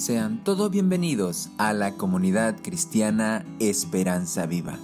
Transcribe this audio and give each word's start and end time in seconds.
Sean 0.00 0.42
todos 0.44 0.70
bienvenidos 0.70 1.50
a 1.58 1.74
la 1.74 1.98
comunidad 1.98 2.56
cristiana 2.62 3.44
Esperanza 3.58 4.46
Viva. 4.46 4.78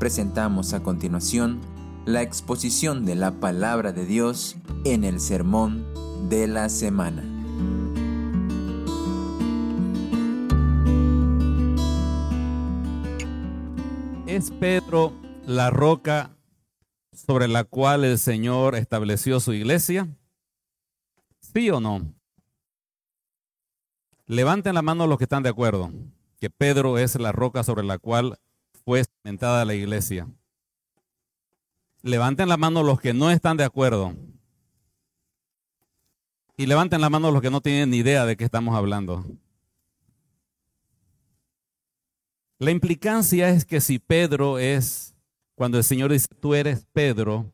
Presentamos 0.00 0.72
a 0.72 0.82
continuación 0.82 1.60
la 2.06 2.22
exposición 2.22 3.06
de 3.06 3.14
la 3.14 3.38
palabra 3.38 3.92
de 3.92 4.04
Dios 4.04 4.56
en 4.84 5.04
el 5.04 5.20
sermón 5.20 5.86
de 6.28 6.48
la 6.48 6.68
semana. 6.70 7.22
¿Es 14.26 14.50
Pedro 14.50 15.12
la 15.46 15.70
roca 15.70 16.36
sobre 17.12 17.46
la 17.46 17.62
cual 17.62 18.04
el 18.04 18.18
Señor 18.18 18.74
estableció 18.74 19.38
su 19.38 19.52
iglesia? 19.52 20.08
¿Sí 21.38 21.70
o 21.70 21.78
no? 21.78 22.19
Levanten 24.30 24.76
la 24.76 24.82
mano 24.82 25.08
los 25.08 25.18
que 25.18 25.24
están 25.24 25.42
de 25.42 25.48
acuerdo, 25.48 25.90
que 26.38 26.50
Pedro 26.50 26.98
es 26.98 27.16
la 27.16 27.32
roca 27.32 27.64
sobre 27.64 27.82
la 27.82 27.98
cual 27.98 28.38
fue 28.84 29.02
cimentada 29.02 29.64
la 29.64 29.74
iglesia. 29.74 30.28
Levanten 32.02 32.48
la 32.48 32.56
mano 32.56 32.84
los 32.84 33.00
que 33.00 33.12
no 33.12 33.32
están 33.32 33.56
de 33.56 33.64
acuerdo. 33.64 34.14
Y 36.56 36.66
levanten 36.66 37.00
la 37.00 37.10
mano 37.10 37.32
los 37.32 37.42
que 37.42 37.50
no 37.50 37.60
tienen 37.60 37.90
ni 37.90 37.96
idea 37.96 38.24
de 38.24 38.36
qué 38.36 38.44
estamos 38.44 38.76
hablando. 38.76 39.26
La 42.60 42.70
implicancia 42.70 43.48
es 43.48 43.64
que 43.64 43.80
si 43.80 43.98
Pedro 43.98 44.60
es, 44.60 45.12
cuando 45.56 45.76
el 45.76 45.82
Señor 45.82 46.12
dice, 46.12 46.28
tú 46.40 46.54
eres 46.54 46.86
Pedro, 46.92 47.52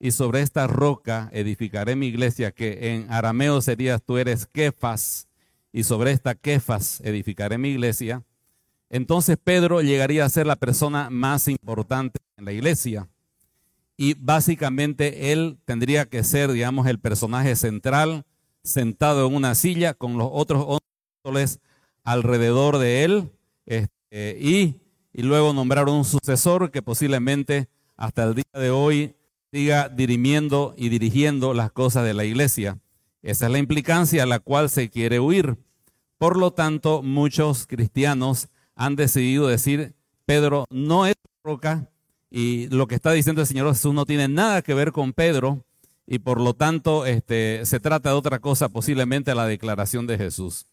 y 0.00 0.12
sobre 0.12 0.40
esta 0.40 0.66
roca 0.66 1.28
edificaré 1.34 1.94
mi 1.94 2.06
iglesia, 2.06 2.52
que 2.52 2.94
en 2.94 3.12
arameo 3.12 3.60
sería, 3.60 3.98
tú 3.98 4.16
eres 4.16 4.46
Kefas, 4.46 5.25
y 5.76 5.84
sobre 5.84 6.10
esta 6.10 6.34
Kefas 6.34 7.02
edificaré 7.02 7.58
mi 7.58 7.68
iglesia, 7.68 8.24
entonces 8.88 9.36
Pedro 9.36 9.82
llegaría 9.82 10.24
a 10.24 10.28
ser 10.30 10.46
la 10.46 10.56
persona 10.56 11.10
más 11.10 11.48
importante 11.48 12.18
en 12.38 12.46
la 12.46 12.52
iglesia. 12.52 13.10
Y 13.98 14.14
básicamente 14.14 15.32
él 15.32 15.58
tendría 15.66 16.06
que 16.06 16.24
ser, 16.24 16.50
digamos, 16.52 16.86
el 16.86 16.98
personaje 16.98 17.56
central, 17.56 18.24
sentado 18.64 19.26
en 19.26 19.34
una 19.34 19.54
silla 19.54 19.92
con 19.92 20.16
los 20.16 20.30
otros 20.32 20.62
apóstoles 20.62 21.60
alrededor 22.04 22.78
de 22.78 23.04
él, 23.04 23.30
este, 23.66 24.38
y, 24.40 24.80
y 25.12 25.22
luego 25.24 25.52
nombrar 25.52 25.90
un 25.90 26.06
sucesor 26.06 26.70
que 26.70 26.80
posiblemente 26.80 27.68
hasta 27.98 28.24
el 28.24 28.34
día 28.34 28.44
de 28.54 28.70
hoy 28.70 29.14
siga 29.52 29.90
dirimiendo 29.90 30.74
y 30.78 30.88
dirigiendo 30.88 31.52
las 31.52 31.70
cosas 31.70 32.06
de 32.06 32.14
la 32.14 32.24
iglesia. 32.24 32.78
Esa 33.20 33.44
es 33.44 33.52
la 33.52 33.58
implicancia 33.58 34.22
a 34.22 34.26
la 34.26 34.38
cual 34.38 34.70
se 34.70 34.88
quiere 34.88 35.20
huir. 35.20 35.58
Por 36.18 36.38
lo 36.38 36.52
tanto, 36.52 37.02
muchos 37.02 37.66
cristianos 37.66 38.48
han 38.74 38.96
decidido 38.96 39.48
decir, 39.48 39.94
Pedro 40.24 40.64
no 40.70 41.06
es 41.06 41.14
roca 41.44 41.90
y 42.30 42.68
lo 42.68 42.86
que 42.86 42.94
está 42.94 43.12
diciendo 43.12 43.42
el 43.42 43.46
Señor 43.46 43.68
Jesús 43.68 43.94
no 43.94 44.06
tiene 44.06 44.28
nada 44.28 44.62
que 44.62 44.74
ver 44.74 44.92
con 44.92 45.12
Pedro 45.12 45.64
y 46.06 46.18
por 46.20 46.40
lo 46.40 46.54
tanto 46.54 47.04
este, 47.04 47.64
se 47.66 47.80
trata 47.80 48.10
de 48.10 48.16
otra 48.16 48.38
cosa, 48.38 48.68
posiblemente 48.68 49.34
la 49.34 49.46
declaración 49.46 50.06
de 50.06 50.18
Jesús. 50.18 50.66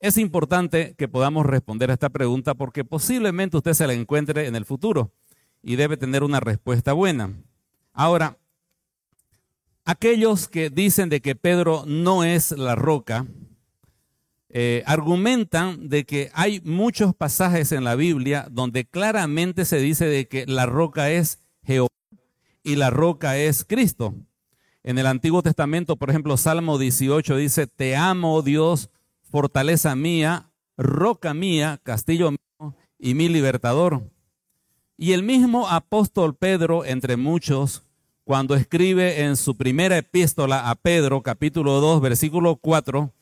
Es 0.00 0.18
importante 0.18 0.94
que 0.96 1.08
podamos 1.08 1.46
responder 1.46 1.90
a 1.90 1.94
esta 1.94 2.10
pregunta 2.10 2.54
porque 2.54 2.84
posiblemente 2.84 3.56
usted 3.56 3.72
se 3.72 3.86
la 3.86 3.92
encuentre 3.92 4.46
en 4.46 4.56
el 4.56 4.64
futuro 4.64 5.12
y 5.62 5.76
debe 5.76 5.96
tener 5.96 6.22
una 6.22 6.40
respuesta 6.40 6.92
buena. 6.92 7.32
Ahora, 7.92 8.36
aquellos 9.84 10.48
que 10.48 10.70
dicen 10.70 11.08
de 11.08 11.20
que 11.20 11.34
Pedro 11.34 11.84
no 11.86 12.24
es 12.24 12.52
la 12.52 12.74
roca, 12.74 13.26
eh, 14.48 14.82
argumentan 14.86 15.88
de 15.88 16.04
que 16.04 16.30
hay 16.32 16.60
muchos 16.60 17.14
pasajes 17.14 17.72
en 17.72 17.84
la 17.84 17.96
Biblia 17.96 18.46
donde 18.50 18.84
claramente 18.84 19.64
se 19.64 19.78
dice 19.78 20.06
de 20.06 20.28
que 20.28 20.46
la 20.46 20.66
roca 20.66 21.10
es 21.10 21.40
Jehová 21.64 21.88
y 22.62 22.76
la 22.76 22.90
roca 22.90 23.36
es 23.36 23.64
Cristo. 23.64 24.14
En 24.82 24.98
el 24.98 25.06
Antiguo 25.06 25.42
Testamento, 25.42 25.96
por 25.96 26.10
ejemplo, 26.10 26.36
Salmo 26.36 26.78
18 26.78 27.36
dice, 27.36 27.66
Te 27.66 27.96
amo, 27.96 28.42
Dios, 28.42 28.90
fortaleza 29.30 29.96
mía, 29.96 30.50
roca 30.76 31.34
mía, 31.34 31.80
castillo 31.82 32.30
mío 32.30 32.76
y 32.98 33.14
mi 33.14 33.28
libertador. 33.28 34.10
Y 34.96 35.12
el 35.12 35.22
mismo 35.22 35.68
apóstol 35.68 36.36
Pedro, 36.36 36.84
entre 36.84 37.16
muchos, 37.16 37.82
cuando 38.24 38.54
escribe 38.54 39.22
en 39.24 39.36
su 39.36 39.56
primera 39.56 39.98
epístola 39.98 40.70
a 40.70 40.74
Pedro, 40.74 41.22
capítulo 41.22 41.80
2, 41.80 42.00
versículo 42.00 42.56
4, 42.56 43.12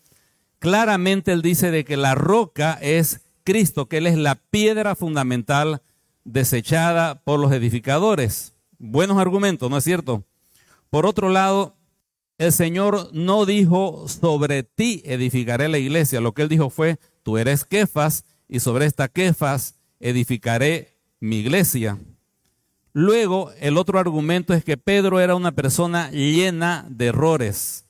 claramente 0.65 1.31
él 1.31 1.43
dice 1.43 1.71
de 1.71 1.85
que 1.85 1.99
la 1.99 2.15
roca 2.15 2.79
es 2.81 3.21
Cristo, 3.45 3.85
que 3.87 3.99
Él 3.99 4.07
es 4.07 4.17
la 4.17 4.37
piedra 4.37 4.95
fundamental 4.95 5.83
desechada 6.25 7.21
por 7.23 7.39
los 7.39 7.53
edificadores. 7.53 8.55
Buenos 8.79 9.19
argumentos, 9.19 9.71
¿no 9.71 9.77
es 9.77 9.85
cierto? 9.85 10.25
Por 10.89 11.05
otro 11.05 11.29
lado, 11.29 11.77
el 12.39 12.51
Señor 12.51 13.11
no 13.13 13.45
dijo 13.45 14.09
sobre 14.09 14.63
ti 14.63 15.03
edificaré 15.05 15.69
la 15.69 15.77
iglesia, 15.77 16.23
lo 16.23 16.33
que 16.33 16.41
Él 16.41 16.49
dijo 16.49 16.71
fue, 16.71 16.99
tú 17.23 17.37
eres 17.37 17.67
Kefas 17.67 18.25
y 18.49 18.61
sobre 18.61 18.87
esta 18.87 19.09
Kefas 19.09 19.75
edificaré 20.01 20.97
mi 21.21 21.41
iglesia. 21.41 21.99
Luego, 22.95 23.53
el 23.61 23.77
otro 23.77 23.99
argumento 23.99 24.55
es 24.55 24.65
que 24.65 24.79
Pedro 24.79 25.21
era 25.21 25.35
una 25.35 25.53
persona 25.53 26.11
llena 26.11 26.87
de 26.89 27.09
errores. 27.09 27.85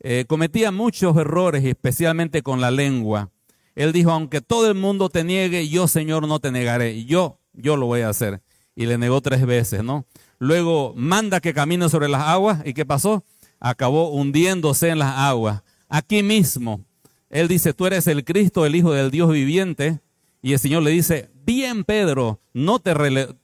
Eh, 0.00 0.24
cometía 0.28 0.70
muchos 0.70 1.16
errores, 1.16 1.64
especialmente 1.64 2.42
con 2.42 2.60
la 2.60 2.70
lengua. 2.70 3.30
Él 3.74 3.92
dijo, 3.92 4.10
aunque 4.10 4.40
todo 4.40 4.68
el 4.68 4.74
mundo 4.74 5.08
te 5.08 5.24
niegue, 5.24 5.68
yo 5.68 5.88
Señor 5.88 6.26
no 6.26 6.38
te 6.40 6.50
negaré. 6.50 7.04
Yo, 7.04 7.40
yo 7.52 7.76
lo 7.76 7.86
voy 7.86 8.02
a 8.02 8.08
hacer. 8.08 8.42
Y 8.74 8.86
le 8.86 8.98
negó 8.98 9.20
tres 9.20 9.44
veces, 9.44 9.82
¿no? 9.82 10.06
Luego 10.38 10.94
manda 10.96 11.40
que 11.40 11.54
camine 11.54 11.88
sobre 11.88 12.08
las 12.08 12.22
aguas. 12.22 12.62
¿Y 12.64 12.74
qué 12.74 12.86
pasó? 12.86 13.24
Acabó 13.60 14.10
hundiéndose 14.10 14.88
en 14.88 15.00
las 15.00 15.16
aguas. 15.16 15.62
Aquí 15.88 16.22
mismo, 16.22 16.84
él 17.28 17.48
dice, 17.48 17.72
tú 17.72 17.86
eres 17.86 18.06
el 18.06 18.24
Cristo, 18.24 18.66
el 18.66 18.76
Hijo 18.76 18.92
del 18.92 19.10
Dios 19.10 19.32
viviente. 19.32 20.00
Y 20.42 20.52
el 20.52 20.58
Señor 20.60 20.84
le 20.84 20.90
dice, 20.90 21.30
bien 21.44 21.82
Pedro, 21.82 22.40
no 22.52 22.78
te, 22.78 22.94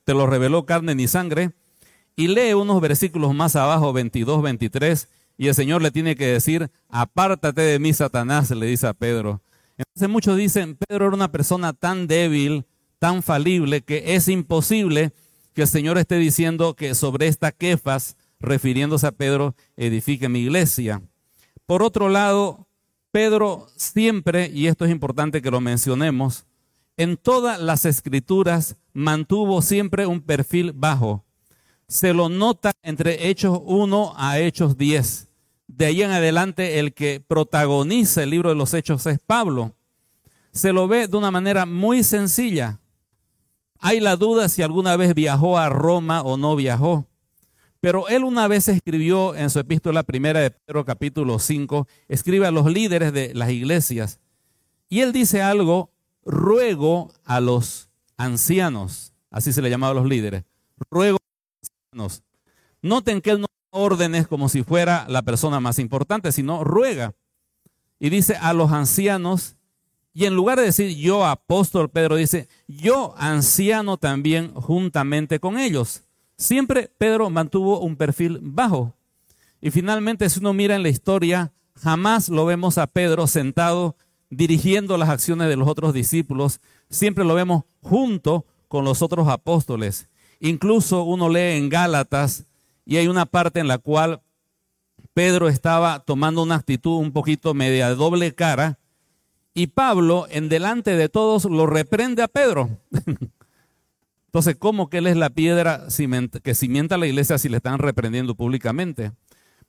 te 0.05 0.15
lo 0.15 0.27
reveló 0.27 0.67
carne 0.67 0.95
ni 0.95 1.09
sangre. 1.09 1.51
Y 2.17 2.29
lee 2.29 2.53
unos 2.53 2.81
versículos 2.81 3.35
más 3.35 3.57
abajo, 3.57 3.93
22, 3.93 4.41
23 4.41 5.09
y 5.37 5.49
el 5.49 5.55
Señor 5.55 5.83
le 5.83 5.91
tiene 5.91 6.17
que 6.17 6.27
decir, 6.27 6.71
apártate 6.89 7.63
de 7.63 7.79
mí, 7.79 7.93
Satanás, 7.93 8.51
le 8.51 8.67
dice 8.67 8.87
a 8.87 8.95
Pedro. 8.95 9.43
Entonces 9.77 10.09
muchos 10.09 10.37
dicen, 10.37 10.77
Pedro 10.77 11.07
era 11.07 11.17
una 11.17 11.33
persona 11.33 11.73
tan 11.73 12.07
débil, 12.07 12.65
tan 12.99 13.23
falible, 13.23 13.83
que 13.83 14.15
es 14.15 14.29
imposible 14.29 15.13
que 15.53 15.63
el 15.63 15.69
Señor 15.69 15.99
esté 15.99 16.19
diciendo 16.19 16.75
que 16.75 16.95
sobre 16.95 17.27
esta 17.27 17.53
quefas, 17.53 18.17
refiriéndose 18.41 19.07
a 19.07 19.13
Pedro, 19.13 19.55
edifique 19.77 20.29
mi 20.29 20.41
iglesia. 20.41 21.03
Por 21.67 21.83
otro 21.83 22.09
lado, 22.09 22.67
Pedro 23.11 23.69
siempre, 23.77 24.51
y 24.53 24.67
esto 24.67 24.85
es 24.85 24.91
importante 24.91 25.41
que 25.41 25.51
lo 25.51 25.61
mencionemos, 25.61 26.47
en 26.97 27.17
todas 27.17 27.61
las 27.61 27.85
escrituras 27.85 28.77
mantuvo 28.93 29.63
siempre 29.63 30.07
un 30.07 30.21
perfil 30.21 30.73
bajo 30.73 31.24
se 31.95 32.13
lo 32.13 32.29
nota 32.29 32.73
entre 32.83 33.29
Hechos 33.29 33.61
1 33.63 34.15
a 34.17 34.41
Hechos 34.41 34.77
10. 34.77 35.29
De 35.69 35.87
ahí 35.87 36.03
en 36.03 36.11
adelante 36.11 36.81
el 36.81 36.93
que 36.93 37.21
protagoniza 37.25 38.25
el 38.25 38.31
libro 38.31 38.49
de 38.49 38.57
los 38.57 38.75
Hechos 38.75 39.07
es 39.07 39.21
Pablo. 39.21 39.77
Se 40.51 40.73
lo 40.73 40.89
ve 40.89 41.07
de 41.07 41.17
una 41.17 41.31
manera 41.31 41.67
muy 41.67 42.03
sencilla. 42.03 42.81
Hay 43.79 44.01
la 44.01 44.17
duda 44.17 44.49
si 44.49 44.63
alguna 44.63 44.97
vez 44.97 45.15
viajó 45.15 45.57
a 45.57 45.69
Roma 45.69 46.23
o 46.23 46.37
no 46.37 46.57
viajó. 46.57 47.07
Pero 47.79 48.09
él 48.09 48.25
una 48.25 48.49
vez 48.49 48.67
escribió 48.67 49.37
en 49.37 49.49
su 49.49 49.61
epístola 49.61 50.03
primera 50.03 50.41
de 50.41 50.51
Pedro 50.51 50.85
capítulo 50.85 51.39
5, 51.39 51.87
escribe 52.09 52.49
a 52.49 52.51
los 52.51 52.67
líderes 52.67 53.13
de 53.13 53.33
las 53.35 53.51
iglesias. 53.51 54.19
Y 54.89 55.03
él 55.03 55.13
dice 55.13 55.43
algo, 55.43 55.93
ruego 56.25 57.13
a 57.23 57.39
los 57.39 57.89
ancianos, 58.17 59.13
así 59.31 59.53
se 59.53 59.63
le 59.63 59.71
llamaba 59.71 59.93
a 59.93 59.95
los 59.95 60.09
líderes, 60.09 60.43
ruego 60.91 61.19
Noten 62.83 63.21
que 63.21 63.31
él 63.31 63.41
no 63.41 63.47
órdenes 63.71 64.29
como 64.29 64.49
si 64.49 64.63
fuera 64.63 65.05
la 65.09 65.23
persona 65.23 65.59
más 65.59 65.79
importante, 65.79 66.31
sino 66.33 66.63
ruega. 66.63 67.15
Y 67.99 68.09
dice 68.11 68.37
a 68.37 68.53
los 68.53 68.71
ancianos, 68.73 69.57
y 70.13 70.27
en 70.27 70.37
lugar 70.37 70.59
de 70.59 70.67
decir 70.67 70.97
yo 70.97 71.27
apóstol, 71.27 71.91
Pedro 71.91 72.15
dice 72.15 72.49
yo 72.69 73.15
anciano 73.19 73.97
también 73.97 74.55
juntamente 74.55 75.41
con 75.41 75.59
ellos. 75.59 76.05
Siempre 76.37 76.91
Pedro 76.99 77.31
mantuvo 77.31 77.81
un 77.81 77.97
perfil 77.97 78.39
bajo. 78.41 78.95
Y 79.61 79.71
finalmente, 79.71 80.29
si 80.31 80.39
uno 80.39 80.53
mira 80.53 80.77
en 80.77 80.83
la 80.83 80.89
historia, 80.89 81.53
jamás 81.75 82.29
lo 82.29 82.47
vemos 82.47 82.79
a 82.79 82.87
Pedro 82.87 83.27
sentado 83.27 83.97
dirigiendo 84.31 84.97
las 84.99 85.09
acciones 85.09 85.49
de 85.49 85.57
los 85.57 85.69
otros 85.69 85.93
discípulos. 85.93 86.61
Siempre 86.91 87.25
lo 87.25 87.35
vemos 87.35 87.65
junto 87.81 88.47
con 88.69 88.85
los 88.85 89.03
otros 89.03 89.27
apóstoles. 89.29 90.09
Incluso 90.45 91.05
uno 91.05 91.31
lee 91.31 91.57
en 91.57 91.71
Gálatas 91.71 92.45
y 92.85 92.99
hay 92.99 93.09
una 93.09 93.25
parte 93.25 93.61
en 93.61 93.67
la 93.67 93.79
cual 93.79 94.21
Pedro 95.15 95.49
estaba 95.49 96.01
tomando 96.01 96.43
una 96.43 96.57
actitud 96.57 96.99
un 96.99 97.13
poquito 97.13 97.55
media 97.55 97.89
de 97.89 97.95
doble 97.95 98.35
cara 98.35 98.79
y 99.55 99.69
Pablo 99.69 100.27
en 100.29 100.51
delante 100.51 100.99
de 100.99 101.09
todos 101.09 101.47
lo 101.47 101.67
reprende 101.67 102.23
a 102.23 102.29
Pedro. 102.29 102.69
Entonces, 104.27 104.57
¿cómo 104.59 104.91
que 104.91 104.99
él 104.99 105.07
es 105.07 105.17
la 105.17 105.31
piedra 105.31 105.87
que 106.43 106.55
cimienta 106.55 106.99
la 106.99 107.07
iglesia 107.07 107.39
si 107.39 107.49
le 107.49 107.57
están 107.57 107.79
reprendiendo 107.79 108.35
públicamente? 108.35 109.13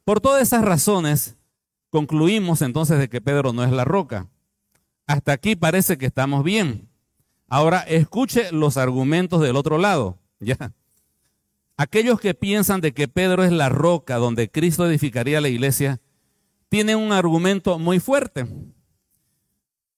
Por 0.03 0.19
todas 0.19 0.41
esas 0.41 0.65
razones, 0.65 1.37
concluimos 1.89 2.61
entonces 2.61 2.99
de 2.99 3.07
que 3.07 3.21
Pedro 3.21 3.53
no 3.53 3.63
es 3.63 3.71
la 3.71 3.85
roca. 3.85 4.27
Hasta 5.07 5.31
aquí 5.31 5.55
parece 5.55 5.97
que 5.97 6.07
estamos 6.07 6.43
bien. 6.43 6.89
Ahora 7.47 7.79
escuche 7.79 8.51
los 8.51 8.75
argumentos 8.75 9.39
del 9.39 9.55
otro 9.55 9.77
lado. 9.77 10.17
Ya. 10.39 10.73
Aquellos 11.77 12.19
que 12.19 12.33
piensan 12.33 12.81
de 12.81 12.93
que 12.93 13.07
Pedro 13.07 13.43
es 13.43 13.51
la 13.51 13.69
roca 13.69 14.15
donde 14.15 14.49
Cristo 14.49 14.87
edificaría 14.87 15.41
la 15.41 15.49
iglesia, 15.49 15.99
tienen 16.69 16.97
un 16.97 17.11
argumento 17.11 17.79
muy 17.79 17.99
fuerte. 17.99 18.47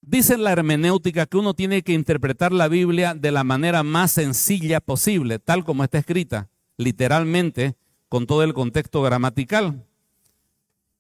Dice 0.02 0.38
la 0.38 0.52
hermenéutica 0.54 1.26
que 1.26 1.38
uno 1.38 1.54
tiene 1.54 1.82
que 1.84 1.94
interpretar 1.94 2.52
la 2.52 2.68
Biblia 2.68 3.14
de 3.14 3.32
la 3.32 3.44
manera 3.44 3.84
más 3.84 4.12
sencilla 4.12 4.80
posible, 4.80 5.38
tal 5.38 5.66
como 5.66 5.84
está 5.84 5.98
escrita, 5.98 6.50
literalmente, 6.78 7.76
con 8.10 8.26
todo 8.26 8.44
el 8.44 8.54
contexto 8.54 9.02
gramatical. 9.02 9.86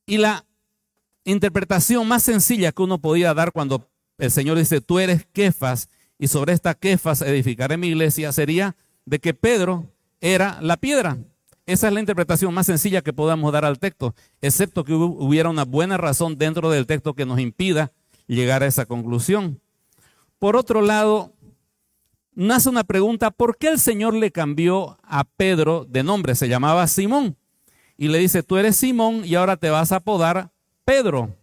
Y 0.05 0.17
la 0.17 0.45
interpretación 1.23 2.07
más 2.07 2.23
sencilla 2.23 2.71
que 2.71 2.81
uno 2.81 2.99
podía 2.99 3.33
dar 3.33 3.51
cuando 3.51 3.89
el 4.17 4.31
Señor 4.31 4.57
dice, 4.57 4.81
tú 4.81 4.99
eres 4.99 5.25
Kefas 5.31 5.89
y 6.19 6.27
sobre 6.27 6.53
esta 6.53 6.73
Kefas 6.73 7.21
edificaré 7.21 7.77
mi 7.77 7.87
iglesia, 7.87 8.31
sería 8.31 8.75
de 9.07 9.19
que 9.19 9.33
Pedro 9.33 9.89
era 10.19 10.59
la 10.61 10.77
piedra. 10.77 11.17
Esa 11.65 11.87
es 11.87 11.93
la 11.93 12.01
interpretación 12.01 12.53
más 12.53 12.65
sencilla 12.65 13.01
que 13.01 13.13
podamos 13.13 13.51
dar 13.51 13.65
al 13.65 13.79
texto, 13.79 14.13
excepto 14.41 14.83
que 14.83 14.93
hubiera 14.93 15.49
una 15.49 15.63
buena 15.63 15.97
razón 15.97 16.37
dentro 16.37 16.69
del 16.69 16.85
texto 16.85 17.13
que 17.13 17.25
nos 17.25 17.39
impida 17.39 17.91
llegar 18.27 18.63
a 18.63 18.67
esa 18.67 18.85
conclusión. 18.85 19.61
Por 20.39 20.55
otro 20.55 20.81
lado, 20.81 21.33
nace 22.35 22.69
una 22.69 22.83
pregunta, 22.83 23.31
¿por 23.31 23.57
qué 23.57 23.69
el 23.69 23.79
Señor 23.79 24.13
le 24.13 24.31
cambió 24.31 24.97
a 25.03 25.23
Pedro 25.23 25.85
de 25.85 26.03
nombre? 26.03 26.35
Se 26.35 26.49
llamaba 26.49 26.85
Simón. 26.87 27.37
Y 27.97 28.09
le 28.09 28.19
dice, 28.19 28.43
tú 28.43 28.57
eres 28.57 28.75
Simón 28.75 29.23
y 29.25 29.35
ahora 29.35 29.57
te 29.57 29.69
vas 29.69 29.91
a 29.91 29.97
apodar 29.97 30.51
Pedro. 30.85 31.33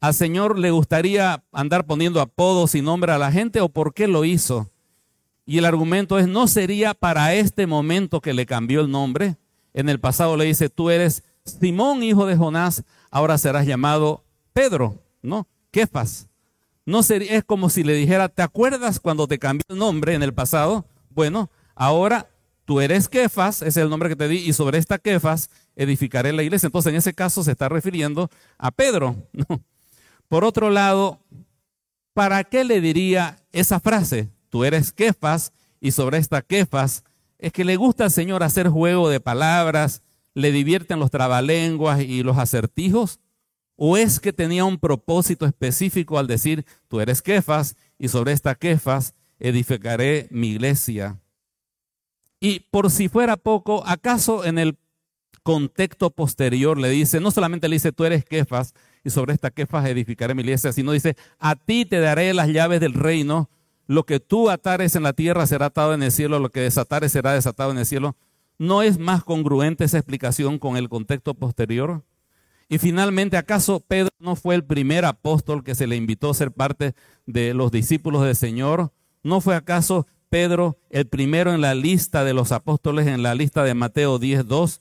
¿Al 0.00 0.12
Señor 0.12 0.58
le 0.58 0.70
gustaría 0.72 1.42
andar 1.52 1.86
poniendo 1.86 2.20
apodos 2.20 2.74
y 2.74 2.82
nombre 2.82 3.12
a 3.12 3.18
la 3.18 3.32
gente 3.32 3.60
o 3.60 3.68
por 3.68 3.94
qué 3.94 4.06
lo 4.06 4.24
hizo? 4.24 4.70
Y 5.46 5.58
el 5.58 5.64
argumento 5.64 6.18
es, 6.18 6.26
no 6.26 6.48
sería 6.48 6.94
para 6.94 7.34
este 7.34 7.66
momento 7.66 8.20
que 8.20 8.32
le 8.32 8.46
cambió 8.46 8.80
el 8.80 8.90
nombre. 8.90 9.36
En 9.74 9.88
el 9.88 10.00
pasado 10.00 10.36
le 10.36 10.44
dice, 10.46 10.70
tú 10.70 10.90
eres 10.90 11.22
Simón, 11.44 12.02
hijo 12.02 12.26
de 12.26 12.36
Jonás, 12.36 12.84
ahora 13.10 13.36
serás 13.36 13.66
llamado 13.66 14.24
Pedro, 14.52 15.02
¿no? 15.22 15.46
Kefas. 15.70 16.28
No 16.86 17.02
sería, 17.02 17.32
es 17.36 17.44
como 17.44 17.70
si 17.70 17.82
le 17.82 17.94
dijera, 17.94 18.28
¿te 18.28 18.42
acuerdas 18.42 19.00
cuando 19.00 19.26
te 19.26 19.38
cambió 19.38 19.64
el 19.68 19.78
nombre 19.78 20.14
en 20.14 20.22
el 20.22 20.32
pasado? 20.32 20.86
Bueno, 21.10 21.50
ahora 21.74 22.30
tú 22.64 22.80
eres 22.80 23.08
Kefas, 23.08 23.62
es 23.62 23.76
el 23.76 23.90
nombre 23.90 24.08
que 24.08 24.16
te 24.16 24.28
di, 24.28 24.38
y 24.38 24.52
sobre 24.52 24.78
esta 24.78 24.98
Kefas 24.98 25.50
edificaré 25.76 26.32
la 26.32 26.42
iglesia. 26.42 26.66
Entonces, 26.66 26.90
en 26.90 26.96
ese 26.96 27.14
caso 27.14 27.42
se 27.42 27.52
está 27.52 27.68
refiriendo 27.68 28.30
a 28.58 28.70
Pedro. 28.70 29.16
¿no? 29.32 29.62
Por 30.28 30.44
otro 30.44 30.70
lado, 30.70 31.20
¿para 32.14 32.44
qué 32.44 32.64
le 32.64 32.80
diría 32.80 33.38
esa 33.52 33.80
frase? 33.80 34.30
Tú 34.54 34.62
eres 34.62 34.92
Kefas 34.92 35.52
y 35.80 35.90
sobre 35.90 36.18
esta 36.18 36.40
Kefas 36.40 37.02
es 37.40 37.52
que 37.52 37.64
le 37.64 37.74
gusta 37.74 38.04
al 38.04 38.12
Señor 38.12 38.44
hacer 38.44 38.68
juego 38.68 39.08
de 39.08 39.18
palabras, 39.18 40.04
le 40.32 40.52
divierten 40.52 41.00
los 41.00 41.10
trabalenguas 41.10 42.00
y 42.02 42.22
los 42.22 42.38
acertijos, 42.38 43.18
o 43.74 43.96
es 43.96 44.20
que 44.20 44.32
tenía 44.32 44.64
un 44.64 44.78
propósito 44.78 45.44
específico 45.44 46.20
al 46.20 46.28
decir, 46.28 46.64
tú 46.86 47.00
eres 47.00 47.20
Kefas 47.20 47.74
y 47.98 48.06
sobre 48.06 48.30
esta 48.30 48.54
Kefas 48.54 49.14
edificaré 49.40 50.28
mi 50.30 50.50
iglesia. 50.50 51.20
Y 52.38 52.60
por 52.70 52.92
si 52.92 53.08
fuera 53.08 53.36
poco, 53.36 53.82
¿acaso 53.84 54.44
en 54.44 54.60
el 54.60 54.78
contexto 55.42 56.10
posterior 56.10 56.78
le 56.78 56.90
dice, 56.90 57.18
no 57.18 57.32
solamente 57.32 57.68
le 57.68 57.74
dice, 57.74 57.90
tú 57.90 58.04
eres 58.04 58.24
Kefas 58.24 58.72
y 59.02 59.10
sobre 59.10 59.34
esta 59.34 59.50
Kefas 59.50 59.84
edificaré 59.86 60.32
mi 60.32 60.42
iglesia, 60.42 60.72
sino 60.72 60.92
dice, 60.92 61.16
a 61.40 61.56
ti 61.56 61.84
te 61.86 61.98
daré 61.98 62.32
las 62.34 62.46
llaves 62.50 62.78
del 62.78 62.94
reino 62.94 63.50
lo 63.86 64.04
que 64.04 64.20
tú 64.20 64.50
atares 64.50 64.96
en 64.96 65.02
la 65.02 65.12
tierra 65.12 65.46
será 65.46 65.66
atado 65.66 65.94
en 65.94 66.02
el 66.02 66.12
cielo, 66.12 66.38
lo 66.38 66.50
que 66.50 66.60
desatares 66.60 67.12
será 67.12 67.32
desatado 67.32 67.70
en 67.70 67.78
el 67.78 67.86
cielo. 67.86 68.16
¿No 68.58 68.82
es 68.82 68.98
más 68.98 69.24
congruente 69.24 69.84
esa 69.84 69.98
explicación 69.98 70.58
con 70.58 70.76
el 70.76 70.88
contexto 70.88 71.34
posterior? 71.34 72.02
Y 72.68 72.78
finalmente, 72.78 73.36
¿acaso 73.36 73.80
Pedro 73.80 74.10
no 74.18 74.36
fue 74.36 74.54
el 74.54 74.64
primer 74.64 75.04
apóstol 75.04 75.64
que 75.64 75.74
se 75.74 75.86
le 75.86 75.96
invitó 75.96 76.30
a 76.30 76.34
ser 76.34 76.52
parte 76.52 76.94
de 77.26 77.52
los 77.52 77.70
discípulos 77.70 78.24
del 78.24 78.36
Señor? 78.36 78.92
¿No 79.22 79.40
fue 79.40 79.54
acaso 79.54 80.06
Pedro 80.30 80.78
el 80.90 81.06
primero 81.06 81.52
en 81.52 81.60
la 81.60 81.74
lista 81.74 82.24
de 82.24 82.32
los 82.32 82.52
apóstoles, 82.52 83.06
en 83.06 83.22
la 83.22 83.34
lista 83.34 83.64
de 83.64 83.74
Mateo 83.74 84.18
10.2? 84.18 84.80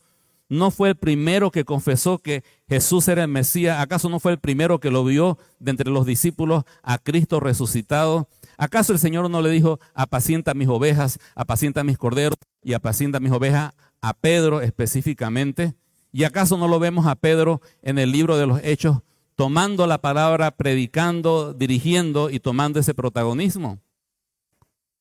¿No 0.49 0.71
fue 0.71 0.89
el 0.89 0.95
primero 0.95 1.51
que 1.51 1.65
confesó 1.65 2.19
que 2.19 2.43
Jesús 2.69 3.07
era 3.07 3.23
el 3.23 3.27
Mesías? 3.27 3.79
¿Acaso 3.79 4.07
no 4.07 4.19
fue 4.19 4.33
el 4.33 4.39
primero 4.39 4.79
que 4.79 4.91
lo 4.91 5.03
vio 5.03 5.37
de 5.59 5.71
entre 5.71 5.89
los 5.89 6.05
discípulos 6.05 6.63
a 6.83 6.99
Cristo 6.99 7.39
resucitado? 7.39 8.29
¿Acaso 8.63 8.93
el 8.93 8.99
Señor 8.99 9.29
no 9.29 9.41
le 9.41 9.49
dijo, 9.49 9.81
apacienta 9.93 10.53
mis 10.53 10.69
ovejas, 10.69 11.19
apacienta 11.35 11.83
mis 11.83 11.97
corderos 11.97 12.39
y 12.63 12.71
apacienta 12.71 13.19
mis 13.19 13.33
ovejas 13.33 13.73
a 14.01 14.13
Pedro 14.13 14.61
específicamente? 14.61 15.75
¿Y 16.13 16.23
acaso 16.23 16.57
no 16.57 16.69
lo 16.69 16.79
vemos 16.79 17.05
a 17.05 17.15
Pedro 17.15 17.59
en 17.81 17.99
el 17.99 18.13
libro 18.13 18.37
de 18.37 18.47
los 18.47 18.61
Hechos 18.63 18.99
tomando 19.35 19.85
la 19.85 19.97
palabra, 19.97 20.51
predicando, 20.51 21.53
dirigiendo 21.53 22.29
y 22.29 22.39
tomando 22.39 22.79
ese 22.79 22.93
protagonismo? 22.93 23.81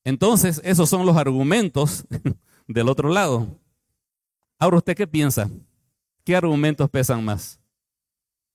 Entonces, 0.02 0.60
esos 0.64 0.88
son 0.88 1.06
los 1.06 1.16
argumentos 1.16 2.04
del 2.66 2.88
otro 2.88 3.10
lado. 3.10 3.46
Ahora, 4.58 4.78
¿usted 4.78 4.96
qué 4.96 5.06
piensa? 5.06 5.48
¿Qué 6.24 6.34
argumentos 6.34 6.90
pesan 6.90 7.24
más? 7.24 7.60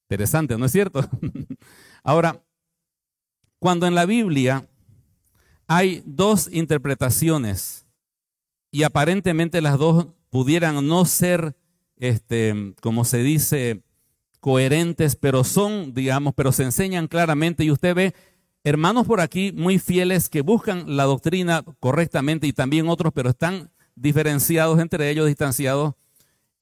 Interesante, 0.09 0.57
¿no 0.57 0.65
es 0.65 0.73
cierto? 0.73 0.99
Ahora, 2.03 2.43
cuando 3.57 3.87
en 3.87 3.95
la 3.95 4.05
Biblia 4.05 4.67
hay 5.67 6.01
dos 6.05 6.49
interpretaciones 6.51 7.85
y 8.71 8.83
aparentemente 8.83 9.61
las 9.61 9.77
dos 9.77 10.07
pudieran 10.29 10.87
no 10.87 11.05
ser, 11.05 11.55
este, 11.97 12.73
como 12.81 13.05
se 13.05 13.19
dice, 13.19 13.83
coherentes, 14.39 15.15
pero 15.15 15.43
son, 15.43 15.93
digamos, 15.93 16.33
pero 16.35 16.51
se 16.51 16.63
enseñan 16.63 17.07
claramente 17.07 17.63
y 17.63 17.71
usted 17.71 17.95
ve 17.95 18.15
hermanos 18.63 19.07
por 19.07 19.21
aquí 19.21 19.51
muy 19.51 19.79
fieles 19.79 20.29
que 20.29 20.41
buscan 20.41 20.95
la 20.95 21.03
doctrina 21.03 21.63
correctamente 21.79 22.47
y 22.47 22.53
también 22.53 22.87
otros, 22.87 23.13
pero 23.13 23.29
están 23.29 23.71
diferenciados 23.95 24.79
entre 24.79 25.09
ellos, 25.09 25.27
distanciados. 25.27 25.95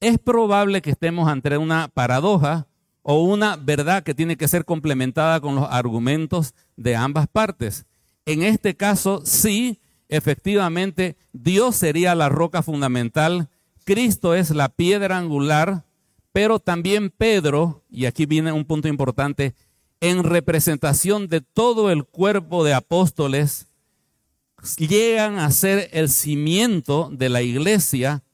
Es 0.00 0.18
probable 0.18 0.82
que 0.82 0.90
estemos 0.90 1.28
ante 1.28 1.56
una 1.58 1.88
paradoja 1.88 2.66
o 3.02 3.22
una 3.22 3.56
verdad 3.56 4.02
que 4.02 4.14
tiene 4.14 4.36
que 4.36 4.48
ser 4.48 4.64
complementada 4.64 5.40
con 5.40 5.54
los 5.54 5.66
argumentos 5.70 6.54
de 6.76 6.96
ambas 6.96 7.28
partes. 7.28 7.86
En 8.26 8.42
este 8.42 8.76
caso, 8.76 9.22
sí, 9.24 9.80
efectivamente, 10.08 11.16
Dios 11.32 11.76
sería 11.76 12.14
la 12.16 12.28
roca 12.28 12.62
fundamental, 12.62 13.48
Cristo 13.84 14.34
es 14.34 14.50
la 14.50 14.68
piedra 14.68 15.16
angular, 15.16 15.84
pero 16.32 16.58
también 16.58 17.10
Pedro, 17.10 17.84
y 17.88 18.06
aquí 18.06 18.26
viene 18.26 18.50
un 18.50 18.64
punto 18.64 18.88
importante, 18.88 19.54
en 20.00 20.24
representación 20.24 21.28
de 21.28 21.40
todo 21.40 21.90
el 21.90 22.04
cuerpo 22.04 22.64
de 22.64 22.74
apóstoles, 22.74 23.68
llegan 24.76 25.38
a 25.38 25.50
ser 25.52 25.88
el 25.92 26.08
cimiento 26.08 27.08
de 27.12 27.28
la 27.28 27.42
iglesia, 27.42 28.24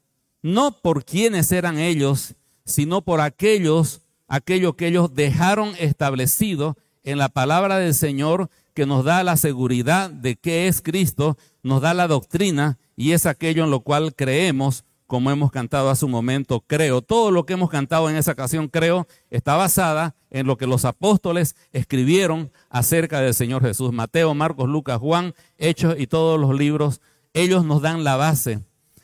no 0.40 0.72
por 0.80 1.04
quienes 1.04 1.52
eran 1.52 1.78
ellos, 1.78 2.34
sino 2.64 3.02
por 3.02 3.20
aquellos, 3.20 4.00
aquello 4.26 4.74
que 4.74 4.86
ellos 4.88 5.14
dejaron 5.14 5.74
establecido 5.78 6.78
en 7.04 7.18
la 7.18 7.28
palabra 7.28 7.78
del 7.78 7.94
Señor 7.94 8.48
que 8.74 8.86
nos 8.86 9.04
da 9.04 9.22
la 9.22 9.36
seguridad 9.36 10.10
de 10.10 10.36
que 10.36 10.68
es 10.68 10.80
Cristo, 10.80 11.36
nos 11.62 11.82
da 11.82 11.94
la 11.94 12.08
doctrina 12.08 12.78
y 12.96 13.12
es 13.12 13.26
aquello 13.26 13.64
en 13.64 13.70
lo 13.70 13.80
cual 13.80 14.14
creemos, 14.14 14.84
como 15.06 15.30
hemos 15.30 15.50
cantado 15.50 15.90
hace 15.90 16.04
un 16.04 16.10
momento, 16.10 16.64
creo. 16.66 17.02
Todo 17.02 17.30
lo 17.30 17.44
que 17.44 17.52
hemos 17.52 17.68
cantado 17.68 18.08
en 18.08 18.16
esa 18.16 18.32
ocasión, 18.32 18.68
creo, 18.68 19.06
está 19.30 19.56
basada 19.56 20.14
en 20.30 20.46
lo 20.46 20.56
que 20.56 20.66
los 20.66 20.84
apóstoles 20.84 21.54
escribieron 21.72 22.50
acerca 22.70 23.20
del 23.20 23.34
Señor 23.34 23.62
Jesús. 23.62 23.92
Mateo, 23.92 24.32
Marcos, 24.34 24.68
Lucas, 24.68 24.98
Juan, 24.98 25.34
Hechos 25.58 25.96
y 25.98 26.06
todos 26.06 26.40
los 26.40 26.56
libros, 26.56 27.00
ellos 27.34 27.64
nos 27.64 27.82
dan 27.82 28.04
la 28.04 28.16
base. 28.16 28.60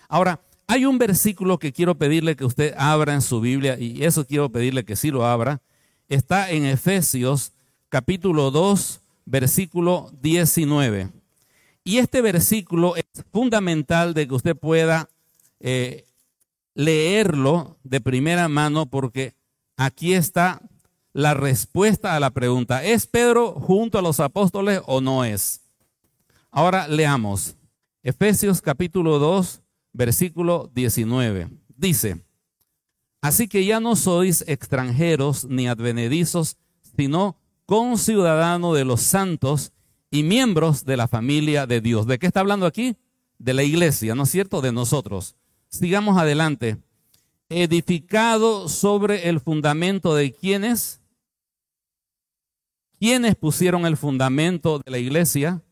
Ahora, 0.08 0.40
hay 0.66 0.84
un 0.84 0.98
versículo 0.98 1.58
que 1.58 1.72
quiero 1.72 1.96
pedirle 1.96 2.36
que 2.36 2.44
usted 2.44 2.74
abra 2.76 3.14
en 3.14 3.22
su 3.22 3.40
Biblia 3.40 3.78
y 3.78 4.04
eso 4.04 4.26
quiero 4.26 4.50
pedirle 4.50 4.84
que 4.84 4.96
sí 4.96 5.10
lo 5.10 5.26
abra. 5.26 5.60
Está 6.08 6.50
en 6.50 6.64
Efesios 6.64 7.52
capítulo 7.88 8.50
2, 8.50 9.00
versículo 9.28 10.10
19. 10.20 11.10
Y 11.84 11.98
este 11.98 12.22
versículo 12.22 12.96
es 12.96 13.04
fundamental 13.30 14.14
de 14.14 14.26
que 14.26 14.34
usted 14.34 14.56
pueda 14.56 15.08
eh, 15.60 16.06
leerlo 16.74 17.76
de 17.84 18.00
primera 18.00 18.48
mano 18.48 18.86
porque 18.86 19.34
aquí 19.76 20.14
está 20.14 20.60
la 21.12 21.34
respuesta 21.34 22.14
a 22.14 22.20
la 22.20 22.30
pregunta, 22.30 22.84
¿es 22.84 23.06
Pedro 23.06 23.52
junto 23.52 23.98
a 23.98 24.02
los 24.02 24.20
apóstoles 24.20 24.80
o 24.86 25.00
no 25.00 25.24
es? 25.24 25.62
Ahora 26.50 26.86
leamos 26.86 27.56
Efesios 28.02 28.60
capítulo 28.60 29.18
2, 29.18 29.60
versículo 29.92 30.70
19. 30.74 31.48
Dice, 31.76 32.22
así 33.20 33.48
que 33.48 33.64
ya 33.64 33.80
no 33.80 33.96
sois 33.96 34.44
extranjeros 34.46 35.44
ni 35.44 35.68
advenedizos, 35.68 36.56
sino 36.96 37.36
conciudadanos 37.68 38.74
de 38.74 38.86
los 38.86 39.02
santos 39.02 39.72
y 40.10 40.22
miembros 40.22 40.86
de 40.86 40.96
la 40.96 41.06
familia 41.06 41.66
de 41.66 41.82
Dios. 41.82 42.06
¿De 42.06 42.18
qué 42.18 42.26
está 42.26 42.40
hablando 42.40 42.64
aquí? 42.64 42.96
De 43.36 43.52
la 43.52 43.62
iglesia, 43.62 44.14
¿no 44.14 44.22
es 44.22 44.30
cierto? 44.30 44.62
De 44.62 44.72
nosotros. 44.72 45.36
Sigamos 45.68 46.16
adelante. 46.16 46.78
Edificado 47.50 48.70
sobre 48.70 49.28
el 49.28 49.40
fundamento 49.40 50.14
de 50.14 50.32
quienes. 50.32 51.02
¿Quiénes 52.98 53.36
pusieron 53.36 53.84
el 53.84 53.98
fundamento 53.98 54.78
de 54.78 54.90
la 54.90 54.98
iglesia? 54.98 55.62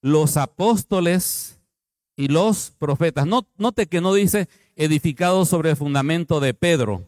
Los 0.00 0.38
apóstoles 0.38 1.60
y 2.16 2.28
los 2.28 2.70
profetas. 2.78 3.26
Note 3.26 3.88
que 3.88 4.00
no 4.00 4.14
dice 4.14 4.48
edificado 4.76 5.44
sobre 5.44 5.68
el 5.68 5.76
fundamento 5.76 6.40
de 6.40 6.54
Pedro, 6.54 7.06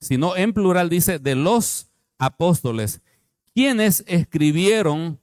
sino 0.00 0.36
en 0.36 0.52
plural 0.52 0.90
dice 0.90 1.18
de 1.18 1.34
los 1.34 1.89
apóstoles, 2.20 3.00
quienes 3.52 4.04
escribieron 4.06 5.18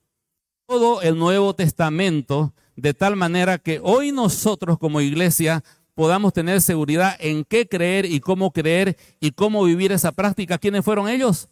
todo 0.68 1.02
el 1.02 1.18
Nuevo 1.18 1.54
Testamento 1.54 2.54
de 2.76 2.94
tal 2.94 3.16
manera 3.16 3.58
que 3.58 3.80
hoy 3.82 4.12
nosotros 4.12 4.78
como 4.78 5.00
iglesia 5.00 5.64
podamos 5.96 6.34
tener 6.34 6.62
seguridad 6.62 7.16
en 7.20 7.46
qué 7.46 7.68
creer 7.68 8.06
y 8.06 8.20
cómo 8.20 8.52
creer 8.52 8.98
y 9.20 9.32
cómo 9.32 9.64
vivir 9.64 9.92
esa 9.92 10.12
práctica. 10.12 10.58
¿Quiénes 10.58 10.84
fueron 10.84 11.08
ellos? 11.08 11.50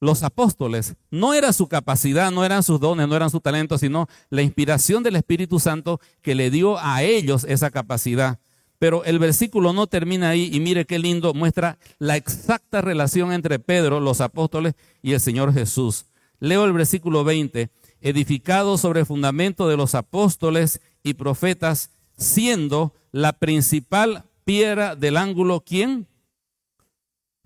Los 0.00 0.22
apóstoles. 0.22 0.94
No 1.10 1.32
era 1.32 1.52
su 1.54 1.68
capacidad, 1.68 2.30
no 2.30 2.44
eran 2.44 2.62
sus 2.62 2.80
dones, 2.80 3.08
no 3.08 3.16
eran 3.16 3.30
su 3.30 3.40
talento, 3.40 3.78
sino 3.78 4.08
la 4.28 4.42
inspiración 4.42 5.02
del 5.02 5.16
Espíritu 5.16 5.58
Santo 5.58 6.00
que 6.20 6.34
le 6.34 6.50
dio 6.50 6.78
a 6.78 7.02
ellos 7.02 7.44
esa 7.44 7.70
capacidad. 7.70 8.38
Pero 8.78 9.04
el 9.04 9.18
versículo 9.18 9.72
no 9.72 9.86
termina 9.86 10.30
ahí 10.30 10.50
y 10.52 10.60
mire 10.60 10.84
qué 10.84 10.98
lindo, 10.98 11.34
muestra 11.34 11.78
la 11.98 12.16
exacta 12.16 12.82
relación 12.82 13.32
entre 13.32 13.58
Pedro, 13.58 14.00
los 14.00 14.20
apóstoles 14.20 14.74
y 15.02 15.12
el 15.12 15.20
Señor 15.20 15.52
Jesús. 15.54 16.06
Leo 16.40 16.64
el 16.64 16.72
versículo 16.72 17.24
20 17.24 17.70
edificado 18.00 18.78
sobre 18.78 19.00
el 19.00 19.06
fundamento 19.06 19.68
de 19.68 19.76
los 19.76 19.94
apóstoles 19.94 20.80
y 21.02 21.14
profetas, 21.14 21.90
siendo 22.16 22.94
la 23.12 23.32
principal 23.32 24.24
piedra 24.44 24.94
del 24.96 25.16
ángulo, 25.16 25.62
¿quién? 25.64 26.06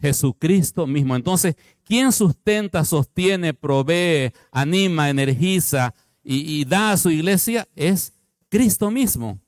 Jesucristo 0.01 0.87
mismo. 0.87 1.15
Entonces, 1.15 1.57
¿quién 1.85 2.13
sustenta, 2.13 2.85
sostiene, 2.85 3.55
provee, 3.55 4.33
anima, 4.51 5.11
energiza 5.11 5.95
y, 6.23 6.61
y 6.61 6.65
da 6.65 6.93
a 6.93 6.97
su 6.97 7.11
iglesia? 7.11 7.69
Es 7.77 8.13
Cristo 8.49 8.91
mismo. 8.91 9.39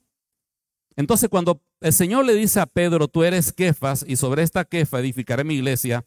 Entonces, 0.95 1.29
cuando 1.29 1.61
el 1.83 1.93
Señor 1.93 2.25
le 2.25 2.33
dice 2.33 2.59
a 2.59 2.65
Pedro, 2.65 3.07
tú 3.07 3.23
eres 3.23 3.51
Kefas 3.51 4.05
y 4.07 4.15
sobre 4.15 4.41
esta 4.41 4.65
Kefa 4.65 4.99
edificaré 4.99 5.43
mi 5.43 5.55
iglesia, 5.55 6.05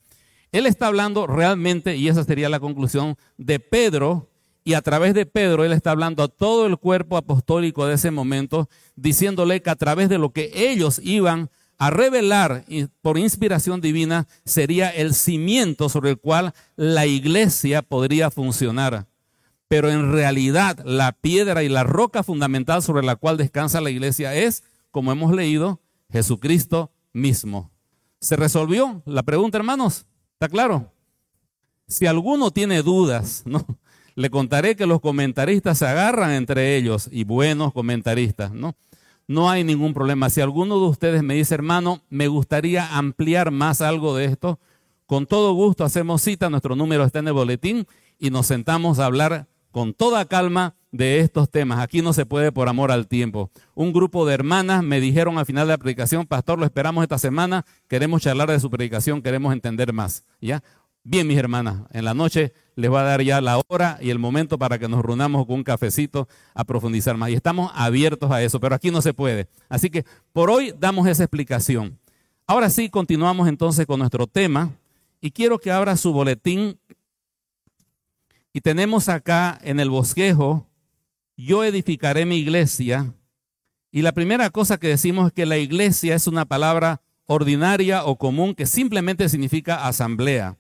Él 0.50 0.66
está 0.66 0.87
hablando 0.87 1.26
realmente, 1.26 1.97
y 1.97 2.09
esa 2.09 2.25
sería 2.25 2.49
la 2.49 2.61
conclusión, 2.61 3.16
de 3.37 3.61
Pedro 3.61 4.28
y 4.64 4.75
a 4.75 4.83
través 4.83 5.14
de 5.14 5.26
Pedro, 5.26 5.64
él 5.64 5.73
está 5.73 5.92
hablando 5.92 6.25
a 6.25 6.28
todo 6.28 6.66
el 6.66 6.76
cuerpo 6.76 7.16
apostólico 7.16 7.87
de 7.87 7.95
ese 7.95 8.11
momento, 8.11 8.68
diciéndole 8.97 9.62
que 9.62 9.71
a 9.71 9.76
través 9.76 10.09
de 10.09 10.18
lo 10.18 10.30
que 10.30 10.50
ellos 10.56 11.00
iban 11.04 11.50
a 11.78 11.90
revelar 11.90 12.64
por 13.00 13.16
inspiración 13.16 13.80
divina 13.80 14.26
sería 14.45 14.90
el 14.90 15.14
cimiento 15.14 15.88
sobre 15.88 16.11
el 16.11 16.18
cual 16.18 16.52
la 16.75 17.06
iglesia 17.06 17.83
podría 17.83 18.33
funcionar. 18.33 19.06
Pero 19.68 19.88
en 19.88 20.11
realidad 20.12 20.80
la 20.85 21.12
piedra 21.12 21.62
y 21.62 21.68
la 21.68 21.85
roca 21.85 22.25
fundamental 22.25 22.83
sobre 22.83 23.06
la 23.06 23.14
cual 23.14 23.37
descansa 23.37 23.80
la 23.80 23.90
iglesia 23.90 24.35
es, 24.35 24.64
como 24.97 25.12
hemos 25.12 25.35
leído, 25.35 25.83
Jesucristo 26.11 26.91
mismo. 27.12 27.71
¿Se 28.19 28.35
resolvió 28.35 29.03
la 29.05 29.25
pregunta, 29.25 29.59
hermanos? 29.59 30.07
¿Está 30.33 30.49
claro? 30.49 30.91
Si 31.87 32.07
alguno 32.07 32.50
tiene 32.50 32.81
dudas, 32.83 33.43
¿no? 33.45 33.67
Le 34.15 34.31
contaré 34.31 34.75
que 34.75 34.87
los 34.87 35.03
comentaristas 35.03 35.76
se 35.76 35.87
agarran 35.87 36.31
entre 36.31 36.79
ellos 36.79 37.11
y 37.12 37.25
buenos 37.25 37.75
comentaristas, 37.75 38.53
¿no? 38.53 38.75
No 39.29 39.50
hay 39.50 39.65
ningún 39.65 39.93
problema. 39.93 40.31
Si 40.31 40.41
alguno 40.41 40.81
de 40.81 40.87
ustedes 40.87 41.23
me 41.23 41.35
dice, 41.35 41.53
hermano, 41.53 42.00
me 42.09 42.29
gustaría 42.29 42.97
ampliar 42.97 43.50
más 43.50 43.83
algo 43.83 44.17
de 44.17 44.25
esto, 44.25 44.59
con 45.05 45.26
todo 45.26 45.53
gusto 45.53 45.85
hacemos 45.85 46.23
cita, 46.23 46.49
nuestro 46.49 46.75
número 46.75 47.05
está 47.05 47.19
en 47.19 47.29
el 47.29 47.35
boletín 47.35 47.87
y 48.19 48.31
nos 48.31 48.47
sentamos 48.47 48.99
a 48.99 49.05
hablar 49.05 49.47
con 49.76 49.92
toda 49.92 50.25
calma 50.25 50.75
de 50.90 51.21
estos 51.21 51.50
temas. 51.50 51.80
Aquí 51.80 52.00
no 52.00 52.14
se 52.14 52.25
puede 52.25 52.50
por 52.50 52.66
amor 52.66 52.90
al 52.90 53.06
tiempo. 53.06 53.50
Un 53.75 53.92
grupo 53.92 54.25
de 54.25 54.33
hermanas 54.33 54.83
me 54.83 55.00
dijeron 55.00 55.37
al 55.37 55.45
final 55.45 55.66
de 55.66 55.75
la 55.75 55.76
predicación, 55.76 56.25
pastor, 56.25 56.59
lo 56.59 56.64
esperamos 56.64 57.02
esta 57.02 57.18
semana, 57.18 57.66
queremos 57.87 58.23
charlar 58.23 58.50
de 58.50 58.59
su 58.59 58.71
predicación, 58.71 59.21
queremos 59.21 59.52
entender 59.52 59.92
más. 59.92 60.25
¿Ya? 60.40 60.62
Bien, 61.04 61.26
mis 61.26 61.37
hermanas, 61.37 61.83
en 61.90 62.06
la 62.06 62.14
noche 62.14 62.54
les 62.75 62.90
va 62.90 63.02
a 63.02 63.04
dar 63.04 63.21
ya 63.21 63.42
la 63.42 63.61
hora 63.68 63.99
y 64.00 64.09
el 64.09 64.18
momento 64.18 64.56
para 64.56 64.78
que 64.78 64.88
nos 64.88 65.04
reunamos 65.04 65.45
con 65.45 65.56
un 65.56 65.62
cafecito 65.62 66.26
a 66.54 66.64
profundizar 66.64 67.18
más. 67.18 67.28
Y 67.28 67.35
estamos 67.35 67.71
abiertos 67.75 68.30
a 68.30 68.42
eso, 68.42 68.59
pero 68.59 68.75
aquí 68.75 68.90
no 68.90 69.02
se 69.02 69.12
puede. 69.12 69.47
Así 69.68 69.90
que 69.90 70.06
por 70.33 70.49
hoy 70.49 70.73
damos 70.78 71.06
esa 71.06 71.25
explicación. 71.25 71.99
Ahora 72.47 72.71
sí, 72.71 72.88
continuamos 72.88 73.47
entonces 73.47 73.85
con 73.85 73.99
nuestro 73.99 74.26
tema 74.26 74.71
y 75.21 75.33
quiero 75.33 75.59
que 75.59 75.71
abra 75.71 75.99
su 75.99 76.14
boletín. 76.14 76.78
Y 78.56 78.62
tenemos 78.62 79.10
acá 79.10 79.58
en 79.62 79.80
el 79.80 79.90
bosquejo, 79.90 80.66
yo 81.36 81.62
edificaré 81.62 82.25
mi 82.25 82.38
iglesia. 82.38 83.12
Y 83.92 84.00
la 84.00 84.12
primera 84.12 84.48
cosa 84.48 84.78
que 84.78 84.88
decimos 84.88 85.26
es 85.26 85.32
que 85.34 85.44
la 85.44 85.58
iglesia 85.58 86.14
es 86.14 86.26
una 86.26 86.46
palabra 86.46 87.02
ordinaria 87.26 88.06
o 88.06 88.16
común 88.16 88.54
que 88.54 88.64
simplemente 88.64 89.28
significa 89.28 89.86
asamblea. 89.86 90.56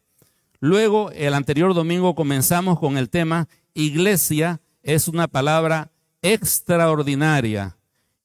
Luego, 0.60 1.10
el 1.12 1.32
anterior 1.32 1.72
domingo 1.72 2.14
comenzamos 2.14 2.78
con 2.78 2.98
el 2.98 3.08
tema 3.08 3.48
iglesia 3.72 4.60
es 4.82 5.08
una 5.08 5.26
palabra 5.26 5.90
extraordinaria. 6.20 7.78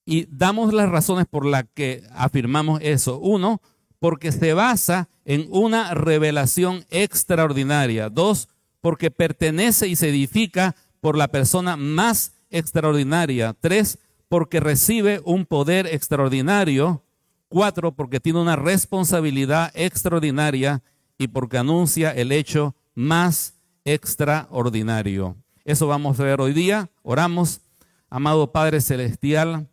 Y 0.05 0.25
damos 0.25 0.73
las 0.73 0.89
razones 0.89 1.27
por 1.29 1.45
las 1.45 1.63
que 1.73 2.03
afirmamos 2.13 2.81
eso. 2.83 3.19
Uno, 3.19 3.61
porque 3.99 4.33
se 4.33 4.51
basa 4.51 5.07
en 5.23 5.47
una 5.49 5.93
revelación 5.93 6.83
extraordinaria. 6.89 8.09
Dos, 8.09 8.49
porque 8.81 9.11
pertenece 9.11 9.87
y 9.87 9.95
se 9.95 10.09
edifica 10.09 10.75
por 10.99 11.17
la 11.17 11.29
persona 11.29 11.77
más 11.77 12.33
extraordinaria. 12.49 13.55
Tres, 13.59 13.99
porque 14.27 14.59
recibe 14.59 15.21
un 15.23 15.45
poder 15.45 15.87
extraordinario. 15.87 17.03
Cuatro, 17.47 17.93
porque 17.93 18.19
tiene 18.19 18.39
una 18.39 18.55
responsabilidad 18.55 19.71
extraordinaria 19.73 20.83
y 21.17 21.27
porque 21.27 21.57
anuncia 21.57 22.11
el 22.11 22.31
hecho 22.31 22.75
más 22.95 23.55
extraordinario. 23.85 25.35
Eso 25.65 25.87
vamos 25.87 26.19
a 26.19 26.23
ver 26.23 26.41
hoy 26.41 26.53
día. 26.53 26.89
Oramos, 27.03 27.61
amado 28.09 28.51
Padre 28.51 28.81
Celestial, 28.81 29.69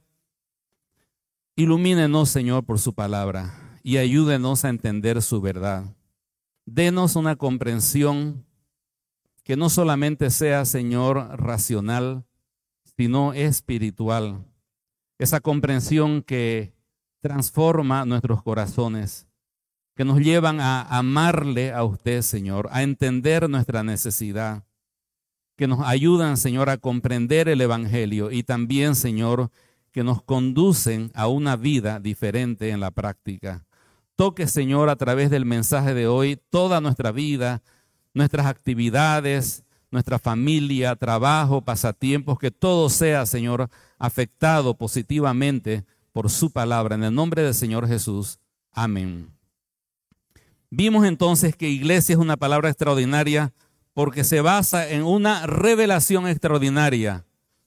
ilumínenos, 1.57 2.29
Señor, 2.29 2.65
por 2.65 2.79
su 2.79 2.95
palabra 2.95 3.55
y 3.83 3.97
ayúdenos 3.97 4.65
a 4.65 4.69
entender 4.69 5.23
su 5.23 5.41
verdad. 5.41 5.85
Denos 6.67 7.17
una 7.17 7.37
comprensión 7.37 8.45
que 9.49 9.57
no 9.57 9.71
solamente 9.71 10.29
sea, 10.29 10.67
Señor, 10.67 11.17
racional, 11.41 12.27
sino 12.99 13.33
espiritual. 13.33 14.45
Esa 15.19 15.41
comprensión 15.41 16.21
que 16.21 16.75
transforma 17.23 18.05
nuestros 18.05 18.43
corazones 18.43 19.27
que 19.97 20.05
nos 20.05 20.21
llevan 20.21 20.61
a 20.61 20.83
amarle 20.83 21.73
a 21.73 21.83
usted, 21.83 22.21
Señor, 22.21 22.69
a 22.73 22.83
entender 22.83 23.49
nuestra 23.49 23.83
necesidad, 23.83 24.65
que 25.57 25.67
nos 25.67 25.81
ayudan, 25.81 26.37
Señor, 26.37 26.69
a 26.69 26.77
comprender 26.77 27.49
el 27.49 27.63
Evangelio 27.63 28.31
y 28.31 28.43
también, 28.43 28.95
Señor, 28.95 29.51
que 29.93 30.05
nos 30.05 30.23
conducen 30.23 31.11
a 31.15 31.27
una 31.27 31.57
vida 31.57 32.01
diferente 32.01 32.69
en 32.69 32.81
la 32.81 32.91
práctica. 32.91 33.67
Toque, 34.15 34.47
Señor, 34.47 34.91
a 34.91 34.97
través 34.97 35.31
del 35.31 35.47
mensaje 35.47 35.95
de 35.95 36.07
hoy 36.07 36.39
toda 36.51 36.83
nuestra 36.83 37.13
vida, 37.13 37.63
nuestras 38.15 38.47
actividades, 38.47 39.65
nuestra 39.91 40.19
familia, 40.19 40.97
trabajo, 40.97 41.63
pasatiempos, 41.63 42.39
que 42.39 42.51
todo 42.51 42.89
sea, 42.91 43.27
Señor, 43.27 43.69
afectado 43.99 44.75
positivamente 44.75 45.85
por 46.13 46.31
su 46.31 46.51
palabra. 46.51 46.95
En 46.95 47.05
el 47.05 47.15
nombre 47.15 47.43
del 47.43 47.55
Señor 47.55 47.87
Jesús. 47.89 48.39
Amén. 48.73 49.31
Vimos 50.71 51.07
entonces 51.07 51.57
que 51.57 51.69
iglesia 51.69 52.15
es 52.15 52.19
una 52.19 52.37
palabra 52.37 52.69
extraordinaria 52.69 53.53
porque 53.95 54.25
se 54.25 54.41
basa 54.41 54.89
en 54.89 55.03
una 55.03 55.47
revelación 55.47 56.29
extraordinaria. 56.29 57.25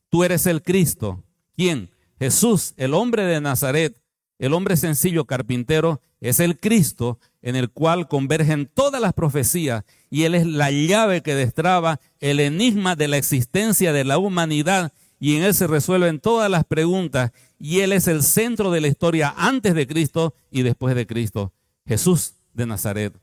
Tú 0.10 0.24
eres 0.24 0.46
el 0.46 0.62
Cristo. 0.62 1.24
¿Quién? 1.56 1.90
Jesús, 2.20 2.74
el 2.78 2.94
hombre 2.94 3.24
de 3.24 3.42
Nazaret, 3.42 4.01
el 4.42 4.54
hombre 4.54 4.76
sencillo 4.76 5.26
carpintero 5.26 6.02
es 6.20 6.40
el 6.40 6.60
Cristo 6.60 7.20
en 7.44 7.56
el 7.56 7.70
cual 7.70 8.08
convergen 8.08 8.66
todas 8.66 9.00
las 9.00 9.14
profecías 9.14 9.84
y 10.10 10.24
Él 10.24 10.34
es 10.34 10.48
la 10.48 10.72
llave 10.72 11.22
que 11.22 11.36
destraba 11.36 12.00
el 12.20 12.40
enigma 12.40 12.96
de 12.96 13.08
la 13.08 13.18
existencia 13.18 13.94
de 13.94 14.04
la 14.04 14.18
humanidad 14.18 14.94
y 15.20 15.36
en 15.36 15.44
Él 15.44 15.54
se 15.54 15.68
resuelven 15.68 16.20
todas 16.20 16.50
las 16.50 16.66
preguntas 16.66 17.32
y 17.60 17.82
Él 17.82 17.94
es 17.94 18.08
el 18.08 18.24
centro 18.24 18.72
de 18.72 18.82
la 18.82 18.88
historia 18.88 19.32
antes 19.38 19.76
de 19.76 19.86
Cristo 19.86 20.34
y 20.50 20.64
después 20.64 20.96
de 20.96 21.06
Cristo, 21.06 21.54
Jesús 21.86 22.34
de 22.56 22.66
Nazaret. 22.66 23.14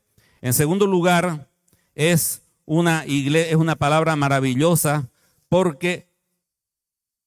En 0.41 0.53
segundo 0.53 0.87
lugar, 0.87 1.49
es 1.97 2.43
una, 2.65 3.05
iglesia, 3.07 3.51
es 3.51 3.57
una 3.57 3.75
palabra 3.75 4.15
maravillosa 4.15 5.11
porque 5.49 6.07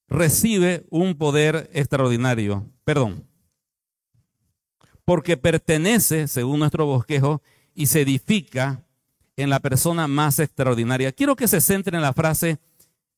recibe 0.07 0.85
un 0.89 1.15
poder 1.15 1.69
extraordinario. 1.73 2.65
Perdón, 2.85 3.25
porque 5.05 5.37
pertenece, 5.37 6.27
según 6.27 6.59
nuestro 6.59 6.85
bosquejo, 6.85 7.41
y 7.73 7.87
se 7.87 8.01
edifica 8.01 8.83
en 9.37 9.49
la 9.49 9.59
persona 9.59 10.07
más 10.07 10.39
extraordinaria. 10.39 11.11
Quiero 11.11 11.35
que 11.35 11.47
se 11.47 11.61
centre 11.61 11.95
en 11.95 12.03
la 12.03 12.13
frase, 12.13 12.59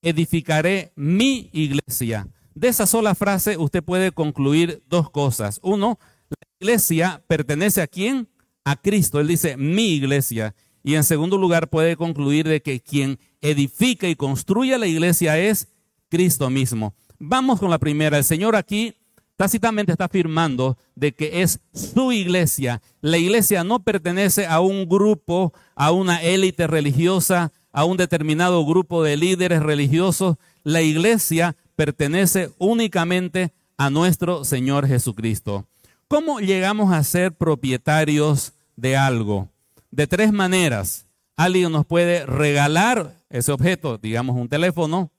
edificaré 0.01 0.91
mi 0.95 1.49
iglesia. 1.53 2.27
De 2.55 2.67
esa 2.67 2.85
sola 2.85 3.15
frase 3.15 3.57
usted 3.57 3.83
puede 3.83 4.11
concluir 4.11 4.83
dos 4.87 5.09
cosas. 5.09 5.59
Uno, 5.63 5.99
la 6.29 6.37
iglesia 6.59 7.23
pertenece 7.27 7.81
a 7.81 7.87
quién? 7.87 8.29
A 8.63 8.75
Cristo. 8.75 9.19
Él 9.19 9.27
dice, 9.27 9.57
mi 9.57 9.95
iglesia. 9.95 10.55
Y 10.83 10.95
en 10.95 11.03
segundo 11.03 11.37
lugar 11.37 11.69
puede 11.69 11.95
concluir 11.95 12.47
de 12.47 12.61
que 12.61 12.81
quien 12.81 13.17
edifica 13.41 14.07
y 14.07 14.15
construye 14.15 14.77
la 14.77 14.87
iglesia 14.87 15.39
es 15.39 15.69
Cristo 16.09 16.49
mismo. 16.49 16.93
Vamos 17.19 17.59
con 17.59 17.69
la 17.69 17.79
primera. 17.79 18.17
El 18.17 18.23
Señor 18.23 18.55
aquí 18.55 18.95
tácitamente 19.35 19.91
está 19.91 20.05
afirmando 20.05 20.77
de 20.95 21.13
que 21.13 21.41
es 21.41 21.59
su 21.73 22.11
iglesia. 22.11 22.81
La 23.01 23.17
iglesia 23.17 23.63
no 23.63 23.83
pertenece 23.83 24.45
a 24.45 24.59
un 24.59 24.87
grupo, 24.87 25.53
a 25.75 25.91
una 25.91 26.21
élite 26.21 26.67
religiosa, 26.67 27.51
a 27.71 27.85
un 27.85 27.97
determinado 27.97 28.65
grupo 28.65 29.03
de 29.03 29.17
líderes 29.17 29.61
religiosos. 29.61 30.37
La 30.63 30.81
iglesia 30.81 31.55
pertenece 31.75 32.51
únicamente 32.57 33.53
a 33.77 33.89
nuestro 33.89 34.45
Señor 34.45 34.87
Jesucristo. 34.87 35.67
¿Cómo 36.07 36.39
llegamos 36.39 36.93
a 36.93 37.03
ser 37.03 37.33
propietarios 37.33 38.53
de 38.75 38.95
algo? 38.95 39.49
De 39.89 40.07
tres 40.07 40.31
maneras. 40.31 41.07
Alguien 41.35 41.71
nos 41.71 41.85
puede 41.85 42.25
regalar 42.25 43.15
ese 43.29 43.51
objeto, 43.51 43.97
digamos 43.97 44.35
un 44.35 44.47
teléfono, 44.47 45.11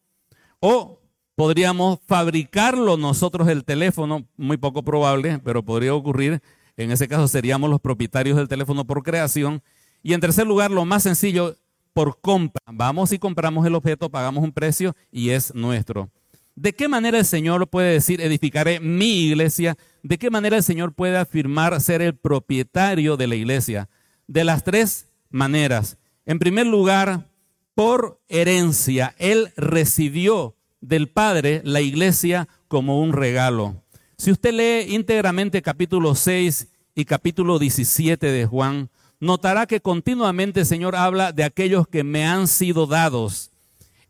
o 0.60 1.00
Podríamos 1.36 1.98
fabricarlo 2.06 2.96
nosotros 2.96 3.48
el 3.48 3.64
teléfono, 3.64 4.26
muy 4.36 4.56
poco 4.56 4.84
probable, 4.84 5.40
pero 5.44 5.64
podría 5.64 5.94
ocurrir. 5.94 6.40
En 6.76 6.92
ese 6.92 7.08
caso 7.08 7.26
seríamos 7.26 7.70
los 7.70 7.80
propietarios 7.80 8.36
del 8.36 8.48
teléfono 8.48 8.84
por 8.84 9.02
creación. 9.02 9.62
Y 10.02 10.12
en 10.12 10.20
tercer 10.20 10.46
lugar, 10.46 10.70
lo 10.70 10.84
más 10.84 11.02
sencillo, 11.02 11.56
por 11.92 12.20
compra. 12.20 12.60
Vamos 12.72 13.12
y 13.12 13.18
compramos 13.18 13.66
el 13.66 13.74
objeto, 13.74 14.10
pagamos 14.10 14.44
un 14.44 14.52
precio 14.52 14.94
y 15.10 15.30
es 15.30 15.54
nuestro. 15.54 16.10
¿De 16.56 16.72
qué 16.72 16.86
manera 16.86 17.18
el 17.18 17.24
Señor 17.24 17.68
puede 17.68 17.94
decir, 17.94 18.20
edificaré 18.20 18.78
mi 18.78 19.26
iglesia? 19.26 19.76
¿De 20.04 20.18
qué 20.18 20.30
manera 20.30 20.56
el 20.56 20.62
Señor 20.62 20.92
puede 20.92 21.16
afirmar 21.16 21.80
ser 21.80 22.00
el 22.00 22.14
propietario 22.14 23.16
de 23.16 23.26
la 23.26 23.34
iglesia? 23.34 23.88
De 24.28 24.44
las 24.44 24.62
tres 24.62 25.08
maneras. 25.30 25.98
En 26.26 26.38
primer 26.38 26.66
lugar, 26.66 27.28
por 27.74 28.20
herencia. 28.28 29.14
Él 29.18 29.52
recibió 29.56 30.54
del 30.88 31.08
Padre 31.08 31.62
la 31.64 31.80
iglesia 31.80 32.48
como 32.68 33.00
un 33.00 33.12
regalo. 33.12 33.82
Si 34.16 34.30
usted 34.30 34.52
lee 34.52 34.94
íntegramente 34.94 35.62
capítulo 35.62 36.14
6 36.14 36.68
y 36.94 37.04
capítulo 37.04 37.58
17 37.58 38.26
de 38.26 38.46
Juan, 38.46 38.90
notará 39.18 39.66
que 39.66 39.80
continuamente 39.80 40.60
el 40.60 40.66
Señor 40.66 40.94
habla 40.94 41.32
de 41.32 41.44
aquellos 41.44 41.88
que 41.88 42.04
me 42.04 42.26
han 42.26 42.46
sido 42.46 42.86
dados. 42.86 43.50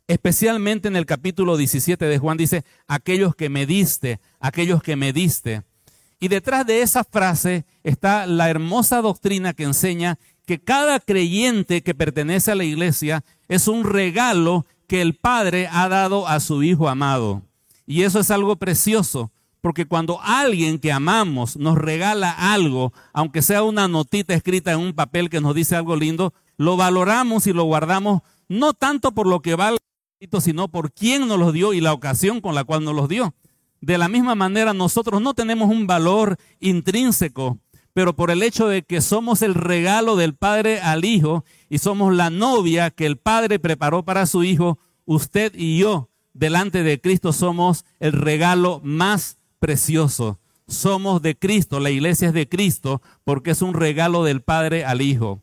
Especialmente 0.07 0.89
en 0.89 0.97
el 0.97 1.07
capítulo 1.07 1.57
17 1.57 2.05
de 2.05 2.19
Juan 2.19 2.37
dice, 2.37 2.65
aquellos 2.87 3.35
que 3.35 3.49
me 3.49 3.65
diste, 3.65 4.21
aquellos 4.39 4.83
que 4.83 4.97
me 4.97 5.13
diste. 5.13 5.63
Y 6.21 6.29
detrás 6.29 6.67
de 6.67 6.83
esa 6.83 7.05
frase 7.05 7.65
está 7.83 8.27
la 8.27 8.51
hermosa 8.51 9.01
doctrina 9.01 9.55
que 9.55 9.65
enseña 9.65 10.19
que 10.47 10.61
cada 10.61 11.01
creyente 11.01 11.83
que 11.83 11.95
pertenece 11.95 12.51
a 12.51 12.55
la 12.55 12.65
iglesia 12.65 13.25
es 13.49 13.69
un 13.69 13.85
regalo 13.85 14.67
que 14.87 15.01
el 15.01 15.14
Padre 15.14 15.68
ha 15.70 15.88
dado 15.88 16.27
a 16.27 16.40
su 16.40 16.62
Hijo 16.62 16.88
amado. 16.88 17.42
Y 17.87 18.03
eso 18.03 18.20
es 18.20 18.31
algo 18.31 18.57
precioso, 18.57 19.31
porque 19.61 19.87
cuando 19.87 20.20
alguien 20.23 20.79
que 20.79 20.92
amamos 20.92 21.57
nos 21.57 21.77
regala 21.77 22.31
algo, 22.31 22.92
aunque 23.12 23.42
sea 23.42 23.62
una 23.62 23.88
notita 23.88 24.35
escrita 24.35 24.73
en 24.73 24.81
un 24.81 24.92
papel 24.92 25.31
que 25.31 25.40
nos 25.40 25.55
dice 25.55 25.77
algo 25.77 25.97
lindo, 25.97 26.33
lo 26.57 26.77
valoramos 26.77 27.47
y 27.47 27.53
lo 27.53 27.64
guardamos 27.64 28.23
no 28.49 28.73
tanto 28.75 29.12
por 29.12 29.27
lo 29.27 29.40
que 29.40 29.55
vale, 29.55 29.79
sino 30.40 30.68
por 30.68 30.92
quién 30.92 31.29
nos 31.29 31.38
lo 31.38 31.53
dio 31.53 31.73
y 31.73 31.81
la 31.81 31.92
ocasión 31.92 32.40
con 32.40 32.55
la 32.55 32.64
cual 32.64 32.85
nos 32.85 32.94
los 32.94 33.09
dio. 33.09 33.35
De 33.81 33.99
la 33.99 34.09
misma 34.09 34.35
manera, 34.35 34.73
nosotros 34.73 35.20
no 35.20 35.35
tenemos 35.35 35.68
un 35.70 35.87
valor 35.87 36.38
intrínseco, 36.61 37.59
pero 37.95 38.15
por 38.15 38.31
el 38.31 38.43
hecho 38.43 38.69
de 38.69 38.83
que 38.83 39.01
somos 39.01 39.41
el 39.41 39.55
regalo 39.55 40.17
del 40.17 40.35
Padre 40.35 40.81
al 40.81 41.05
Hijo 41.05 41.45
y 41.71 41.79
somos 41.79 42.13
la 42.13 42.29
novia 42.29 42.91
que 42.91 43.07
el 43.07 43.17
Padre 43.17 43.59
preparó 43.59 44.05
para 44.05 44.27
su 44.27 44.45
Hijo, 44.45 44.79
usted 45.07 45.55
y 45.55 45.79
yo 45.79 46.11
delante 46.35 46.83
de 46.83 47.01
Cristo 47.01 47.33
somos 47.33 47.85
el 48.01 48.13
regalo 48.13 48.81
más 48.85 49.39
precioso. 49.61 50.41
Somos 50.67 51.23
de 51.23 51.37
Cristo, 51.37 51.79
la 51.79 51.91
iglesia 51.91 52.29
es 52.29 52.35
de 52.35 52.49
Cristo 52.49 53.01
porque 53.23 53.53
es 53.53 53.63
un 53.63 53.75
regalo 53.75 54.25
del 54.25 54.43
Padre 54.43 54.85
al 54.85 55.01
Hijo. 55.01 55.41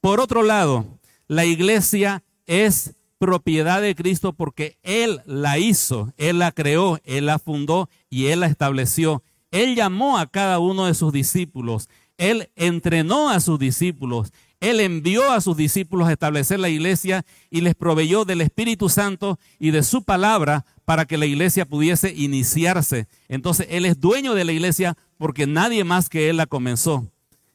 Por 0.00 0.20
otro 0.20 0.42
lado, 0.42 0.84
la 1.26 1.46
iglesia 1.46 2.22
es 2.46 2.94
propiedad 3.18 3.80
de 3.80 3.94
Cristo 3.94 4.34
porque 4.34 4.76
Él 4.82 5.22
la 5.24 5.58
hizo, 5.58 6.12
Él 6.18 6.40
la 6.40 6.52
creó, 6.52 6.98
Él 7.04 7.26
la 7.26 7.38
fundó 7.38 7.88
y 8.10 8.26
Él 8.26 8.40
la 8.40 8.46
estableció. 8.46 9.22
Él 9.54 9.76
llamó 9.76 10.18
a 10.18 10.26
cada 10.26 10.58
uno 10.58 10.86
de 10.86 10.94
sus 10.94 11.12
discípulos, 11.12 11.88
Él 12.18 12.50
entrenó 12.56 13.30
a 13.30 13.38
sus 13.38 13.58
discípulos, 13.58 14.32
él 14.64 14.80
envió 14.80 15.30
a 15.30 15.42
sus 15.42 15.58
discípulos 15.58 16.08
a 16.08 16.12
establecer 16.12 16.58
la 16.58 16.70
iglesia 16.70 17.26
y 17.50 17.60
les 17.60 17.74
proveyó 17.74 18.24
del 18.24 18.40
Espíritu 18.40 18.88
Santo 18.88 19.38
y 19.58 19.72
de 19.72 19.82
su 19.82 20.04
palabra 20.04 20.64
para 20.86 21.04
que 21.04 21.18
la 21.18 21.26
iglesia 21.26 21.66
pudiese 21.66 22.14
iniciarse. 22.14 23.06
Entonces 23.28 23.66
Él 23.68 23.84
es 23.84 24.00
dueño 24.00 24.32
de 24.32 24.46
la 24.46 24.52
iglesia 24.52 24.96
porque 25.18 25.46
nadie 25.46 25.84
más 25.84 26.08
que 26.08 26.30
Él 26.30 26.38
la 26.38 26.46
comenzó. 26.46 27.06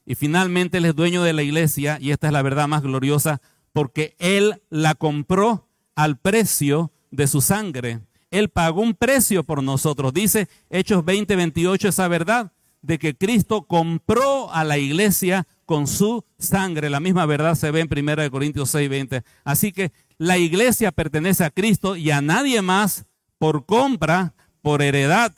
Y 0.06 0.14
finalmente 0.14 0.78
Él 0.78 0.86
es 0.86 0.96
dueño 0.96 1.24
de 1.24 1.34
la 1.34 1.42
iglesia, 1.42 1.98
y 2.00 2.12
esta 2.12 2.28
es 2.28 2.34
la 2.34 2.44
verdad 2.44 2.68
más 2.68 2.84
gloriosa, 2.84 3.42
porque 3.74 4.16
Él 4.20 4.62
la 4.70 4.94
compró 4.94 5.68
al 5.96 6.16
precio 6.16 6.92
de 7.10 7.26
su 7.26 7.42
sangre. 7.42 8.02
Él 8.32 8.50
pagó 8.50 8.82
un 8.82 8.94
precio 8.94 9.44
por 9.44 9.64
nosotros. 9.64 10.14
Dice 10.14 10.48
Hechos 10.70 11.04
20, 11.04 11.36
28 11.36 11.90
esa 11.90 12.08
verdad 12.08 12.52
de 12.82 12.98
que 12.98 13.16
Cristo 13.16 13.64
compró 13.64 14.52
a 14.54 14.64
la 14.64 14.78
iglesia 14.78 15.48
con 15.66 15.88
su 15.88 16.24
sangre. 16.38 16.90
La 16.90 17.00
misma 17.00 17.26
verdad 17.26 17.56
se 17.56 17.72
ve 17.72 17.82
en 17.82 17.90
1 17.92 18.32
Corintios 18.32 18.70
6, 18.70 18.90
20. 18.90 19.24
Así 19.44 19.72
que 19.72 19.92
la 20.18 20.38
iglesia 20.38 20.92
pertenece 20.92 21.44
a 21.44 21.50
Cristo 21.50 21.96
y 21.96 22.12
a 22.12 22.22
nadie 22.22 22.62
más 22.62 23.06
por 23.38 23.66
compra, 23.66 24.34
por 24.62 24.82
heredad 24.82 25.34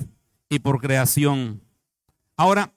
y 0.50 0.60
por 0.60 0.82
creación. 0.82 1.62
Ahora, 2.36 2.74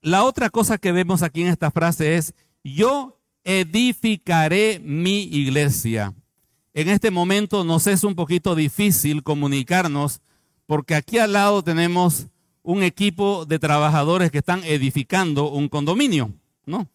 la 0.00 0.24
otra 0.24 0.50
cosa 0.50 0.78
que 0.78 0.92
vemos 0.92 1.22
aquí 1.22 1.42
en 1.42 1.48
esta 1.48 1.70
frase 1.70 2.16
es, 2.16 2.34
yo 2.62 3.20
edificaré 3.44 4.80
mi 4.82 5.22
iglesia. 5.22 6.14
En 6.76 6.90
este 6.90 7.10
momento 7.10 7.64
nos 7.64 7.86
es 7.86 8.04
un 8.04 8.14
poquito 8.14 8.54
difícil 8.54 9.22
comunicarnos 9.22 10.20
porque 10.66 10.94
aquí 10.94 11.16
al 11.16 11.32
lado 11.32 11.64
tenemos 11.64 12.26
un 12.62 12.82
equipo 12.82 13.46
de 13.46 13.58
trabajadores 13.58 14.30
que 14.30 14.36
están 14.36 14.62
edificando 14.62 15.48
un 15.48 15.70
condominio. 15.70 16.34
¿no? 16.66 16.86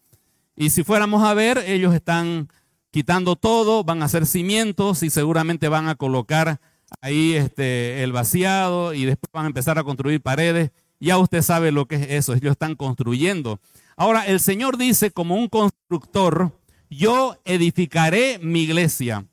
Y 0.54 0.70
si 0.70 0.84
fuéramos 0.84 1.24
a 1.24 1.34
ver, 1.34 1.58
ellos 1.66 1.96
están 1.96 2.48
quitando 2.92 3.34
todo, 3.34 3.82
van 3.82 4.02
a 4.02 4.04
hacer 4.04 4.24
cimientos 4.24 5.02
y 5.02 5.10
seguramente 5.10 5.66
van 5.66 5.88
a 5.88 5.96
colocar 5.96 6.60
ahí 7.00 7.32
este, 7.32 8.04
el 8.04 8.12
vaciado 8.12 8.94
y 8.94 9.04
después 9.04 9.32
van 9.32 9.46
a 9.46 9.48
empezar 9.48 9.80
a 9.80 9.82
construir 9.82 10.20
paredes. 10.20 10.70
Ya 11.00 11.18
usted 11.18 11.42
sabe 11.42 11.72
lo 11.72 11.86
que 11.86 11.96
es 11.96 12.06
eso, 12.08 12.34
ellos 12.34 12.52
están 12.52 12.76
construyendo. 12.76 13.58
Ahora, 13.96 14.26
el 14.26 14.38
Señor 14.38 14.78
dice 14.78 15.10
como 15.10 15.34
un 15.34 15.48
constructor, 15.48 16.52
yo 16.88 17.36
edificaré 17.44 18.38
mi 18.40 18.60
iglesia. 18.60 19.26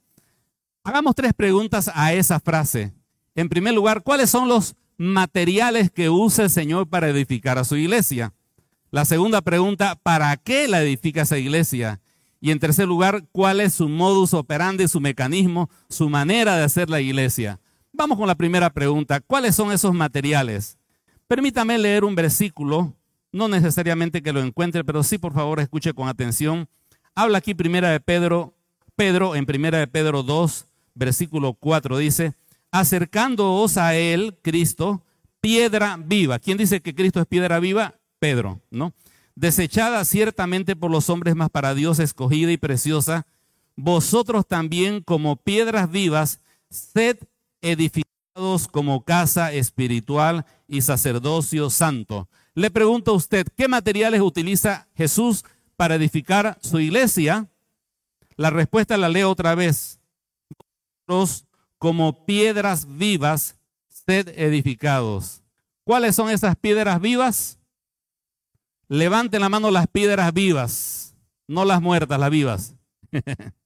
Hagamos 0.90 1.14
tres 1.14 1.34
preguntas 1.36 1.88
a 1.94 2.14
esa 2.14 2.40
frase. 2.40 2.96
En 3.36 3.48
primer 3.48 3.76
lugar, 3.76 4.02
¿cuáles 4.02 4.32
son 4.32 4.50
los 4.50 4.76
materiales 4.98 5.92
que 5.92 6.10
usa 6.10 6.46
el 6.46 6.50
Señor 6.50 6.88
para 6.88 7.10
edificar 7.10 7.60
a 7.60 7.64
su 7.64 7.76
iglesia? 7.76 8.34
La 8.90 9.06
segunda 9.06 9.44
pregunta, 9.44 10.00
¿para 10.02 10.36
qué 10.38 10.68
la 10.68 10.82
edifica 10.82 11.22
esa 11.22 11.38
iglesia? 11.38 12.02
Y 12.42 12.50
en 12.50 12.58
tercer 12.58 12.88
lugar, 12.88 13.24
¿cuál 13.32 13.62
es 13.62 13.76
su 13.76 13.88
modus 13.88 14.34
operandi, 14.34 14.88
su 14.88 15.00
mecanismo, 15.00 15.70
su 15.90 16.10
manera 16.10 16.58
de 16.58 16.64
hacer 16.64 16.90
la 16.90 17.00
iglesia? 17.02 17.60
Vamos 17.94 18.18
con 18.18 18.26
la 18.26 18.34
primera 18.34 18.72
pregunta. 18.72 19.20
¿Cuáles 19.20 19.56
son 19.56 19.72
esos 19.72 19.94
materiales? 19.94 20.80
Permítame 21.28 21.78
leer 21.78 22.04
un 22.04 22.16
versículo, 22.16 22.96
no 23.32 23.48
necesariamente 23.48 24.24
que 24.24 24.34
lo 24.34 24.42
encuentre, 24.42 24.84
pero 24.84 25.04
sí, 25.04 25.20
por 25.20 25.34
favor, 25.34 25.60
escuche 25.60 25.94
con 25.94 26.08
atención. 26.08 26.68
Habla 27.14 27.38
aquí 27.38 27.54
primera 27.54 27.92
de 27.92 28.00
Pedro, 28.00 28.56
Pedro 28.96 29.36
en 29.36 29.46
primera 29.46 29.78
de 29.78 29.86
Pedro 29.86 30.24
2, 30.24 30.66
versículo 30.96 31.54
4 31.54 31.98
dice, 31.98 32.34
acercándoos 32.72 33.78
a 33.78 33.96
él, 33.96 34.38
Cristo, 34.42 35.04
piedra 35.42 35.98
viva. 35.98 36.40
¿Quién 36.40 36.58
dice 36.58 36.82
que 36.82 36.96
Cristo 36.96 37.20
es 37.20 37.28
piedra 37.28 37.60
viva? 37.60 37.96
Pedro, 38.20 38.62
¿no? 38.70 38.94
Desechada 39.36 40.04
ciertamente 40.04 40.76
por 40.76 40.92
los 40.92 41.10
hombres, 41.10 41.36
más 41.36 41.50
para 41.50 41.74
Dios 41.74 42.00
escogida 42.00 42.52
y 42.52 42.58
preciosa, 42.58 43.26
vosotros 43.76 44.46
también 44.46 45.02
como 45.02 45.38
piedras 45.38 45.90
vivas, 45.90 46.42
sed 46.70 47.18
edificados 47.62 48.68
como 48.70 49.04
casa 49.04 49.54
espiritual 49.54 50.46
y 50.68 50.82
sacerdocio 50.82 51.70
santo. 51.70 52.28
Le 52.54 52.72
pregunto 52.72 53.12
a 53.12 53.16
usted, 53.16 53.48
¿qué 53.56 53.68
materiales 53.68 54.22
utiliza 54.22 54.88
Jesús 54.96 55.46
para 55.78 55.96
edificar 55.96 56.58
su 56.62 56.80
iglesia? 56.80 57.48
La 58.36 58.50
respuesta 58.50 58.98
la 58.98 59.10
leo 59.10 59.30
otra 59.30 59.56
vez. 59.56 59.99
Como 61.78 62.26
piedras 62.26 62.86
vivas, 62.98 63.58
sed 63.88 64.28
edificados. 64.38 65.42
¿Cuáles 65.84 66.16
son 66.16 66.30
esas 66.30 66.56
piedras 66.56 67.02
vivas? 67.02 67.58
Levanten 68.88 69.42
la 69.42 69.50
mano 69.50 69.72
las 69.72 69.88
piedras 69.88 70.34
vivas, 70.34 71.16
no 71.48 71.66
las 71.66 71.82
muertas, 71.82 72.20
las 72.20 72.30
vivas. 72.30 72.76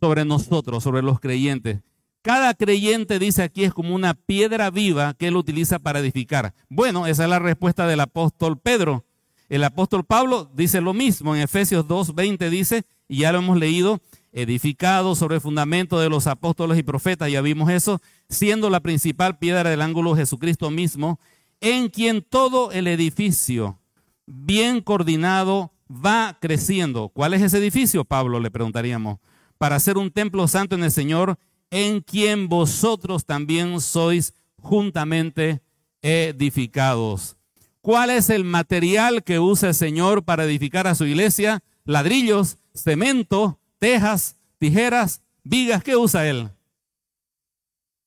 sobre 0.00 0.24
nosotros, 0.24 0.82
sobre 0.82 1.02
los 1.02 1.20
creyentes. 1.20 1.80
Cada 2.22 2.54
creyente, 2.54 3.18
dice 3.18 3.42
aquí, 3.42 3.64
es 3.64 3.72
como 3.72 3.94
una 3.94 4.14
piedra 4.14 4.70
viva 4.70 5.14
que 5.14 5.28
él 5.28 5.36
utiliza 5.36 5.78
para 5.78 6.00
edificar. 6.00 6.54
Bueno, 6.68 7.06
esa 7.06 7.24
es 7.24 7.30
la 7.30 7.38
respuesta 7.38 7.86
del 7.86 8.00
apóstol 8.00 8.58
Pedro. 8.58 9.04
El 9.48 9.64
apóstol 9.64 10.04
Pablo 10.04 10.50
dice 10.54 10.80
lo 10.80 10.92
mismo 10.94 11.34
en 11.34 11.42
Efesios 11.42 11.86
2.20 11.86 12.50
dice, 12.50 12.84
y 13.08 13.18
ya 13.18 13.32
lo 13.32 13.38
hemos 13.38 13.58
leído, 13.58 14.00
edificado 14.32 15.14
sobre 15.14 15.36
el 15.36 15.40
fundamento 15.40 15.98
de 15.98 16.08
los 16.08 16.26
apóstoles 16.26 16.78
y 16.78 16.82
profetas, 16.82 17.30
ya 17.30 17.40
vimos 17.40 17.70
eso, 17.70 18.00
siendo 18.28 18.70
la 18.70 18.80
principal 18.80 19.38
piedra 19.38 19.68
del 19.68 19.82
ángulo 19.82 20.16
Jesucristo 20.16 20.70
mismo, 20.70 21.18
en 21.60 21.88
quien 21.88 22.22
todo 22.22 22.72
el 22.72 22.86
edificio, 22.86 23.80
bien 24.26 24.80
coordinado, 24.80 25.72
va 25.90 26.38
creciendo. 26.40 27.08
¿Cuál 27.08 27.34
es 27.34 27.42
ese 27.42 27.58
edificio, 27.58 28.04
Pablo? 28.04 28.40
Le 28.40 28.50
preguntaríamos. 28.50 29.18
Para 29.58 29.78
ser 29.78 29.98
un 29.98 30.10
templo 30.10 30.48
santo 30.48 30.74
en 30.74 30.84
el 30.84 30.92
Señor, 30.92 31.38
en 31.70 32.00
quien 32.00 32.48
vosotros 32.48 33.26
también 33.26 33.80
sois 33.80 34.32
juntamente 34.56 35.62
edificados. 36.02 37.36
¿Cuál 37.80 38.10
es 38.10 38.30
el 38.30 38.44
material 38.44 39.24
que 39.24 39.38
usa 39.38 39.70
el 39.70 39.74
Señor 39.74 40.24
para 40.24 40.44
edificar 40.44 40.86
a 40.86 40.94
su 40.94 41.06
iglesia? 41.06 41.62
Ladrillos, 41.84 42.58
cemento, 42.74 43.59
tejas, 43.80 44.36
tijeras, 44.58 45.22
vigas. 45.42 45.82
¿Qué 45.82 45.96
usa 45.96 46.28
Él? 46.28 46.50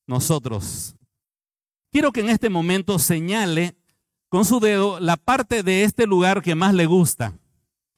Nosotros. 0.06 0.96
Quiero 1.92 2.12
que 2.12 2.20
en 2.20 2.30
este 2.30 2.48
momento 2.48 2.98
señale 2.98 3.76
con 4.30 4.46
su 4.46 4.58
dedo 4.60 4.98
la 5.00 5.16
parte 5.18 5.62
de 5.62 5.84
este 5.84 6.06
lugar 6.06 6.40
que 6.40 6.54
más 6.54 6.72
le 6.72 6.86
gusta. 6.86 7.34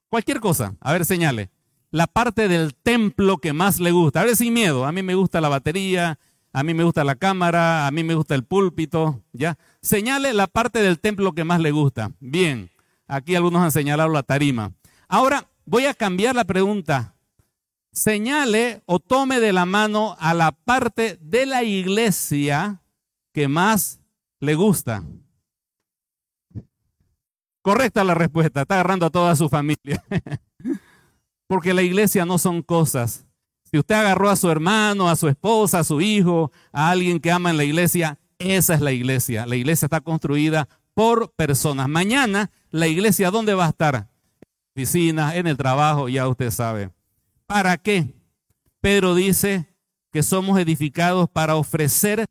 Cualquier 0.09 0.41
cosa. 0.41 0.75
A 0.81 0.93
ver, 0.93 1.05
señale 1.05 1.51
la 1.91 2.07
parte 2.07 2.49
del 2.49 2.75
templo 2.75 3.39
que 3.39 3.53
más 3.53 3.81
le 3.81 3.93
gusta. 3.93 4.21
A 4.21 4.25
ver, 4.25 4.37
sin 4.37 4.53
miedo. 4.53 4.85
A 4.85 4.93
mí 4.93 5.03
me 5.03 5.15
gusta 5.15 5.41
la 5.41 5.49
batería, 5.49 6.19
a 6.53 6.63
mí 6.63 6.75
me 6.75 6.85
gusta 6.85 7.05
la 7.05 7.17
cámara, 7.17 7.87
a 7.87 7.91
mí 7.91 8.05
me 8.05 8.15
gusta 8.15 8.35
el 8.35 8.45
púlpito, 8.45 9.23
¿ya? 9.33 9.59
Señale 9.83 10.33
la 10.33 10.47
parte 10.47 10.81
del 10.81 11.01
templo 11.01 11.33
que 11.33 11.45
más 11.45 11.61
le 11.61 11.71
gusta. 11.71 12.13
Bien, 12.21 12.71
aquí 13.07 13.35
algunos 13.35 13.63
han 13.63 13.73
señalado 13.73 14.11
la 14.11 14.23
tarima. 14.23 14.73
Ahora 15.09 15.49
voy 15.65 15.87
a 15.87 15.95
cambiar 15.95 16.35
la 16.35 16.45
pregunta. 16.45 17.16
Señale 17.97 18.83
o 18.85 19.01
tome 19.01 19.41
de 19.41 19.55
la 19.55 19.65
mano 19.65 20.17
a 20.21 20.35
la 20.35 20.53
parte 20.53 21.19
de 21.23 21.47
la 21.47 21.65
iglesia 21.65 22.83
que 23.33 23.49
más 23.49 24.01
le 24.39 24.55
gusta. 24.55 25.03
Correcta 27.63 28.05
la 28.05 28.13
respuesta, 28.13 28.61
está 28.61 28.75
agarrando 28.75 29.07
a 29.07 29.11
toda 29.11 29.35
su 29.35 29.49
familia. 29.49 30.05
Porque 31.49 31.73
la 31.73 31.81
iglesia 31.81 32.27
no 32.27 32.37
son 32.37 32.61
cosas. 32.61 33.25
Si 33.65 33.79
usted 33.79 33.95
agarró 33.95 34.29
a 34.29 34.37
su 34.37 34.51
hermano, 34.51 35.09
a 35.09 35.17
su 35.17 35.29
esposa, 35.29 35.79
a 35.79 35.85
su 35.85 36.03
hijo, 36.03 36.53
a 36.73 36.91
alguien 36.91 37.19
que 37.19 37.31
ama 37.31 37.49
en 37.49 37.57
la 37.57 37.65
iglesia, 37.65 38.19
esa 38.39 38.75
es 38.75 38.83
la 38.83 38.93
iglesia. 38.93 39.47
La 39.47 39.57
iglesia 39.57 39.87
está 39.87 40.03
construida 40.03 40.69
por 40.93 41.33
personas. 41.33 41.89
Mañana 41.89 42.51
la 42.69 42.89
iglesia, 42.89 43.31
¿dónde 43.31 43.55
va 43.55 43.65
a 43.65 43.71
estar? 43.71 43.95
En 43.95 44.03
la 44.03 44.83
oficina, 44.83 45.37
en 45.37 45.47
el 45.47 45.57
trabajo, 45.57 46.11
ya 46.11 46.29
usted 46.29 46.51
sabe. 46.51 46.91
¿Para 47.47 47.77
qué? 47.77 48.13
Pedro 48.81 49.15
dice 49.15 49.67
que 50.13 50.23
somos 50.23 50.59
edificados 50.59 51.29
para 51.31 51.57
ofrecer 51.57 52.25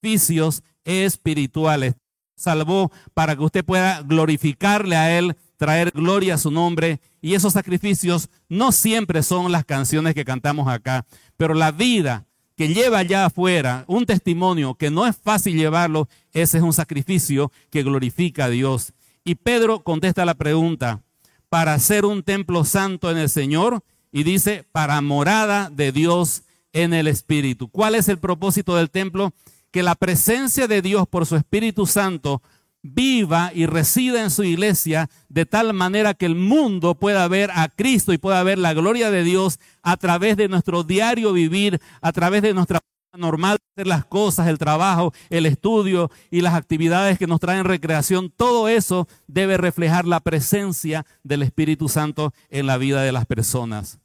servicios 0.00 0.62
espirituales. 0.84 1.94
Salvó 2.36 2.90
para 3.14 3.36
que 3.36 3.42
usted 3.42 3.64
pueda 3.64 4.02
glorificarle 4.02 4.96
a 4.96 5.16
Él 5.18 5.36
traer 5.56 5.92
gloria 5.92 6.34
a 6.34 6.38
su 6.38 6.50
nombre. 6.50 7.00
Y 7.20 7.34
esos 7.34 7.52
sacrificios 7.52 8.28
no 8.48 8.72
siempre 8.72 9.22
son 9.22 9.50
las 9.50 9.64
canciones 9.64 10.14
que 10.14 10.24
cantamos 10.24 10.68
acá, 10.68 11.06
pero 11.36 11.54
la 11.54 11.72
vida 11.72 12.26
que 12.56 12.68
lleva 12.68 12.98
allá 12.98 13.26
afuera, 13.26 13.84
un 13.88 14.06
testimonio 14.06 14.74
que 14.74 14.90
no 14.90 15.06
es 15.06 15.16
fácil 15.16 15.56
llevarlo, 15.56 16.08
ese 16.32 16.58
es 16.58 16.62
un 16.62 16.72
sacrificio 16.72 17.50
que 17.70 17.82
glorifica 17.82 18.44
a 18.44 18.50
Dios. 18.50 18.92
Y 19.24 19.34
Pedro 19.34 19.82
contesta 19.82 20.24
la 20.24 20.34
pregunta, 20.34 21.02
para 21.48 21.78
ser 21.78 22.04
un 22.04 22.22
templo 22.22 22.64
santo 22.64 23.10
en 23.10 23.16
el 23.16 23.28
Señor, 23.28 23.82
y 24.14 24.22
dice, 24.22 24.64
para 24.70 25.00
morada 25.00 25.70
de 25.70 25.90
Dios 25.90 26.44
en 26.72 26.94
el 26.94 27.08
Espíritu. 27.08 27.68
¿Cuál 27.68 27.96
es 27.96 28.08
el 28.08 28.18
propósito 28.18 28.76
del 28.76 28.88
templo? 28.88 29.34
Que 29.72 29.82
la 29.82 29.96
presencia 29.96 30.68
de 30.68 30.82
Dios 30.82 31.08
por 31.08 31.26
su 31.26 31.34
Espíritu 31.34 31.84
Santo 31.84 32.40
viva 32.80 33.50
y 33.52 33.66
resida 33.66 34.22
en 34.22 34.30
su 34.30 34.44
iglesia 34.44 35.10
de 35.28 35.46
tal 35.46 35.72
manera 35.72 36.14
que 36.14 36.26
el 36.26 36.36
mundo 36.36 36.94
pueda 36.94 37.26
ver 37.26 37.50
a 37.54 37.68
Cristo 37.68 38.12
y 38.12 38.18
pueda 38.18 38.40
ver 38.44 38.56
la 38.56 38.72
gloria 38.72 39.10
de 39.10 39.24
Dios 39.24 39.58
a 39.82 39.96
través 39.96 40.36
de 40.36 40.46
nuestro 40.46 40.84
diario 40.84 41.32
vivir, 41.32 41.80
a 42.00 42.12
través 42.12 42.42
de 42.42 42.54
nuestra 42.54 42.78
normal 43.16 43.58
hacer 43.74 43.88
las 43.88 44.04
cosas, 44.04 44.46
el 44.46 44.58
trabajo, 44.58 45.12
el 45.30 45.46
estudio 45.46 46.10
y 46.30 46.40
las 46.40 46.54
actividades 46.54 47.18
que 47.18 47.26
nos 47.26 47.40
traen 47.40 47.64
recreación, 47.64 48.30
todo 48.30 48.68
eso 48.68 49.08
debe 49.26 49.56
reflejar 49.56 50.04
la 50.04 50.20
presencia 50.20 51.04
del 51.24 51.42
Espíritu 51.42 51.88
Santo 51.88 52.32
en 52.50 52.66
la 52.66 52.76
vida 52.76 53.02
de 53.02 53.12
las 53.12 53.26
personas. 53.26 53.98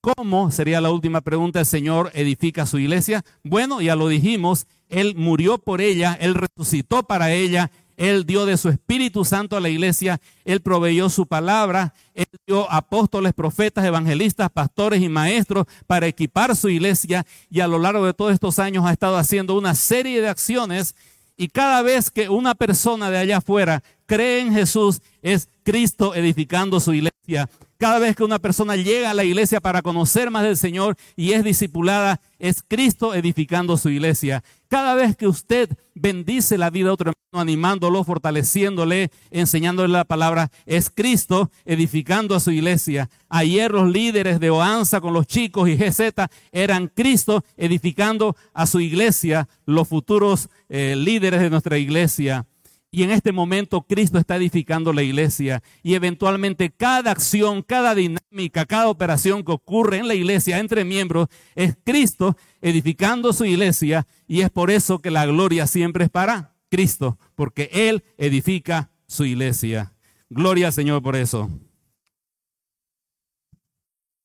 ¿Cómo, 0.00 0.50
sería 0.50 0.80
la 0.80 0.90
última 0.90 1.20
pregunta, 1.20 1.60
el 1.60 1.66
Señor 1.66 2.10
edifica 2.14 2.64
su 2.64 2.78
iglesia? 2.78 3.22
Bueno, 3.44 3.82
ya 3.82 3.96
lo 3.96 4.08
dijimos, 4.08 4.66
Él 4.88 5.14
murió 5.14 5.58
por 5.58 5.82
ella, 5.82 6.16
Él 6.18 6.34
resucitó 6.34 7.02
para 7.02 7.32
ella, 7.32 7.70
él 8.00 8.24
dio 8.24 8.46
de 8.46 8.56
su 8.56 8.70
Espíritu 8.70 9.26
Santo 9.26 9.58
a 9.58 9.60
la 9.60 9.68
iglesia, 9.68 10.22
Él 10.46 10.62
proveyó 10.62 11.10
su 11.10 11.26
palabra, 11.26 11.92
Él 12.14 12.24
dio 12.46 12.72
apóstoles, 12.72 13.34
profetas, 13.34 13.84
evangelistas, 13.84 14.48
pastores 14.48 15.02
y 15.02 15.10
maestros 15.10 15.66
para 15.86 16.06
equipar 16.06 16.56
su 16.56 16.70
iglesia 16.70 17.26
y 17.50 17.60
a 17.60 17.68
lo 17.68 17.78
largo 17.78 18.06
de 18.06 18.14
todos 18.14 18.32
estos 18.32 18.58
años 18.58 18.86
ha 18.86 18.92
estado 18.92 19.18
haciendo 19.18 19.54
una 19.54 19.74
serie 19.74 20.22
de 20.22 20.30
acciones 20.30 20.94
y 21.36 21.48
cada 21.48 21.82
vez 21.82 22.10
que 22.10 22.30
una 22.30 22.54
persona 22.54 23.10
de 23.10 23.18
allá 23.18 23.36
afuera 23.36 23.82
cree 24.06 24.40
en 24.40 24.54
Jesús, 24.54 25.02
es 25.20 25.50
Cristo 25.62 26.14
edificando 26.14 26.80
su 26.80 26.94
iglesia. 26.94 27.50
Cada 27.80 27.98
vez 27.98 28.14
que 28.14 28.24
una 28.24 28.38
persona 28.38 28.76
llega 28.76 29.10
a 29.10 29.14
la 29.14 29.24
iglesia 29.24 29.58
para 29.58 29.80
conocer 29.80 30.30
más 30.30 30.42
del 30.42 30.58
Señor 30.58 30.98
y 31.16 31.32
es 31.32 31.42
discipulada, 31.42 32.20
es 32.38 32.62
Cristo 32.68 33.14
edificando 33.14 33.78
su 33.78 33.88
iglesia. 33.88 34.44
Cada 34.68 34.94
vez 34.94 35.16
que 35.16 35.26
usted 35.26 35.70
bendice 35.94 36.58
la 36.58 36.68
vida 36.68 36.88
de 36.88 36.90
otro 36.90 37.10
hermano, 37.10 37.40
animándolo, 37.40 38.04
fortaleciéndole, 38.04 39.10
enseñándole 39.30 39.94
la 39.94 40.04
palabra, 40.04 40.50
es 40.66 40.90
Cristo 40.90 41.50
edificando 41.64 42.34
a 42.34 42.40
su 42.40 42.50
iglesia. 42.50 43.08
Ayer 43.30 43.70
los 43.70 43.90
líderes 43.90 44.40
de 44.40 44.50
Oanza 44.50 45.00
con 45.00 45.14
los 45.14 45.26
chicos 45.26 45.66
y 45.70 45.76
GZ 45.76 46.28
eran 46.52 46.88
Cristo 46.88 47.46
edificando 47.56 48.36
a 48.52 48.66
su 48.66 48.80
iglesia, 48.80 49.48
los 49.64 49.88
futuros 49.88 50.50
eh, 50.68 50.96
líderes 50.98 51.40
de 51.40 51.48
nuestra 51.48 51.78
iglesia. 51.78 52.44
Y 52.92 53.04
en 53.04 53.12
este 53.12 53.30
momento 53.30 53.82
Cristo 53.82 54.18
está 54.18 54.36
edificando 54.36 54.92
la 54.92 55.02
iglesia 55.02 55.62
y 55.82 55.94
eventualmente 55.94 56.70
cada 56.70 57.12
acción, 57.12 57.62
cada 57.62 57.94
dinámica, 57.94 58.66
cada 58.66 58.88
operación 58.88 59.44
que 59.44 59.52
ocurre 59.52 59.98
en 59.98 60.08
la 60.08 60.14
iglesia 60.14 60.58
entre 60.58 60.84
miembros 60.84 61.28
es 61.54 61.76
Cristo 61.84 62.36
edificando 62.60 63.32
su 63.32 63.44
iglesia 63.44 64.08
y 64.26 64.40
es 64.40 64.50
por 64.50 64.72
eso 64.72 64.98
que 64.98 65.12
la 65.12 65.24
gloria 65.26 65.68
siempre 65.68 66.04
es 66.04 66.10
para 66.10 66.56
Cristo, 66.68 67.18
porque 67.36 67.68
Él 67.72 68.02
edifica 68.16 68.90
su 69.06 69.24
iglesia. 69.24 69.92
Gloria 70.28 70.68
al 70.68 70.72
Señor 70.72 71.02
por 71.02 71.14
eso. 71.16 71.48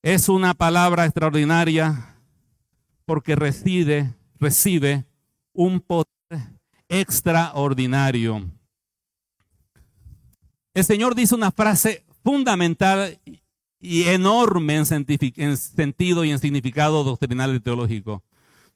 Es 0.02 0.28
una 0.28 0.54
palabra 0.54 1.04
extraordinaria 1.04 2.16
porque 3.04 3.36
reside, 3.36 4.14
recibe 4.38 5.04
un 5.52 5.80
poder 5.80 6.06
extraordinario. 6.88 8.55
El 10.76 10.84
Señor 10.84 11.14
dice 11.14 11.34
una 11.34 11.50
frase 11.50 12.04
fundamental 12.22 13.18
y 13.80 14.02
enorme 14.08 14.76
en, 14.76 14.84
sentido 15.56 16.22
y 16.22 16.30
en 16.30 16.38
significado 16.38 17.02
doctrinal 17.02 17.54
y 17.54 17.60
teológico. 17.60 18.22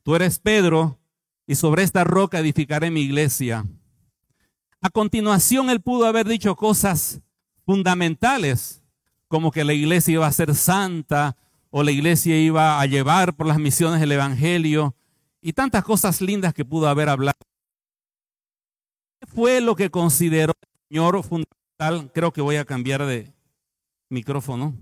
Tú 0.02 0.14
eres 0.14 0.38
Pedro 0.38 0.98
y 1.46 1.56
sobre 1.56 1.82
esta 1.82 2.02
roca 2.04 2.38
edificaré 2.38 2.90
mi 2.90 3.02
iglesia. 3.02 3.66
A 4.80 4.88
continuación, 4.88 5.68
él 5.68 5.82
pudo 5.82 6.06
haber 6.06 6.26
dicho 6.26 6.56
cosas 6.56 7.20
fundamentales, 7.66 8.82
como 9.28 9.50
que 9.50 9.62
la 9.62 9.74
iglesia 9.74 10.14
iba 10.14 10.26
a 10.26 10.32
ser 10.32 10.54
santa 10.54 11.36
o 11.68 11.82
la 11.82 11.90
iglesia 11.90 12.40
iba 12.40 12.80
a 12.80 12.86
llevar 12.86 13.36
por 13.36 13.46
las 13.46 13.58
misiones 13.58 14.00
el 14.00 14.12
Evangelio 14.12 14.94
y 15.42 15.52
tantas 15.52 15.84
cosas 15.84 16.22
lindas 16.22 16.54
que 16.54 16.64
pudo 16.64 16.88
haber 16.88 17.10
hablado. 17.10 17.36
¿Qué 19.20 19.26
fue 19.26 19.60
lo 19.60 19.76
que 19.76 19.90
consideró 19.90 20.54
el 20.62 20.68
Señor 20.88 21.22
fundamental? 21.22 21.59
Creo 22.12 22.32
que 22.32 22.42
voy 22.42 22.56
a 22.56 22.64
cambiar 22.64 23.06
de 23.06 23.32
micrófono. 24.10 24.76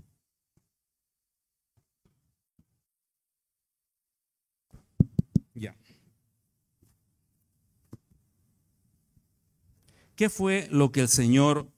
¿Qué 10.19 10.29
fue 10.29 10.67
lo 10.69 10.91
que 10.91 10.99
el 10.99 11.07
Señor 11.07 11.71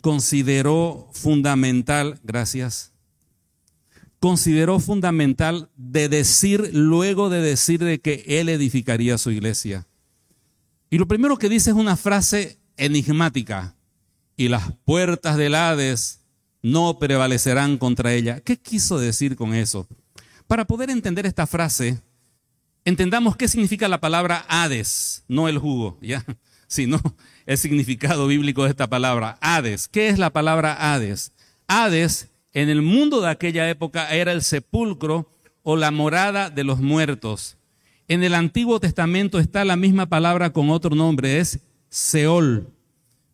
consideró 0.00 1.10
fundamental? 1.12 2.18
Gracias. 2.22 2.94
Consideró 4.18 4.80
fundamental 4.80 5.70
de 5.76 6.08
decir, 6.08 6.70
luego 6.72 7.28
de 7.28 7.42
decir 7.42 7.84
de 7.84 8.00
que 8.00 8.24
Él 8.26 8.48
edificaría 8.48 9.18
su 9.18 9.30
iglesia. 9.30 9.86
Y 10.92 10.98
lo 10.98 11.08
primero 11.08 11.38
que 11.38 11.48
dice 11.48 11.70
es 11.70 11.76
una 11.76 11.96
frase 11.96 12.58
enigmática. 12.76 13.74
Y 14.36 14.48
las 14.48 14.72
puertas 14.84 15.38
del 15.38 15.54
Hades 15.54 16.20
no 16.60 16.98
prevalecerán 16.98 17.78
contra 17.78 18.12
ella. 18.12 18.40
¿Qué 18.40 18.58
quiso 18.58 18.98
decir 18.98 19.34
con 19.34 19.54
eso? 19.54 19.88
Para 20.46 20.66
poder 20.66 20.90
entender 20.90 21.24
esta 21.24 21.46
frase, 21.46 22.02
entendamos 22.84 23.38
qué 23.38 23.48
significa 23.48 23.88
la 23.88 24.02
palabra 24.02 24.44
Hades, 24.48 25.24
no 25.28 25.48
el 25.48 25.56
jugo, 25.56 25.96
¿ya? 26.02 26.26
Sino 26.66 27.00
el 27.46 27.56
significado 27.56 28.26
bíblico 28.26 28.64
de 28.64 28.68
esta 28.68 28.90
palabra, 28.90 29.38
Hades. 29.40 29.88
¿Qué 29.88 30.10
es 30.10 30.18
la 30.18 30.28
palabra 30.28 30.92
Hades? 30.92 31.32
Hades 31.68 32.28
en 32.52 32.68
el 32.68 32.82
mundo 32.82 33.22
de 33.22 33.30
aquella 33.30 33.66
época 33.70 34.10
era 34.10 34.32
el 34.32 34.42
sepulcro 34.42 35.32
o 35.62 35.74
la 35.74 35.90
morada 35.90 36.50
de 36.50 36.64
los 36.64 36.80
muertos. 36.80 37.56
En 38.08 38.22
el 38.22 38.34
Antiguo 38.34 38.80
Testamento 38.80 39.38
está 39.38 39.64
la 39.64 39.76
misma 39.76 40.06
palabra 40.06 40.52
con 40.52 40.70
otro 40.70 40.94
nombre, 40.94 41.38
es 41.38 41.60
Seol. 41.88 42.68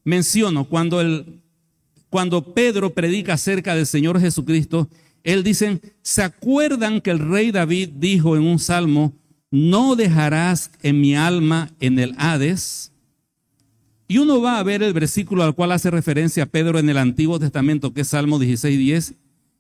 Menciono, 0.05 0.65
cuando, 0.65 2.55
Pedro 2.55 2.95
predica 2.95 3.35
acerca 3.35 3.75
del 3.75 3.87
Señor 3.87 4.21
Jesucristo, 4.21 4.89
él 5.25 5.43
dice, 5.43 5.81
¿se 6.03 6.23
acuerdan 6.23 7.01
que 7.01 7.11
el 7.11 7.19
rey 7.19 7.51
David 7.51 7.91
dijo 7.97 8.37
en 8.37 8.45
un 8.45 8.59
salmo, 8.59 9.13
no 9.51 9.97
dejarás 9.97 10.71
en 10.83 11.01
mi 11.01 11.15
alma 11.15 11.71
en 11.81 11.99
el 11.99 12.15
Hades. 12.19 12.93
Y 14.07 14.19
uno 14.19 14.41
va 14.41 14.59
a 14.59 14.63
ver 14.63 14.83
el 14.83 14.93
versículo 14.93 15.43
al 15.43 15.55
cual 15.55 15.73
hace 15.73 15.91
referencia 15.91 16.47
Pedro 16.47 16.79
en 16.79 16.89
el 16.89 16.99
Antiguo 16.99 17.39
Testamento, 17.39 17.93
que 17.93 18.03
es 18.03 18.09
Salmo 18.09 18.39
16, 18.39 18.79
10, 18.79 19.15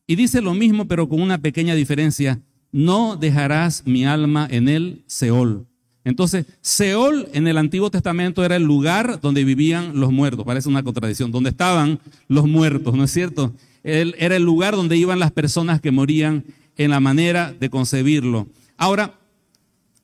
y 0.07 0.17
dice 0.17 0.41
lo 0.41 0.55
mismo, 0.55 0.89
pero 0.89 1.09
con 1.09 1.21
una 1.21 1.39
pequeña 1.39 1.75
diferencia, 1.75 2.41
no 2.73 3.17
dejarás 3.17 3.83
mi 3.87 4.05
alma 4.05 4.47
en 4.51 4.69
el 4.69 5.03
Seol. 5.07 5.67
Entonces, 6.05 6.47
Seol 6.61 7.29
en 7.33 7.47
el 7.49 7.59
Antiguo 7.59 7.91
Testamento 7.91 8.45
era 8.45 8.57
el 8.57 8.63
lugar 8.63 9.21
donde 9.21 9.45
vivían 9.45 9.99
los 9.99 10.11
muertos, 10.13 10.45
parece 10.45 10.69
una 10.69 10.83
contradicción, 10.83 11.31
donde 11.31 11.51
estaban 11.51 12.01
los 12.29 12.47
muertos, 12.47 12.95
¿no 12.95 13.05
es 13.05 13.11
cierto? 13.11 13.53
era 13.85 14.37
el 14.37 14.43
lugar 14.43 14.75
donde 14.75 14.97
iban 14.97 15.19
las 15.19 15.33
personas 15.33 15.81
que 15.81 15.91
morían 15.91 16.45
en 16.77 16.91
la 16.91 17.01
manera 17.01 17.55
de 17.59 17.71
concebirlo. 17.71 18.47
Ahora, 18.77 19.19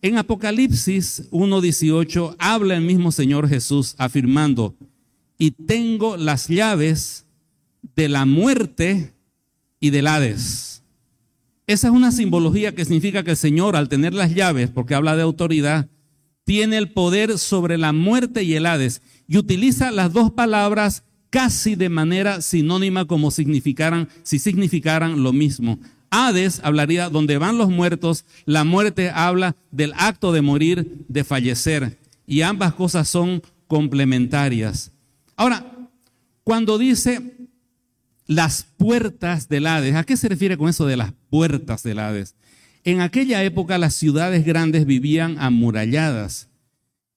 en 0.01 0.17
Apocalipsis 0.17 1.31
1.18 1.31 2.37
habla 2.39 2.77
el 2.77 2.83
mismo 2.83 3.13
Señor 3.13 3.49
Jesús 3.49 3.95
afirmando, 3.99 4.75
y 5.39 5.51
tengo 5.51 6.17
las 6.17 6.49
llaves 6.49 7.25
de 7.97 8.09
la 8.09 8.25
muerte 8.25 9.13
y 9.81 9.91
del 9.91 10.07
Hades. 10.07 10.74
Esa 11.67 11.89
es 11.89 11.95
una 11.95 12.13
simbología 12.13 12.75
que 12.75 12.85
significa 12.85 13.23
que 13.23 13.31
el 13.31 13.37
Señor, 13.37 13.75
al 13.75 13.89
tener 13.89 14.13
las 14.13 14.35
llaves, 14.35 14.71
porque 14.71 14.95
habla 14.95 15.17
de 15.17 15.23
autoridad, 15.23 15.89
tiene 16.45 16.77
el 16.77 16.91
poder 16.91 17.39
sobre 17.39 17.79
la 17.79 17.93
muerte 17.93 18.43
y 18.43 18.55
el 18.55 18.67
Hades. 18.67 19.01
Y 19.27 19.39
utiliza 19.39 19.91
las 19.91 20.13
dos 20.13 20.31
palabras 20.31 21.05
casi 21.31 21.75
de 21.75 21.89
manera 21.89 22.43
sinónima 22.43 23.07
como 23.07 23.31
significaran, 23.31 24.09
si 24.23 24.39
significaran 24.39 25.23
lo 25.23 25.33
mismo. 25.33 25.79
Hades 26.11 26.61
hablaría 26.63 27.09
donde 27.09 27.39
van 27.39 27.59
los 27.59 27.71
muertos, 27.71 28.25
la 28.45 28.63
muerte 28.63 29.11
habla 29.11 29.57
del 29.73 29.95
acto 29.97 30.33
de 30.33 30.43
morir, 30.43 31.07
de 31.09 31.25
fallecer, 31.25 31.99
y 32.27 32.43
ambas 32.43 32.75
cosas 32.75 33.09
son 33.09 33.43
complementarias. 33.67 34.93
Ahora, 35.35 35.89
cuando 36.45 36.79
dice 36.79 37.34
las 38.27 38.67
puertas 38.77 39.49
del 39.49 39.67
Hades, 39.67 39.95
¿a 39.95 40.05
qué 40.05 40.17
se 40.17 40.29
refiere 40.29 40.57
con 40.57 40.69
eso 40.69 40.87
de 40.87 40.97
las 40.97 41.13
puertas 41.31 41.83
del 41.83 41.99
Hades? 41.99 42.35
En 42.85 43.01
aquella 43.01 43.43
época 43.45 43.79
las 43.79 43.95
ciudades 43.95 44.45
grandes 44.45 44.87
vivían 44.87 45.37
amuralladas 45.39 46.49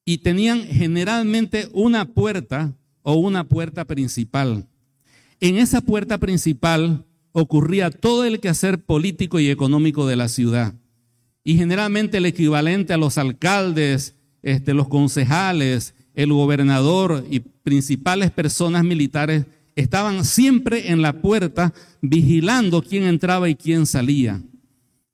y 0.06 0.20
tenían 0.20 0.64
generalmente 0.64 1.70
una 1.74 2.06
puerta 2.06 2.74
o 3.04 3.16
una 3.16 3.44
puerta 3.44 3.86
principal. 3.86 4.66
En 5.40 5.58
esa 5.58 5.82
puerta 5.82 6.18
principal 6.18 7.06
ocurría 7.32 7.92
todo 7.92 8.26
el 8.26 8.40
quehacer 8.40 8.84
político 8.84 9.40
y 9.40 9.50
económico 9.50 10.08
de 10.08 10.16
la 10.16 10.28
ciudad. 10.28 10.74
Y 11.44 11.56
generalmente 11.56 12.18
el 12.18 12.26
equivalente 12.26 12.94
a 12.94 12.98
los 12.98 13.18
alcaldes, 13.18 14.16
este, 14.42 14.74
los 14.74 14.88
concejales, 14.88 15.94
el 16.16 16.34
gobernador 16.34 17.26
y 17.30 17.42
principales 17.42 18.32
personas 18.32 18.84
militares 18.84 19.46
estaban 19.78 20.26
siempre 20.26 20.92
en 20.92 21.02
la 21.02 21.22
puerta 21.22 21.74
vigilando 22.02 22.82
quién 22.82 23.04
entraba 23.04 23.48
y 23.48 23.56
quién 23.56 23.86
salía. 23.86 24.42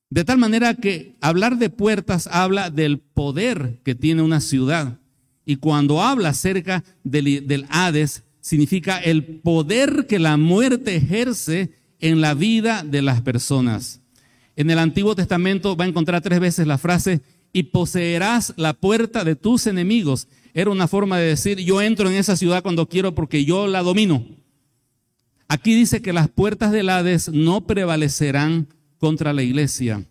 De 0.10 0.24
tal 0.24 0.38
manera 0.38 0.74
que 0.74 1.16
hablar 1.22 1.58
de 1.58 1.70
puertas 1.70 2.28
habla 2.32 2.70
del 2.70 3.00
poder 3.00 3.80
que 3.84 3.94
tiene 3.96 4.22
una 4.22 4.42
ciudad. 4.42 5.00
Y 5.46 5.58
cuando 5.58 6.02
habla 6.02 6.30
acerca 6.30 6.84
del, 7.04 7.46
del 7.48 7.66
Hades, 7.70 8.24
significa 8.40 8.98
el 8.98 9.24
poder 9.24 10.08
que 10.08 10.20
la 10.20 10.38
muerte 10.38 10.96
ejerce 10.96 11.72
en 12.00 12.22
la 12.22 12.34
vida 12.34 12.84
de 12.84 13.02
las 13.02 13.22
personas. 13.22 14.02
En 14.56 14.70
el 14.70 14.80
Antiguo 14.80 15.16
Testamento 15.16 15.76
va 15.76 15.86
a 15.86 15.88
encontrar 15.88 16.22
tres 16.22 16.40
veces 16.40 16.68
la 16.68 16.78
frase, 16.78 17.22
y 17.54 17.64
poseerás 17.64 18.54
la 18.58 18.74
puerta 18.74 19.24
de 19.24 19.36
tus 19.36 19.68
enemigos. 19.68 20.28
Era 20.56 20.72
una 20.72 20.88
forma 20.88 21.20
de 21.20 21.28
decir, 21.28 21.60
yo 21.60 21.82
entro 21.82 22.10
en 22.10 22.16
esa 22.16 22.36
ciudad 22.36 22.64
cuando 22.64 22.90
quiero 22.90 23.14
porque 23.16 23.46
yo 23.46 23.68
la 23.68 23.84
domino. 23.84 24.26
Aquí 25.54 25.76
dice 25.76 26.02
que 26.02 26.14
las 26.14 26.30
puertas 26.30 26.72
del 26.72 26.90
Hades 26.90 27.30
no 27.30 27.68
prevalecerán 27.68 28.68
contra 28.98 29.34
la 29.34 29.44
iglesia. 29.44 30.04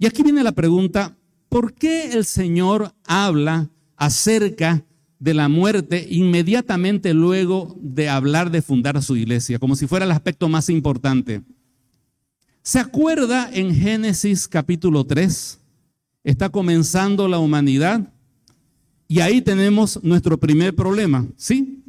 Y 0.00 0.06
aquí 0.06 0.24
viene 0.24 0.42
la 0.42 0.50
pregunta, 0.50 1.16
¿por 1.48 1.74
qué 1.74 2.14
el 2.14 2.24
Señor 2.24 2.92
habla 3.04 3.70
acerca 3.96 4.84
de 5.20 5.32
la 5.32 5.48
muerte 5.48 6.04
inmediatamente 6.10 7.14
luego 7.14 7.76
de 7.80 8.08
hablar 8.08 8.50
de 8.50 8.62
fundar 8.62 9.00
su 9.00 9.14
iglesia, 9.14 9.60
como 9.60 9.76
si 9.76 9.86
fuera 9.86 10.06
el 10.06 10.10
aspecto 10.10 10.48
más 10.48 10.68
importante. 10.68 11.42
¿Se 12.62 12.80
acuerda 12.80 13.48
en 13.52 13.72
Génesis 13.72 14.48
capítulo 14.48 15.04
3? 15.04 15.60
Está 16.24 16.48
comenzando 16.48 17.28
la 17.28 17.38
humanidad 17.38 18.12
y 19.06 19.20
ahí 19.20 19.40
tenemos 19.40 20.02
nuestro 20.02 20.36
primer 20.36 20.74
problema, 20.74 21.28
¿sí? 21.36 21.84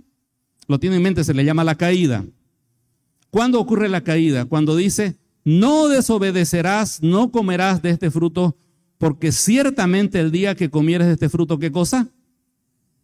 Lo 0.68 0.80
tiene 0.80 0.98
en 0.98 1.02
mente, 1.02 1.24
se 1.24 1.34
le 1.34 1.44
llama 1.44 1.64
la 1.64 1.74
caída. 1.74 2.24
¿Cuándo 3.34 3.60
ocurre 3.60 3.90
la 3.90 4.04
caída? 4.04 4.46
Cuando 4.46 4.76
dice, 4.76 5.18
no 5.44 5.88
desobedecerás, 5.88 7.02
no 7.02 7.32
comerás 7.32 7.82
de 7.82 7.90
este 7.90 8.12
fruto, 8.12 8.56
porque 9.00 9.32
ciertamente 9.32 10.20
el 10.20 10.30
día 10.32 10.54
que 10.54 10.70
comieres 10.70 11.08
de 11.08 11.14
este 11.14 11.30
fruto, 11.30 11.58
¿qué 11.58 11.72
cosa? 11.72 12.12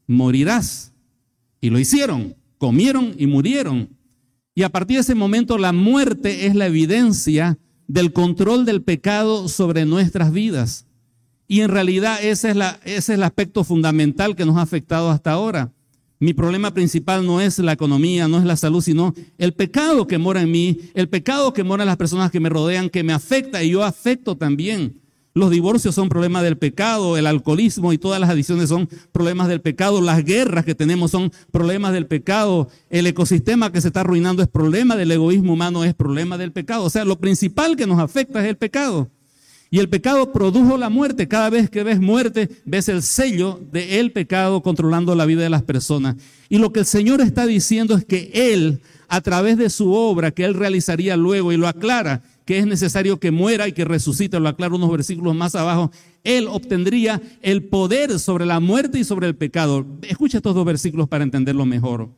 morirás. 0.05 0.93
Y 1.61 1.71
lo 1.71 1.79
hicieron, 1.79 2.35
comieron 2.59 3.15
y 3.17 3.25
murieron. 3.25 3.89
Y 4.53 4.61
a 4.61 4.69
partir 4.69 4.97
de 4.97 5.01
ese 5.01 5.15
momento 5.15 5.57
la 5.57 5.73
muerte 5.73 6.45
es 6.45 6.53
la 6.53 6.67
evidencia 6.67 7.57
del 7.87 8.13
control 8.13 8.65
del 8.65 8.83
pecado 8.83 9.47
sobre 9.47 9.85
nuestras 9.85 10.31
vidas. 10.31 10.85
Y 11.47 11.61
en 11.61 11.69
realidad 11.71 12.23
ese 12.23 12.51
es, 12.51 12.57
ese 12.83 12.97
es 12.97 13.09
el 13.09 13.23
aspecto 13.23 13.63
fundamental 13.63 14.35
que 14.35 14.45
nos 14.45 14.57
ha 14.57 14.61
afectado 14.61 15.09
hasta 15.09 15.31
ahora. 15.31 15.73
Mi 16.21 16.33
problema 16.33 16.73
principal 16.73 17.25
no 17.25 17.39
es 17.39 17.59
la 17.59 17.71
economía, 17.71 18.27
no 18.27 18.39
es 18.39 18.43
la 18.43 18.57
salud, 18.57 18.81
sino 18.81 19.13
el 19.37 19.53
pecado 19.53 20.05
que 20.05 20.17
mora 20.17 20.41
en 20.41 20.51
mí, 20.51 20.77
el 20.93 21.07
pecado 21.07 21.53
que 21.53 21.63
mora 21.63 21.83
en 21.83 21.87
las 21.87 21.95
personas 21.95 22.29
que 22.29 22.41
me 22.41 22.49
rodean, 22.49 22.89
que 22.89 23.03
me 23.03 23.13
afecta 23.13 23.63
y 23.63 23.69
yo 23.69 23.85
afecto 23.85 24.35
también. 24.35 24.99
Los 25.33 25.49
divorcios 25.49 25.95
son 25.95 26.09
problemas 26.09 26.43
del 26.43 26.57
pecado, 26.57 27.15
el 27.15 27.25
alcoholismo 27.25 27.93
y 27.93 27.97
todas 27.97 28.19
las 28.19 28.29
adicciones 28.29 28.67
son 28.67 28.89
problemas 29.13 29.47
del 29.47 29.61
pecado, 29.61 30.01
las 30.01 30.25
guerras 30.25 30.65
que 30.65 30.75
tenemos 30.75 31.11
son 31.11 31.31
problemas 31.51 31.93
del 31.93 32.07
pecado, 32.07 32.67
el 32.89 33.07
ecosistema 33.07 33.71
que 33.71 33.79
se 33.79 33.87
está 33.87 34.01
arruinando 34.01 34.43
es 34.43 34.49
problema 34.49 34.97
del 34.97 35.11
egoísmo 35.13 35.53
humano, 35.53 35.85
es 35.85 35.93
problema 35.93 36.37
del 36.37 36.51
pecado. 36.51 36.83
O 36.83 36.89
sea, 36.89 37.05
lo 37.05 37.17
principal 37.19 37.77
que 37.77 37.87
nos 37.87 37.99
afecta 37.99 38.41
es 38.41 38.49
el 38.49 38.57
pecado. 38.57 39.09
Y 39.71 39.79
el 39.79 39.89
pecado 39.89 40.31
produjo 40.31 40.77
la 40.77 40.89
muerte. 40.89 41.27
Cada 41.27 41.49
vez 41.49 41.69
que 41.69 41.83
ves 41.83 41.99
muerte, 41.99 42.49
ves 42.65 42.89
el 42.89 43.03
sello 43.03 43.59
del 43.71 44.11
pecado 44.11 44.61
controlando 44.61 45.13
la 45.15 45.25
vida 45.25 45.43
de 45.43 45.49
las 45.49 45.63
personas. 45.63 46.15
Y 46.49 46.57
lo 46.57 46.71
que 46.71 46.79
el 46.79 46.85
Señor 46.85 47.21
está 47.21 47.45
diciendo 47.45 47.95
es 47.95 48.03
que 48.03 48.31
Él, 48.33 48.81
a 49.07 49.21
través 49.21 49.57
de 49.57 49.69
su 49.69 49.93
obra 49.93 50.31
que 50.31 50.43
Él 50.45 50.55
realizaría 50.55 51.15
luego, 51.15 51.51
y 51.51 51.57
lo 51.57 51.67
aclara, 51.67 52.23
que 52.45 52.57
es 52.57 52.65
necesario 52.65 53.19
que 53.19 53.29
muera 53.29 53.67
y 53.67 53.73
que 53.73 53.85
resucite, 53.85 54.39
lo 54.39 54.49
aclaro 54.49 54.77
unos 54.77 54.91
versículos 54.91 55.35
más 55.35 55.53
abajo, 55.53 55.91
él 56.23 56.47
obtendría 56.47 57.21
el 57.43 57.63
poder 57.63 58.17
sobre 58.17 58.47
la 58.47 58.59
muerte 58.59 58.97
y 58.97 59.03
sobre 59.03 59.27
el 59.27 59.35
pecado. 59.35 59.85
Escucha 60.01 60.37
estos 60.37 60.55
dos 60.55 60.65
versículos 60.65 61.07
para 61.07 61.23
entenderlo 61.23 61.65
mejor. 61.67 62.09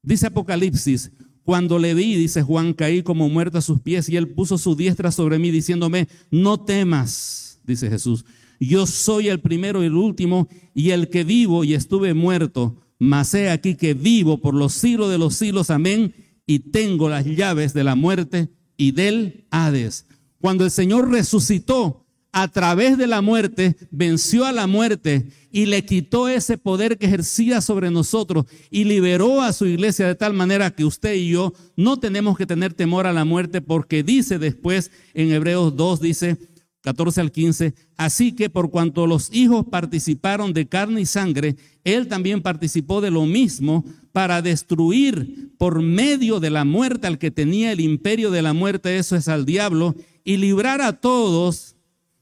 Dice 0.00 0.28
Apocalipsis, 0.28 1.10
cuando 1.48 1.78
le 1.78 1.94
vi, 1.94 2.14
dice 2.14 2.42
Juan, 2.42 2.74
caí 2.74 3.02
como 3.02 3.30
muerto 3.30 3.56
a 3.56 3.62
sus 3.62 3.80
pies 3.80 4.10
y 4.10 4.18
él 4.18 4.28
puso 4.28 4.58
su 4.58 4.76
diestra 4.76 5.10
sobre 5.10 5.38
mí 5.38 5.50
diciéndome, 5.50 6.06
no 6.30 6.60
temas, 6.60 7.58
dice 7.64 7.88
Jesús, 7.88 8.26
yo 8.60 8.86
soy 8.86 9.28
el 9.28 9.40
primero 9.40 9.82
y 9.82 9.86
el 9.86 9.94
último 9.94 10.46
y 10.74 10.90
el 10.90 11.08
que 11.08 11.24
vivo 11.24 11.64
y 11.64 11.72
estuve 11.72 12.12
muerto, 12.12 12.76
mas 12.98 13.32
he 13.32 13.48
aquí 13.48 13.76
que 13.76 13.94
vivo 13.94 14.42
por 14.42 14.52
los 14.52 14.74
siglos 14.74 15.10
de 15.10 15.16
los 15.16 15.36
siglos, 15.36 15.70
amén, 15.70 16.12
y 16.46 16.58
tengo 16.58 17.08
las 17.08 17.24
llaves 17.24 17.72
de 17.72 17.82
la 17.82 17.94
muerte 17.94 18.50
y 18.76 18.90
del 18.90 19.46
Hades. 19.50 20.04
Cuando 20.42 20.66
el 20.66 20.70
Señor 20.70 21.10
resucitó 21.10 22.04
a 22.40 22.46
través 22.46 22.96
de 22.96 23.08
la 23.08 23.20
muerte, 23.20 23.76
venció 23.90 24.46
a 24.46 24.52
la 24.52 24.68
muerte 24.68 25.26
y 25.50 25.66
le 25.66 25.84
quitó 25.84 26.28
ese 26.28 26.56
poder 26.56 26.96
que 26.96 27.06
ejercía 27.06 27.60
sobre 27.60 27.90
nosotros 27.90 28.44
y 28.70 28.84
liberó 28.84 29.42
a 29.42 29.52
su 29.52 29.66
iglesia 29.66 30.06
de 30.06 30.14
tal 30.14 30.34
manera 30.34 30.70
que 30.70 30.84
usted 30.84 31.14
y 31.14 31.30
yo 31.30 31.52
no 31.74 31.98
tenemos 31.98 32.38
que 32.38 32.46
tener 32.46 32.74
temor 32.74 33.08
a 33.08 33.12
la 33.12 33.24
muerte 33.24 33.60
porque 33.60 34.04
dice 34.04 34.38
después 34.38 34.92
en 35.14 35.32
Hebreos 35.32 35.74
2, 35.74 36.00
dice 36.00 36.36
14 36.82 37.22
al 37.22 37.32
15, 37.32 37.74
así 37.96 38.30
que 38.30 38.48
por 38.48 38.70
cuanto 38.70 39.08
los 39.08 39.34
hijos 39.34 39.66
participaron 39.68 40.52
de 40.52 40.68
carne 40.68 41.00
y 41.00 41.06
sangre, 41.06 41.56
él 41.82 42.06
también 42.06 42.40
participó 42.40 43.00
de 43.00 43.10
lo 43.10 43.26
mismo 43.26 43.84
para 44.12 44.42
destruir 44.42 45.50
por 45.58 45.82
medio 45.82 46.38
de 46.38 46.50
la 46.50 46.64
muerte 46.64 47.08
al 47.08 47.18
que 47.18 47.32
tenía 47.32 47.72
el 47.72 47.80
imperio 47.80 48.30
de 48.30 48.42
la 48.42 48.52
muerte, 48.52 48.96
eso 48.96 49.16
es 49.16 49.26
al 49.26 49.44
diablo, 49.44 49.96
y 50.22 50.36
librar 50.36 50.80
a 50.80 51.00
todos, 51.00 51.74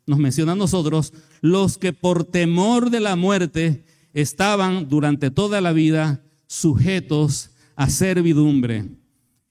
nos 0.07 0.19
menciona 0.19 0.53
a 0.53 0.57
nosotros, 0.57 1.13
los 1.41 1.79
que 1.79 1.93
por 1.93 2.25
temor 2.25 2.91
de 2.91 3.01
la 3.01 3.17
muerte 3.17 3.85
estaban 4.13 4.89
durante 4.89 5.31
toda 5.31 5.61
la 5.61 5.73
vida 5.73 6.23
sujetos 6.47 7.51
a 7.75 7.91
servidumbre. 7.91 8.87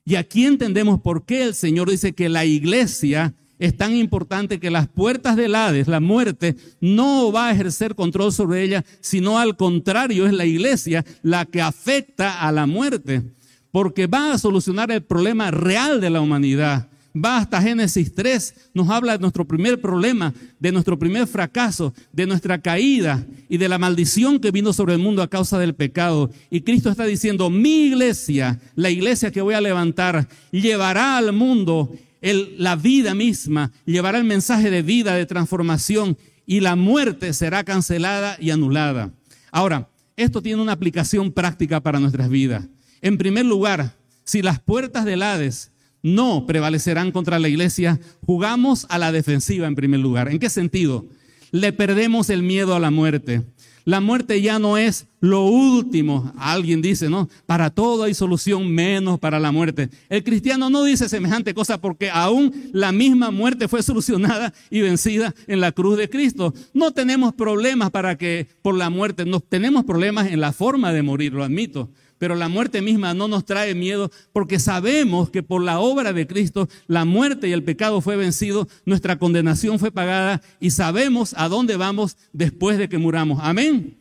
Y 0.06 0.16
aquí 0.16 0.46
entendemos 0.46 1.02
por 1.02 1.26
qué 1.26 1.44
el 1.44 1.56
Señor 1.56 1.90
dice 1.90 2.14
que 2.14 2.30
la 2.30 2.46
iglesia 2.46 3.34
es 3.58 3.76
tan 3.76 3.96
importante 3.96 4.60
que 4.60 4.70
las 4.70 4.88
puertas 4.88 5.36
del 5.36 5.56
Hades, 5.56 5.88
la 5.88 6.00
muerte, 6.00 6.56
no 6.82 7.32
va 7.32 7.48
a 7.48 7.52
ejercer 7.52 7.96
control 7.96 8.32
sobre 8.32 8.64
ella, 8.64 8.84
sino 9.00 9.40
al 9.40 9.56
contrario, 9.56 10.26
es 10.28 10.34
la 10.34 10.46
iglesia 10.46 11.06
la 11.22 11.46
que 11.46 11.62
afecta 11.62 12.42
a 12.42 12.52
la 12.52 12.66
muerte, 12.66 13.24
porque 13.72 14.08
va 14.08 14.34
a 14.34 14.38
solucionar 14.38 14.92
el 14.92 15.04
problema 15.04 15.52
real 15.52 16.02
de 16.02 16.10
la 16.10 16.22
humanidad. 16.22 16.90
Va 17.16 17.38
hasta 17.38 17.62
Génesis 17.62 18.14
3, 18.14 18.72
nos 18.74 18.90
habla 18.90 19.14
de 19.14 19.20
nuestro 19.20 19.46
primer 19.46 19.80
problema, 19.80 20.34
de 20.60 20.72
nuestro 20.74 21.00
primer 21.00 21.28
fracaso, 21.28 21.94
de 22.12 22.26
nuestra 22.26 22.62
caída 22.62 23.26
y 23.48 23.58
de 23.58 23.70
la 23.70 23.78
maldición 23.78 24.40
que 24.40 24.52
vino 24.52 24.74
sobre 24.74 24.96
el 24.96 25.00
mundo 25.00 25.22
a 25.22 25.30
causa 25.30 25.58
del 25.58 25.76
pecado. 25.76 26.30
Y 26.50 26.62
Cristo 26.62 26.90
está 26.90 27.06
diciendo, 27.06 27.50
mi 27.50 27.86
iglesia, 27.86 28.60
la 28.76 28.90
iglesia 28.90 29.32
que 29.32 29.42
voy 29.42 29.54
a 29.54 29.62
levantar, 29.62 30.28
llevará 30.52 31.18
al 31.18 31.32
mundo 31.32 31.96
la 32.22 32.76
vida 32.76 33.14
misma, 33.14 33.72
llevará 33.86 34.18
el 34.18 34.26
mensaje 34.26 34.70
de 34.70 34.82
vida, 34.82 35.16
de 35.16 35.26
transformación, 35.26 36.18
y 36.46 36.60
la 36.60 36.76
muerte 36.76 37.34
será 37.34 37.64
cancelada 37.64 38.38
y 38.40 38.50
anulada. 38.50 39.12
Ahora, 39.52 39.90
esto 40.18 40.42
tiene 40.42 40.62
una 40.62 40.74
aplicación 40.74 41.32
práctica 41.32 41.82
para 41.82 42.00
nuestras 42.00 42.30
vidas. 42.30 42.66
En 43.02 43.18
primer 43.18 43.46
lugar, 43.46 43.96
si 44.24 44.42
las 44.42 44.60
puertas 44.60 45.06
del 45.06 45.24
Hades 45.24 45.72
no 46.06 46.46
prevalecerán 46.46 47.12
contra 47.12 47.40
la 47.40 47.50
iglesia, 47.50 48.00
jugamos 48.28 48.86
a 48.90 49.00
la 49.00 49.12
defensiva 49.12 49.66
en 49.66 49.74
primer 49.74 50.00
lugar. 50.00 50.30
¿En 50.30 50.38
qué 50.38 50.52
sentido? 50.52 51.08
Le 51.50 51.74
perdemos 51.74 52.30
el 52.30 52.44
miedo 52.44 52.76
a 52.76 52.80
la 52.80 52.92
muerte. 52.92 53.42
La 53.86 54.02
muerte 54.02 54.40
ya 54.40 54.60
no 54.60 54.78
es 54.78 55.08
lo 55.20 55.46
último. 55.46 56.32
Alguien 56.38 56.84
dice, 56.84 57.10
¿no? 57.10 57.28
Para 57.48 57.72
todo 57.72 58.04
hay 58.04 58.14
solución 58.14 58.72
menos 58.72 59.20
para 59.20 59.40
la 59.40 59.52
muerte. 59.52 59.90
El 60.08 60.24
cristiano 60.24 60.70
no 60.70 60.84
dice 60.84 61.10
semejante 61.10 61.56
cosa 61.56 61.82
porque 61.82 62.12
aún 62.12 62.54
la 62.72 62.92
misma 62.92 63.32
muerte 63.32 63.68
fue 63.68 63.82
solucionada 63.82 64.54
y 64.70 64.82
vencida 64.82 65.34
en 65.48 65.60
la 65.60 65.72
cruz 65.72 65.98
de 65.98 66.08
Cristo. 66.08 66.54
No 66.76 66.92
tenemos 66.92 67.34
problemas 67.34 67.90
para 67.90 68.16
que 68.16 68.48
por 68.62 68.76
la 68.76 68.92
muerte, 68.92 69.26
no 69.26 69.40
tenemos 69.40 69.86
problemas 69.86 70.28
en 70.28 70.40
la 70.40 70.54
forma 70.54 70.94
de 70.94 71.02
morir, 71.02 71.34
lo 71.34 71.44
admito 71.44 71.90
pero 72.18 72.36
la 72.36 72.50
muerte 72.50 72.82
misma 72.82 73.14
no 73.14 73.28
nos 73.28 73.46
trae 73.46 73.76
miedo 73.76 74.12
porque 74.32 74.60
sabemos 74.60 75.30
que 75.30 75.44
por 75.44 75.62
la 75.62 75.80
obra 75.80 76.14
de 76.14 76.28
Cristo 76.28 76.70
la 76.88 77.06
muerte 77.06 77.50
y 77.50 77.52
el 77.52 77.64
pecado 77.64 78.02
fue 78.02 78.16
vencido, 78.16 78.68
nuestra 78.86 79.18
condenación 79.18 79.80
fue 79.80 79.92
pagada 79.92 80.42
y 80.60 80.72
sabemos 80.72 81.34
a 81.38 81.50
dónde 81.50 81.76
vamos 81.76 82.18
después 82.34 82.78
de 82.78 82.90
que 82.90 82.98
muramos. 82.98 83.40
Amén. 83.42 83.98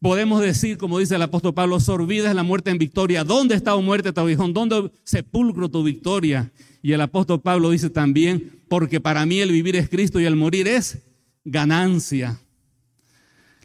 Podemos 0.00 0.40
decir, 0.40 0.78
como 0.78 0.98
dice 0.98 1.16
el 1.16 1.22
apóstol 1.22 1.54
Pablo, 1.54 1.80
sorbida 1.80 2.28
es 2.28 2.34
la 2.34 2.42
muerte 2.42 2.70
en 2.70 2.78
victoria. 2.78 3.24
¿Dónde 3.24 3.54
está 3.54 3.74
tu 3.74 3.82
muerte, 3.82 4.12
tu? 4.12 4.52
¿Dónde 4.52 4.90
sepulcro 5.04 5.68
tu 5.68 5.82
victoria? 5.82 6.52
Y 6.82 6.92
el 6.92 7.00
apóstol 7.00 7.40
Pablo 7.40 7.70
dice 7.70 7.90
también, 7.90 8.60
porque 8.68 9.00
para 9.00 9.26
mí 9.26 9.40
el 9.40 9.50
vivir 9.50 9.74
es 9.74 9.88
Cristo 9.88 10.20
y 10.20 10.24
el 10.24 10.36
morir 10.36 10.68
es 10.68 10.98
ganancia. 11.44 12.38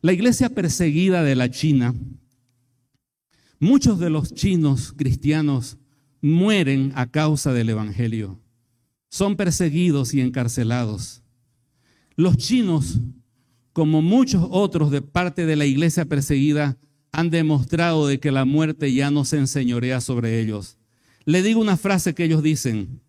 La 0.02 0.14
iglesia 0.14 0.50
perseguida 0.50 1.22
de 1.22 1.36
la 1.36 1.52
China 1.52 1.94
Muchos 3.62 4.00
de 4.00 4.10
los 4.10 4.34
chinos 4.34 4.92
cristianos 4.98 5.78
mueren 6.20 6.94
a 6.96 7.12
causa 7.12 7.54
del 7.54 7.70
Evangelio. 7.70 8.42
Son 9.08 9.36
perseguidos 9.36 10.16
y 10.16 10.22
encarcelados. 10.22 11.22
Los 12.16 12.38
chinos, 12.38 13.00
como 13.72 14.02
muchos 14.02 14.48
otros 14.50 14.90
de 14.90 15.04
parte 15.04 15.46
de 15.46 15.56
la 15.56 15.68
iglesia 15.68 16.06
perseguida, 16.06 16.80
han 17.12 17.30
demostrado 17.30 18.08
de 18.08 18.20
que 18.20 18.32
la 18.32 18.46
muerte 18.46 18.96
ya 18.96 19.12
no 19.12 19.26
se 19.26 19.38
enseñorea 19.38 20.02
sobre 20.02 20.42
ellos. 20.42 20.80
Le 21.26 21.44
digo 21.44 21.62
una 21.62 21.78
frase 21.78 22.16
que 22.16 22.24
ellos 22.24 22.42
dicen. 22.42 23.00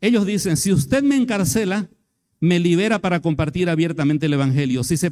Ellos 0.00 0.24
dicen, 0.24 0.56
si 0.56 0.72
usted 0.72 1.02
me 1.02 1.16
encarcela, 1.16 1.90
me 2.44 2.60
libera 2.60 2.98
para 2.98 3.20
compartir 3.20 3.70
abiertamente 3.70 4.26
el 4.26 4.34
Evangelio. 4.34 4.84
Si, 4.84 4.98
se 4.98 5.10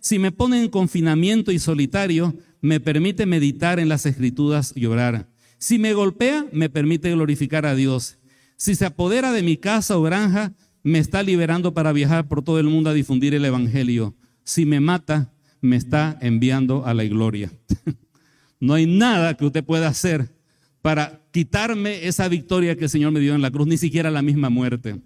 si 0.00 0.18
me 0.18 0.32
ponen 0.32 0.64
en 0.64 0.68
confinamiento 0.68 1.50
y 1.50 1.58
solitario, 1.58 2.36
me 2.60 2.78
permite 2.78 3.24
meditar 3.24 3.80
en 3.80 3.88
las 3.88 4.04
escrituras 4.04 4.74
y 4.76 4.84
orar. 4.84 5.30
Si 5.56 5.78
me 5.78 5.94
golpea, 5.94 6.44
me 6.52 6.68
permite 6.68 7.10
glorificar 7.10 7.64
a 7.64 7.74
Dios. 7.74 8.18
Si 8.56 8.74
se 8.74 8.84
apodera 8.84 9.32
de 9.32 9.42
mi 9.42 9.56
casa 9.56 9.96
o 9.96 10.02
granja, 10.02 10.52
me 10.82 10.98
está 10.98 11.22
liberando 11.22 11.72
para 11.72 11.90
viajar 11.92 12.28
por 12.28 12.44
todo 12.44 12.60
el 12.60 12.66
mundo 12.66 12.90
a 12.90 12.94
difundir 12.94 13.34
el 13.34 13.46
Evangelio. 13.46 14.14
Si 14.44 14.66
me 14.66 14.78
mata, 14.78 15.32
me 15.62 15.76
está 15.76 16.18
enviando 16.20 16.84
a 16.84 16.92
la 16.92 17.04
gloria. 17.04 17.50
no 18.60 18.74
hay 18.74 18.84
nada 18.84 19.38
que 19.38 19.46
usted 19.46 19.64
pueda 19.64 19.88
hacer 19.88 20.34
para 20.82 21.22
quitarme 21.30 22.06
esa 22.06 22.28
victoria 22.28 22.76
que 22.76 22.84
el 22.84 22.90
Señor 22.90 23.12
me 23.12 23.20
dio 23.20 23.34
en 23.34 23.40
la 23.40 23.50
cruz, 23.50 23.66
ni 23.66 23.78
siquiera 23.78 24.10
la 24.10 24.20
misma 24.20 24.50
muerte. 24.50 25.00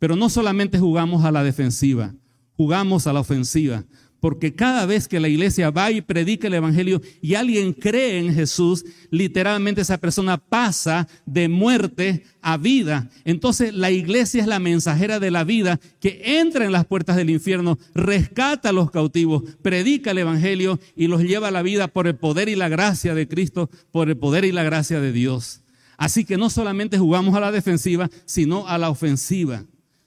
Pero 0.00 0.16
no 0.16 0.28
solamente 0.30 0.78
jugamos 0.78 1.24
a 1.24 1.30
la 1.30 1.44
defensiva, 1.44 2.14
jugamos 2.56 3.06
a 3.06 3.12
la 3.12 3.20
ofensiva, 3.20 3.84
porque 4.18 4.54
cada 4.54 4.86
vez 4.86 5.08
que 5.08 5.20
la 5.20 5.28
iglesia 5.28 5.70
va 5.70 5.90
y 5.90 6.00
predica 6.00 6.46
el 6.46 6.54
Evangelio 6.54 7.02
y 7.20 7.34
alguien 7.34 7.74
cree 7.74 8.18
en 8.18 8.34
Jesús, 8.34 8.84
literalmente 9.10 9.82
esa 9.82 9.98
persona 9.98 10.38
pasa 10.38 11.06
de 11.26 11.48
muerte 11.48 12.24
a 12.40 12.56
vida. 12.56 13.10
Entonces 13.26 13.74
la 13.74 13.90
iglesia 13.90 14.40
es 14.40 14.48
la 14.48 14.58
mensajera 14.58 15.20
de 15.20 15.30
la 15.30 15.44
vida 15.44 15.78
que 16.00 16.40
entra 16.40 16.64
en 16.64 16.72
las 16.72 16.86
puertas 16.86 17.16
del 17.16 17.28
infierno, 17.28 17.78
rescata 17.94 18.70
a 18.70 18.72
los 18.72 18.90
cautivos, 18.90 19.42
predica 19.60 20.12
el 20.12 20.18
Evangelio 20.18 20.80
y 20.96 21.08
los 21.08 21.22
lleva 21.22 21.48
a 21.48 21.52
la 21.52 21.62
vida 21.62 21.88
por 21.88 22.06
el 22.06 22.16
poder 22.16 22.48
y 22.48 22.56
la 22.56 22.70
gracia 22.70 23.14
de 23.14 23.28
Cristo, 23.28 23.68
por 23.90 24.08
el 24.08 24.16
poder 24.16 24.46
y 24.46 24.52
la 24.52 24.62
gracia 24.62 24.98
de 24.98 25.12
Dios. 25.12 25.60
Así 25.98 26.24
que 26.24 26.38
no 26.38 26.48
solamente 26.48 26.96
jugamos 26.96 27.34
a 27.34 27.40
la 27.40 27.52
defensiva, 27.52 28.08
sino 28.24 28.66
a 28.66 28.78
la 28.78 28.88
ofensiva. 28.88 29.66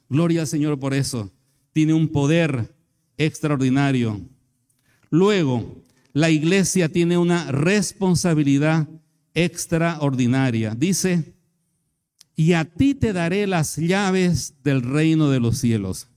Gloria 0.09 0.41
al 0.41 0.47
Señor 0.47 0.79
por 0.79 0.93
eso. 0.93 1.31
Tiene 1.73 1.93
un 1.93 2.07
poder 2.07 2.75
extraordinario. 3.17 4.19
Luego, 5.09 5.83
la 6.13 6.29
iglesia 6.29 6.89
tiene 6.89 7.17
una 7.17 7.51
responsabilidad 7.51 8.87
extraordinaria. 9.33 10.75
Dice, 10.75 11.33
y 12.35 12.53
a 12.53 12.65
ti 12.65 12.95
te 12.95 13.13
daré 13.13 13.47
las 13.47 13.77
llaves 13.77 14.55
del 14.63 14.81
reino 14.81 15.29
de 15.29 15.39
los 15.39 15.57
cielos. 15.57 16.07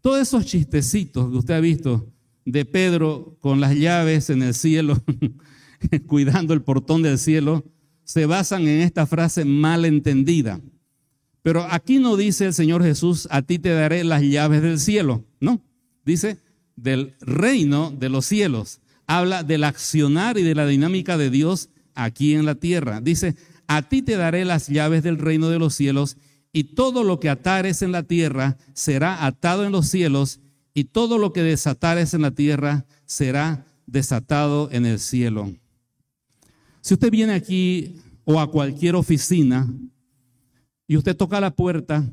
todos 0.00 0.20
esos 0.20 0.46
chistecitos 0.46 1.30
que 1.30 1.36
usted 1.36 1.54
ha 1.54 1.60
visto 1.60 2.06
de 2.44 2.64
Pedro 2.64 3.36
con 3.40 3.60
las 3.60 3.74
llaves 3.74 4.30
en 4.30 4.42
el 4.42 4.54
cielo, 4.54 5.02
cuidando 6.06 6.54
el 6.54 6.62
portón 6.62 7.02
del 7.02 7.18
cielo, 7.18 7.64
se 8.04 8.24
basan 8.24 8.62
en 8.62 8.80
esta 8.80 9.06
frase 9.06 9.44
mal 9.44 9.84
entendida. 9.84 10.60
Pero 11.42 11.66
aquí 11.70 11.98
no 11.98 12.16
dice 12.16 12.46
el 12.46 12.54
Señor 12.54 12.82
Jesús, 12.82 13.28
a 13.30 13.42
ti 13.42 13.58
te 13.58 13.70
daré 13.70 14.04
las 14.04 14.22
llaves 14.22 14.62
del 14.62 14.78
cielo, 14.78 15.24
no, 15.40 15.60
dice 16.04 16.38
del 16.76 17.14
reino 17.20 17.90
de 17.90 18.08
los 18.08 18.26
cielos. 18.26 18.80
Habla 19.06 19.42
del 19.42 19.64
accionar 19.64 20.38
y 20.38 20.42
de 20.42 20.54
la 20.54 20.66
dinámica 20.66 21.16
de 21.16 21.30
Dios 21.30 21.70
aquí 21.94 22.34
en 22.34 22.44
la 22.44 22.54
tierra. 22.54 23.00
Dice, 23.00 23.36
a 23.66 23.82
ti 23.82 24.02
te 24.02 24.16
daré 24.16 24.44
las 24.44 24.68
llaves 24.68 25.02
del 25.02 25.18
reino 25.18 25.48
de 25.48 25.58
los 25.58 25.74
cielos 25.74 26.16
y 26.52 26.64
todo 26.74 27.04
lo 27.04 27.20
que 27.20 27.28
atares 27.28 27.82
en 27.82 27.92
la 27.92 28.02
tierra 28.02 28.56
será 28.74 29.26
atado 29.26 29.64
en 29.64 29.72
los 29.72 29.88
cielos 29.88 30.40
y 30.74 30.84
todo 30.84 31.18
lo 31.18 31.32
que 31.32 31.42
desatares 31.42 32.14
en 32.14 32.22
la 32.22 32.30
tierra 32.30 32.86
será 33.04 33.66
desatado 33.86 34.68
en 34.70 34.86
el 34.86 34.98
cielo. 34.98 35.52
Si 36.80 36.94
usted 36.94 37.10
viene 37.10 37.34
aquí 37.34 37.96
o 38.24 38.40
a 38.40 38.50
cualquier 38.50 38.94
oficina 38.94 39.68
y 40.88 40.96
usted 40.96 41.14
toca 41.14 41.38
la 41.40 41.54
puerta, 41.54 42.10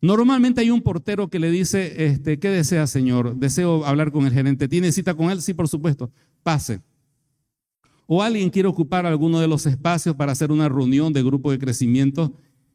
normalmente 0.00 0.62
hay 0.62 0.70
un 0.70 0.80
portero 0.80 1.28
que 1.28 1.38
le 1.38 1.50
dice, 1.50 2.06
este, 2.06 2.38
¿qué 2.38 2.48
desea, 2.48 2.86
señor? 2.86 3.36
Deseo 3.36 3.84
hablar 3.84 4.10
con 4.10 4.26
el 4.26 4.32
gerente. 4.32 4.66
¿Tiene 4.66 4.90
cita 4.90 5.14
con 5.14 5.30
él? 5.30 5.42
Sí, 5.42 5.52
por 5.52 5.68
supuesto. 5.68 6.10
Pase. 6.42 6.80
O 8.06 8.22
alguien 8.22 8.48
quiere 8.50 8.66
ocupar 8.66 9.04
alguno 9.04 9.38
de 9.40 9.46
los 9.46 9.66
espacios 9.66 10.16
para 10.16 10.32
hacer 10.32 10.50
una 10.50 10.68
reunión 10.70 11.12
de 11.12 11.22
grupo 11.22 11.50
de 11.50 11.58
crecimiento 11.58 12.32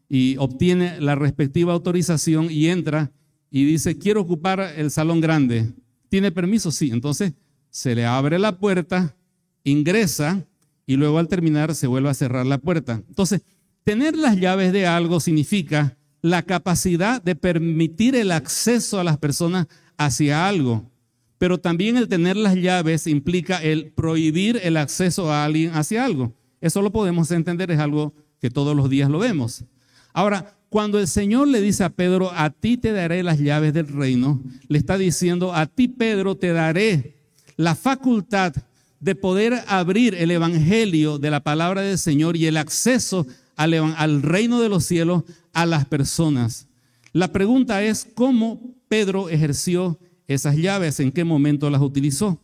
y 0.07 0.37
obtiene 0.37 1.01
la 1.01 1.15
respectiva 1.15 1.73
autorización 1.73 2.49
y 2.51 2.67
entra 2.67 3.11
y 3.49 3.65
dice, 3.65 3.97
quiero 3.97 4.21
ocupar 4.21 4.59
el 4.77 4.91
salón 4.91 5.19
grande. 5.19 5.73
¿Tiene 6.09 6.31
permiso? 6.31 6.71
Sí. 6.71 6.91
Entonces 6.91 7.33
se 7.71 7.95
le 7.95 8.05
abre 8.05 8.37
la 8.37 8.59
puerta, 8.59 9.15
ingresa 9.63 10.45
y 10.85 10.95
luego 10.95 11.17
al 11.17 11.27
terminar 11.27 11.73
se 11.75 11.87
vuelve 11.87 12.09
a 12.09 12.13
cerrar 12.13 12.45
la 12.45 12.59
puerta. 12.59 13.01
Entonces, 13.09 13.41
tener 13.87 14.17
las 14.17 14.35
llaves 14.35 14.73
de 14.73 14.85
algo 14.85 15.21
significa 15.21 15.95
la 16.21 16.41
capacidad 16.41 17.21
de 17.21 17.35
permitir 17.35 18.17
el 18.17 18.33
acceso 18.33 18.99
a 18.99 19.03
las 19.05 19.17
personas 19.17 19.67
hacia 19.95 20.45
algo. 20.45 20.91
Pero 21.37 21.57
también 21.57 21.95
el 21.95 22.09
tener 22.09 22.35
las 22.35 22.55
llaves 22.55 23.07
implica 23.07 23.63
el 23.63 23.93
prohibir 23.93 24.59
el 24.61 24.75
acceso 24.75 25.31
a 25.31 25.45
alguien 25.45 25.73
hacia 25.73 26.03
algo. 26.03 26.33
Eso 26.59 26.81
lo 26.81 26.91
podemos 26.91 27.31
entender, 27.31 27.71
es 27.71 27.79
algo 27.79 28.13
que 28.41 28.49
todos 28.49 28.75
los 28.75 28.89
días 28.89 29.09
lo 29.09 29.19
vemos. 29.19 29.63
Ahora, 30.11 30.57
cuando 30.67 30.99
el 30.99 31.07
Señor 31.07 31.47
le 31.47 31.61
dice 31.61 31.85
a 31.85 31.89
Pedro, 31.89 32.29
a 32.33 32.49
ti 32.49 32.75
te 32.75 32.91
daré 32.91 33.23
las 33.23 33.39
llaves 33.39 33.71
del 33.73 33.87
reino, 33.87 34.43
le 34.67 34.79
está 34.79 34.97
diciendo, 34.97 35.53
a 35.55 35.65
ti 35.65 35.87
Pedro 35.87 36.35
te 36.35 36.51
daré 36.51 37.15
la 37.55 37.73
facultad 37.73 38.53
de 38.99 39.15
poder 39.15 39.63
abrir 39.65 40.13
el 40.13 40.31
Evangelio 40.31 41.19
de 41.19 41.31
la 41.31 41.39
palabra 41.39 41.83
del 41.83 41.97
Señor 41.97 42.35
y 42.35 42.47
el 42.47 42.57
acceso 42.57 43.25
al, 43.57 43.73
al 43.73 44.21
reino 44.21 44.61
de 44.61 44.69
los 44.69 44.85
cielos 44.85 45.23
a 45.53 45.65
las 45.65 45.85
personas. 45.85 46.67
La 47.11 47.33
pregunta 47.33 47.83
es, 47.83 48.07
¿cómo 48.15 48.75
Pedro 48.87 49.27
ejerció 49.29 49.99
esas 50.27 50.55
llaves? 50.55 50.99
¿En 50.99 51.11
qué 51.11 51.23
momento 51.23 51.69
las 51.69 51.81
utilizó? 51.81 52.41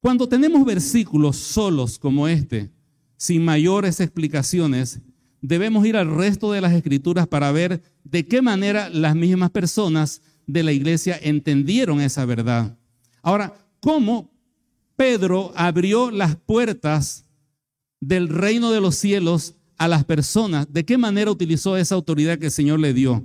Cuando 0.00 0.28
tenemos 0.28 0.64
versículos 0.64 1.36
solos 1.36 1.98
como 1.98 2.28
este, 2.28 2.70
sin 3.16 3.44
mayores 3.44 4.00
explicaciones, 4.00 5.00
debemos 5.40 5.86
ir 5.86 5.96
al 5.96 6.14
resto 6.14 6.52
de 6.52 6.60
las 6.60 6.72
escrituras 6.72 7.26
para 7.26 7.52
ver 7.52 7.82
de 8.04 8.26
qué 8.26 8.42
manera 8.42 8.88
las 8.90 9.14
mismas 9.14 9.50
personas 9.50 10.22
de 10.46 10.62
la 10.62 10.72
iglesia 10.72 11.18
entendieron 11.20 12.00
esa 12.00 12.24
verdad. 12.24 12.76
Ahora, 13.22 13.54
¿cómo 13.80 14.30
Pedro 14.96 15.52
abrió 15.54 16.10
las 16.10 16.36
puertas 16.36 17.26
del 18.00 18.28
reino 18.28 18.70
de 18.70 18.80
los 18.80 18.94
cielos 18.94 19.54
a 19.78 19.88
las 19.88 20.04
personas? 20.04 20.70
¿De 20.72 20.84
qué 20.84 20.98
manera 20.98 21.30
utilizó 21.30 21.76
esa 21.76 21.94
autoridad 21.94 22.38
que 22.38 22.46
el 22.46 22.52
Señor 22.52 22.80
le 22.80 22.92
dio? 22.92 23.24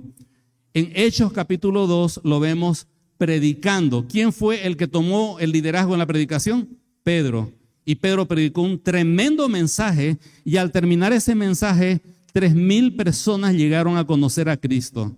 En 0.72 0.90
Hechos 0.94 1.32
capítulo 1.32 1.86
2 1.86 2.22
lo 2.24 2.40
vemos 2.40 2.86
predicando. 3.18 4.06
¿Quién 4.08 4.32
fue 4.32 4.66
el 4.66 4.76
que 4.76 4.88
tomó 4.88 5.38
el 5.38 5.52
liderazgo 5.52 5.92
en 5.92 5.98
la 5.98 6.06
predicación? 6.06 6.68
Pedro. 7.02 7.52
Y 7.84 7.96
Pedro 7.96 8.26
predicó 8.26 8.62
un 8.62 8.82
tremendo 8.82 9.48
mensaje 9.48 10.16
y 10.44 10.56
al 10.56 10.72
terminar 10.72 11.12
ese 11.12 11.34
mensaje, 11.34 12.00
tres 12.32 12.54
mil 12.54 12.96
personas 12.96 13.54
llegaron 13.54 13.96
a 13.96 14.06
conocer 14.06 14.48
a 14.48 14.56
Cristo. 14.56 15.16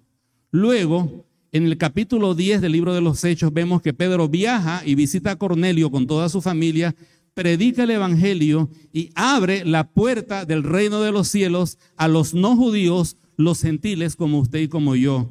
Luego, 0.50 1.24
en 1.52 1.64
el 1.66 1.78
capítulo 1.78 2.34
10 2.34 2.60
del 2.60 2.72
libro 2.72 2.92
de 2.92 3.00
los 3.00 3.24
Hechos, 3.24 3.52
vemos 3.52 3.80
que 3.80 3.94
Pedro 3.94 4.28
viaja 4.28 4.82
y 4.84 4.94
visita 4.94 5.30
a 5.30 5.36
Cornelio 5.36 5.90
con 5.90 6.06
toda 6.06 6.28
su 6.28 6.42
familia, 6.42 6.94
predica 7.36 7.82
el 7.82 7.90
Evangelio 7.90 8.70
y 8.94 9.10
abre 9.14 9.66
la 9.66 9.90
puerta 9.90 10.46
del 10.46 10.62
reino 10.62 11.02
de 11.02 11.12
los 11.12 11.28
cielos 11.28 11.76
a 11.98 12.08
los 12.08 12.32
no 12.32 12.56
judíos, 12.56 13.18
los 13.36 13.60
gentiles 13.60 14.16
como 14.16 14.38
usted 14.38 14.60
y 14.60 14.68
como 14.68 14.96
yo. 14.96 15.28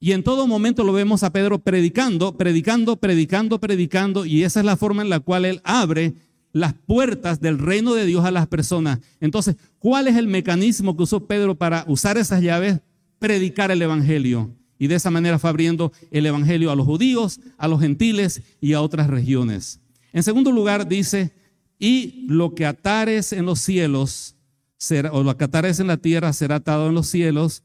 Y 0.00 0.12
en 0.12 0.24
todo 0.24 0.48
momento 0.48 0.82
lo 0.82 0.92
vemos 0.92 1.22
a 1.22 1.32
Pedro 1.32 1.60
predicando, 1.60 2.36
predicando, 2.36 2.96
predicando, 2.96 3.60
predicando, 3.60 4.26
y 4.26 4.42
esa 4.42 4.60
es 4.60 4.66
la 4.66 4.76
forma 4.76 5.02
en 5.02 5.10
la 5.10 5.20
cual 5.20 5.44
él 5.44 5.60
abre 5.62 6.14
las 6.52 6.74
puertas 6.74 7.40
del 7.40 7.60
reino 7.60 7.94
de 7.94 8.04
Dios 8.04 8.24
a 8.24 8.32
las 8.32 8.48
personas. 8.48 8.98
Entonces, 9.20 9.54
¿cuál 9.78 10.08
es 10.08 10.16
el 10.16 10.26
mecanismo 10.26 10.96
que 10.96 11.04
usó 11.04 11.28
Pedro 11.28 11.54
para 11.54 11.84
usar 11.86 12.18
esas 12.18 12.42
llaves? 12.42 12.80
Predicar 13.20 13.70
el 13.70 13.80
Evangelio. 13.80 14.50
Y 14.76 14.88
de 14.88 14.96
esa 14.96 15.12
manera 15.12 15.38
fue 15.38 15.50
abriendo 15.50 15.92
el 16.10 16.26
Evangelio 16.26 16.72
a 16.72 16.76
los 16.76 16.84
judíos, 16.84 17.38
a 17.56 17.68
los 17.68 17.80
gentiles 17.80 18.42
y 18.60 18.72
a 18.72 18.82
otras 18.82 19.06
regiones. 19.06 19.78
En 20.12 20.24
segundo 20.24 20.52
lugar, 20.52 20.86
dice, 20.88 21.32
y 21.78 22.26
lo 22.28 22.54
que 22.54 22.66
atares 22.66 23.32
en 23.32 23.46
los 23.46 23.60
cielos, 23.60 24.36
será, 24.76 25.12
o 25.12 25.22
lo 25.22 25.36
que 25.36 25.44
atares 25.44 25.80
en 25.80 25.86
la 25.86 25.96
tierra 25.96 26.32
será 26.32 26.56
atado 26.56 26.88
en 26.88 26.94
los 26.94 27.06
cielos, 27.06 27.62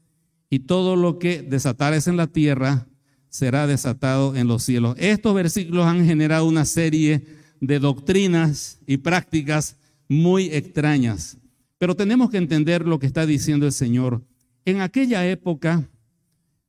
y 0.48 0.60
todo 0.60 0.96
lo 0.96 1.18
que 1.18 1.42
desatares 1.42 2.08
en 2.08 2.16
la 2.16 2.26
tierra 2.26 2.86
será 3.28 3.66
desatado 3.66 4.34
en 4.34 4.48
los 4.48 4.64
cielos. 4.64 4.96
Estos 4.98 5.34
versículos 5.34 5.86
han 5.86 6.04
generado 6.04 6.46
una 6.46 6.64
serie 6.64 7.24
de 7.60 7.78
doctrinas 7.78 8.80
y 8.86 8.96
prácticas 8.96 9.76
muy 10.08 10.46
extrañas. 10.46 11.38
Pero 11.78 11.94
tenemos 11.94 12.30
que 12.30 12.38
entender 12.38 12.86
lo 12.86 12.98
que 12.98 13.06
está 13.06 13.24
diciendo 13.24 13.64
el 13.64 13.72
Señor. 13.72 14.22
En 14.64 14.80
aquella 14.80 15.26
época, 15.26 15.88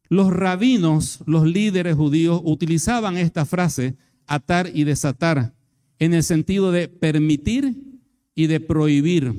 los 0.09 0.31
rabinos, 0.31 1.21
los 1.25 1.45
líderes 1.45 1.95
judíos, 1.95 2.41
utilizaban 2.43 3.17
esta 3.17 3.45
frase, 3.45 3.95
atar 4.27 4.69
y 4.73 4.83
desatar, 4.83 5.53
en 6.01 6.13
el 6.13 6.23
sentido 6.23 6.73
de 6.73 6.89
permitir 6.89 8.01
y 8.35 8.47
de 8.47 8.59
prohibir. 8.59 9.33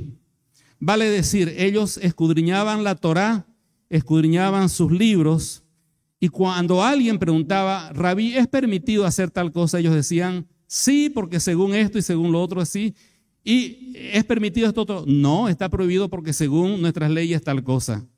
Vale 0.79 1.11
decir, 1.11 1.53
ellos 1.59 1.99
escudriñaban 1.99 2.85
la 2.85 2.95
Torá, 2.95 3.47
escudriñaban 3.91 4.71
sus 4.71 4.91
libros, 4.91 5.63
y 6.19 6.29
cuando 6.29 6.83
alguien 6.83 7.19
preguntaba, 7.19 7.93
Rabí, 7.93 8.35
¿es 8.35 8.47
permitido 8.47 9.05
hacer 9.05 9.31
tal 9.31 9.53
cosa? 9.53 9.81
Ellos 9.81 9.95
decían, 9.95 10.47
Sí, 10.73 11.11
porque 11.11 11.39
según 11.39 11.75
esto 11.75 11.99
y 11.99 12.03
según 12.03 12.33
lo 12.33 12.41
otro 12.41 12.59
así. 12.59 12.95
¿Y 13.45 13.93
es 13.95 14.25
permitido 14.25 14.67
esto 14.67 14.81
otro? 14.81 15.05
No, 15.07 15.51
está 15.51 15.69
prohibido 15.69 16.09
porque 16.09 16.33
según 16.33 16.81
nuestras 16.81 17.11
leyes 17.11 17.43
tal 17.43 17.63
cosa. 17.63 18.09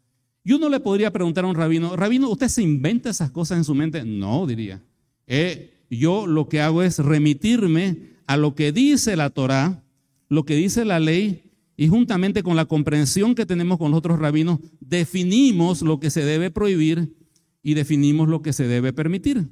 Y 0.44 0.52
uno 0.52 0.68
le 0.68 0.78
podría 0.78 1.12
preguntar 1.12 1.44
a 1.44 1.48
un 1.48 1.56
rabino, 1.56 1.96
rabino, 1.96 2.30
¿usted 2.30 2.46
se 2.46 2.62
inventa 2.62 3.10
esas 3.10 3.32
cosas 3.32 3.58
en 3.58 3.64
su 3.64 3.74
mente? 3.74 4.04
No, 4.04 4.46
diría. 4.46 4.80
Eh, 5.26 5.73
yo 5.90 6.26
lo 6.26 6.48
que 6.48 6.60
hago 6.60 6.82
es 6.82 6.98
remitirme 6.98 8.14
a 8.26 8.36
lo 8.36 8.54
que 8.54 8.72
dice 8.72 9.16
la 9.16 9.30
Torah, 9.30 9.82
lo 10.28 10.44
que 10.44 10.56
dice 10.56 10.84
la 10.84 11.00
ley, 11.00 11.52
y 11.76 11.88
juntamente 11.88 12.42
con 12.42 12.56
la 12.56 12.66
comprensión 12.66 13.34
que 13.34 13.46
tenemos 13.46 13.78
con 13.78 13.90
los 13.90 13.98
otros 13.98 14.18
rabinos, 14.18 14.60
definimos 14.80 15.82
lo 15.82 15.98
que 15.98 16.10
se 16.10 16.24
debe 16.24 16.50
prohibir 16.50 17.14
y 17.62 17.74
definimos 17.74 18.28
lo 18.28 18.42
que 18.42 18.52
se 18.52 18.66
debe 18.68 18.92
permitir. 18.92 19.48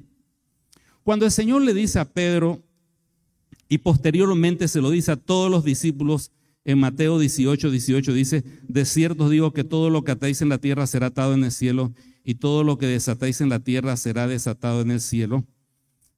Cuando 1.03 1.25
el 1.25 1.31
Señor 1.31 1.63
le 1.63 1.73
dice 1.73 1.99
a 1.99 2.05
Pedro, 2.05 2.63
y 3.67 3.79
posteriormente 3.79 4.67
se 4.67 4.81
lo 4.81 4.91
dice 4.91 5.11
a 5.11 5.17
todos 5.17 5.49
los 5.49 5.63
discípulos 5.63 6.31
en 6.65 6.79
Mateo 6.79 7.19
18, 7.19 7.71
18. 7.71 8.13
Dice, 8.13 8.43
de 8.67 8.85
cierto 8.85 9.29
digo 9.29 9.51
que 9.51 9.63
todo 9.63 9.89
lo 9.89 10.03
que 10.03 10.11
atáis 10.11 10.41
en 10.41 10.49
la 10.49 10.59
tierra 10.59 10.87
será 10.87 11.07
atado 11.07 11.33
en 11.33 11.43
el 11.43 11.51
cielo 11.51 11.91
y 12.23 12.35
todo 12.35 12.63
lo 12.63 12.77
que 12.77 12.87
desatáis 12.87 13.41
en 13.41 13.49
la 13.49 13.59
tierra 13.59 13.97
será 13.97 14.27
desatado 14.27 14.81
en 14.81 14.91
el 14.91 15.01
cielo. 15.01 15.45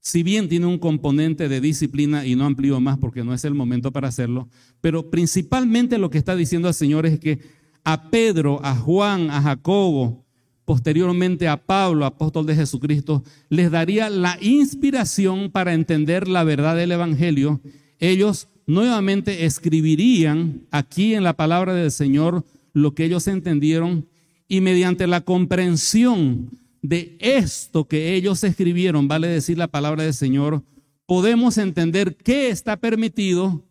Si 0.05 0.21
bien 0.21 0.47
tiene 0.47 0.67
un 0.67 0.77
componente 0.77 1.49
de 1.49 1.59
disciplina 1.59 2.27
y 2.27 2.35
no 2.35 2.45
amplío 2.45 2.79
más 2.79 2.99
porque 2.99 3.23
no 3.23 3.33
es 3.33 3.43
el 3.43 3.55
momento 3.55 3.91
para 3.91 4.07
hacerlo, 4.07 4.47
pero 4.79 5.09
principalmente 5.09 5.97
lo 5.97 6.11
que 6.11 6.19
está 6.19 6.35
diciendo 6.35 6.67
el 6.67 6.75
Señor 6.75 7.07
es 7.07 7.19
que 7.19 7.39
a 7.83 8.11
Pedro, 8.11 8.63
a 8.63 8.75
Juan, 8.75 9.31
a 9.31 9.41
Jacobo, 9.41 10.23
posteriormente 10.63 11.47
a 11.47 11.57
Pablo, 11.57 12.05
apóstol 12.05 12.45
de 12.45 12.53
Jesucristo, 12.53 13.23
les 13.49 13.71
daría 13.71 14.11
la 14.11 14.37
inspiración 14.41 15.49
para 15.49 15.73
entender 15.73 16.27
la 16.27 16.43
verdad 16.43 16.75
del 16.75 16.91
Evangelio, 16.91 17.59
ellos 17.97 18.47
nuevamente 18.67 19.45
escribirían 19.45 20.67
aquí 20.69 21.15
en 21.15 21.23
la 21.23 21.33
palabra 21.33 21.73
del 21.73 21.89
Señor 21.89 22.45
lo 22.73 22.93
que 22.93 23.05
ellos 23.05 23.27
entendieron 23.27 24.07
y 24.47 24.61
mediante 24.61 25.07
la 25.07 25.21
comprensión 25.21 26.51
de 26.87 27.17
esto 27.19 27.87
que 27.87 28.15
ellos 28.15 28.43
escribieron, 28.43 29.07
vale 29.07 29.27
decir 29.27 29.57
la 29.57 29.67
palabra 29.67 30.03
del 30.03 30.13
Señor, 30.13 30.63
podemos 31.05 31.57
entender 31.57 32.15
qué 32.17 32.49
está 32.49 32.77
permitido 32.77 33.65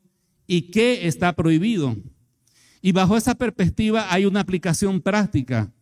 y 0.46 0.70
qué 0.70 1.06
está 1.06 1.32
prohibido. 1.34 1.96
Y 2.82 2.92
bajo 2.92 3.16
esa 3.16 3.34
perspectiva 3.34 4.12
hay 4.12 4.26
una 4.26 4.40
aplicación 4.40 5.00
práctica. 5.00 5.72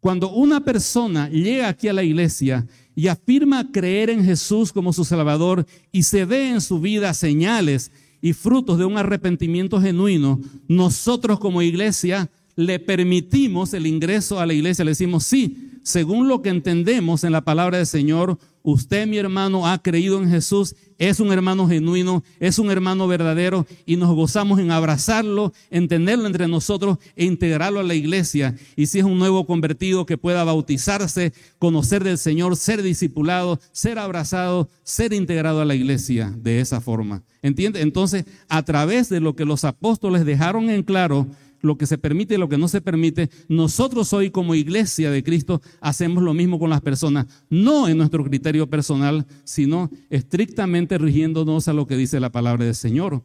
Cuando 0.00 0.32
una 0.32 0.64
persona 0.64 1.28
llega 1.28 1.68
aquí 1.68 1.88
a 1.88 1.92
la 1.92 2.02
iglesia 2.02 2.66
y 2.94 3.06
afirma 3.06 3.70
creer 3.70 4.10
en 4.10 4.24
Jesús 4.24 4.72
como 4.72 4.92
su 4.92 5.04
Salvador 5.04 5.64
y 5.92 6.02
se 6.02 6.24
ve 6.24 6.50
en 6.50 6.60
su 6.60 6.80
vida 6.80 7.14
señales 7.14 7.92
y 8.20 8.32
frutos 8.32 8.78
de 8.78 8.84
un 8.84 8.98
arrepentimiento 8.98 9.80
genuino, 9.80 10.40
nosotros 10.66 11.38
como 11.38 11.62
iglesia 11.62 12.30
le 12.56 12.78
permitimos 12.78 13.74
el 13.74 13.86
ingreso 13.86 14.40
a 14.40 14.46
la 14.46 14.54
iglesia, 14.54 14.84
le 14.84 14.92
decimos, 14.92 15.24
sí, 15.24 15.72
según 15.82 16.28
lo 16.28 16.42
que 16.42 16.50
entendemos 16.50 17.24
en 17.24 17.32
la 17.32 17.40
palabra 17.40 17.78
del 17.78 17.86
Señor, 17.86 18.38
usted, 18.62 19.06
mi 19.06 19.18
hermano, 19.18 19.66
ha 19.66 19.82
creído 19.82 20.22
en 20.22 20.30
Jesús, 20.30 20.76
es 20.96 21.18
un 21.18 21.32
hermano 21.32 21.66
genuino, 21.66 22.22
es 22.38 22.60
un 22.60 22.70
hermano 22.70 23.08
verdadero 23.08 23.66
y 23.84 23.96
nos 23.96 24.14
gozamos 24.14 24.60
en 24.60 24.70
abrazarlo, 24.70 25.52
en 25.70 25.88
tenerlo 25.88 26.28
entre 26.28 26.46
nosotros 26.46 26.98
e 27.16 27.24
integrarlo 27.24 27.80
a 27.80 27.82
la 27.82 27.94
iglesia. 27.94 28.54
Y 28.76 28.86
si 28.86 29.00
es 29.00 29.04
un 29.04 29.18
nuevo 29.18 29.44
convertido 29.46 30.06
que 30.06 30.18
pueda 30.18 30.44
bautizarse, 30.44 31.32
conocer 31.58 32.04
del 32.04 32.18
Señor, 32.18 32.56
ser 32.56 32.82
discipulado, 32.82 33.58
ser 33.72 33.98
abrazado, 33.98 34.68
ser 34.84 35.12
integrado 35.12 35.60
a 35.60 35.64
la 35.64 35.74
iglesia 35.74 36.32
de 36.36 36.60
esa 36.60 36.80
forma. 36.80 37.24
¿Entiende? 37.42 37.80
Entonces, 37.80 38.24
a 38.48 38.62
través 38.62 39.08
de 39.08 39.18
lo 39.18 39.34
que 39.34 39.44
los 39.44 39.64
apóstoles 39.64 40.24
dejaron 40.24 40.70
en 40.70 40.84
claro, 40.84 41.26
lo 41.62 41.78
que 41.78 41.86
se 41.86 41.96
permite 41.96 42.34
y 42.34 42.38
lo 42.38 42.48
que 42.48 42.58
no 42.58 42.68
se 42.68 42.80
permite, 42.80 43.30
nosotros 43.48 44.12
hoy 44.12 44.30
como 44.30 44.54
iglesia 44.54 45.10
de 45.10 45.22
Cristo 45.22 45.62
hacemos 45.80 46.22
lo 46.22 46.34
mismo 46.34 46.58
con 46.58 46.70
las 46.70 46.82
personas, 46.82 47.26
no 47.48 47.88
en 47.88 47.96
nuestro 47.96 48.22
criterio 48.24 48.68
personal, 48.68 49.26
sino 49.44 49.90
estrictamente 50.10 50.98
rigiéndonos 50.98 51.68
a 51.68 51.72
lo 51.72 51.86
que 51.86 51.96
dice 51.96 52.20
la 52.20 52.30
palabra 52.30 52.64
del 52.64 52.74
Señor. 52.74 53.22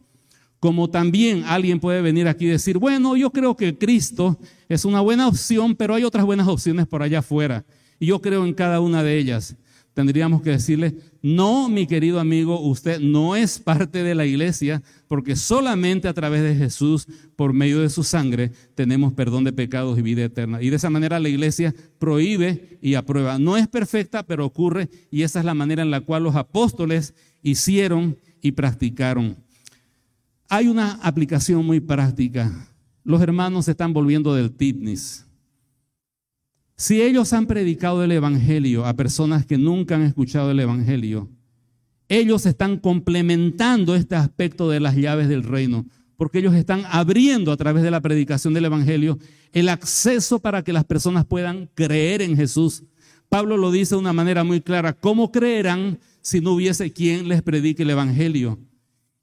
Como 0.60 0.90
también 0.90 1.44
alguien 1.44 1.80
puede 1.80 2.02
venir 2.02 2.28
aquí 2.28 2.46
y 2.46 2.50
decir, 2.50 2.78
bueno, 2.78 3.16
yo 3.16 3.32
creo 3.32 3.56
que 3.56 3.78
Cristo 3.78 4.40
es 4.70 4.86
una 4.86 5.02
buena 5.02 5.28
opción, 5.28 5.76
pero 5.76 5.94
hay 5.94 6.04
otras 6.04 6.26
buenas 6.26 6.48
opciones 6.48 6.88
por 6.88 7.04
allá 7.04 7.20
afuera. 7.20 7.64
Y 8.00 8.08
yo 8.08 8.22
creo 8.22 8.46
en 8.46 8.54
cada 8.54 8.80
una 8.80 9.04
de 9.04 9.18
ellas 9.18 9.56
tendríamos 9.98 10.44
que 10.44 10.52
decirle, 10.52 10.94
no, 11.24 11.70
mi 11.70 11.88
querido 11.88 12.20
amigo, 12.20 12.60
usted 12.62 13.00
no 13.00 13.36
es 13.36 13.58
parte 13.58 14.04
de 14.04 14.14
la 14.14 14.28
iglesia, 14.28 14.84
porque 15.08 15.36
solamente 15.36 16.08
a 16.08 16.14
través 16.14 16.44
de 16.44 16.54
Jesús, 16.54 17.08
por 17.36 17.52
medio 17.52 17.80
de 17.82 17.90
su 17.90 18.04
sangre, 18.04 18.52
tenemos 18.76 19.14
perdón 19.14 19.44
de 19.44 19.54
pecados 19.54 19.98
y 19.98 20.04
vida 20.04 20.24
eterna. 20.24 20.62
Y 20.62 20.70
de 20.70 20.76
esa 20.76 20.92
manera 20.92 21.20
la 21.20 21.30
iglesia 21.30 21.74
prohíbe 21.98 22.78
y 22.80 22.94
aprueba. 22.94 23.40
No 23.40 23.58
es 23.58 23.68
perfecta, 23.68 24.22
pero 24.22 24.46
ocurre, 24.46 24.88
y 25.10 25.24
esa 25.24 25.40
es 25.40 25.46
la 25.46 25.56
manera 25.56 25.82
en 25.82 25.90
la 25.90 26.02
cual 26.02 26.22
los 26.22 26.36
apóstoles 26.36 27.16
hicieron 27.42 28.20
y 28.40 28.52
practicaron. 28.52 29.36
Hay 30.48 30.68
una 30.68 30.92
aplicación 31.02 31.66
muy 31.66 31.80
práctica. 31.80 32.70
Los 33.04 33.20
hermanos 33.20 33.66
se 33.66 33.72
están 33.72 33.94
volviendo 33.94 34.36
del 34.36 34.52
tipnis. 34.52 35.27
Si 36.80 37.02
ellos 37.02 37.34
han 37.34 37.48
predicado 37.48 38.04
el 38.04 38.12
Evangelio 38.12 38.86
a 38.86 38.94
personas 38.94 39.48
que 39.48 39.58
nunca 39.58 39.96
han 39.96 40.04
escuchado 40.04 40.52
el 40.52 40.60
Evangelio, 40.60 41.28
ellos 42.08 42.46
están 42.46 42.78
complementando 42.78 43.96
este 43.96 44.16
aspecto 44.16 44.70
de 44.70 44.80
las 44.80 44.96
llaves 44.96 45.28
del 45.28 45.44
reino, 45.44 45.88
porque 46.18 46.38
ellos 46.38 46.54
están 46.54 46.84
abriendo 46.86 47.52
a 47.52 47.58
través 47.58 47.82
de 47.82 47.90
la 47.90 48.02
predicación 48.02 48.54
del 48.54 48.66
Evangelio 48.66 49.18
el 49.54 49.70
acceso 49.70 50.38
para 50.38 50.64
que 50.64 50.72
las 50.72 50.84
personas 50.84 51.26
puedan 51.26 51.68
creer 51.74 52.22
en 52.22 52.38
Jesús. 52.38 52.84
Pablo 53.28 53.58
lo 53.58 53.72
dice 53.72 53.96
de 53.96 54.02
una 54.02 54.14
manera 54.14 54.44
muy 54.44 54.62
clara, 54.62 54.94
¿cómo 54.94 55.32
creerán 55.32 55.98
si 56.22 56.42
no 56.42 56.52
hubiese 56.52 56.94
quien 56.94 57.28
les 57.28 57.42
predique 57.42 57.82
el 57.82 57.90
Evangelio? 57.90 58.60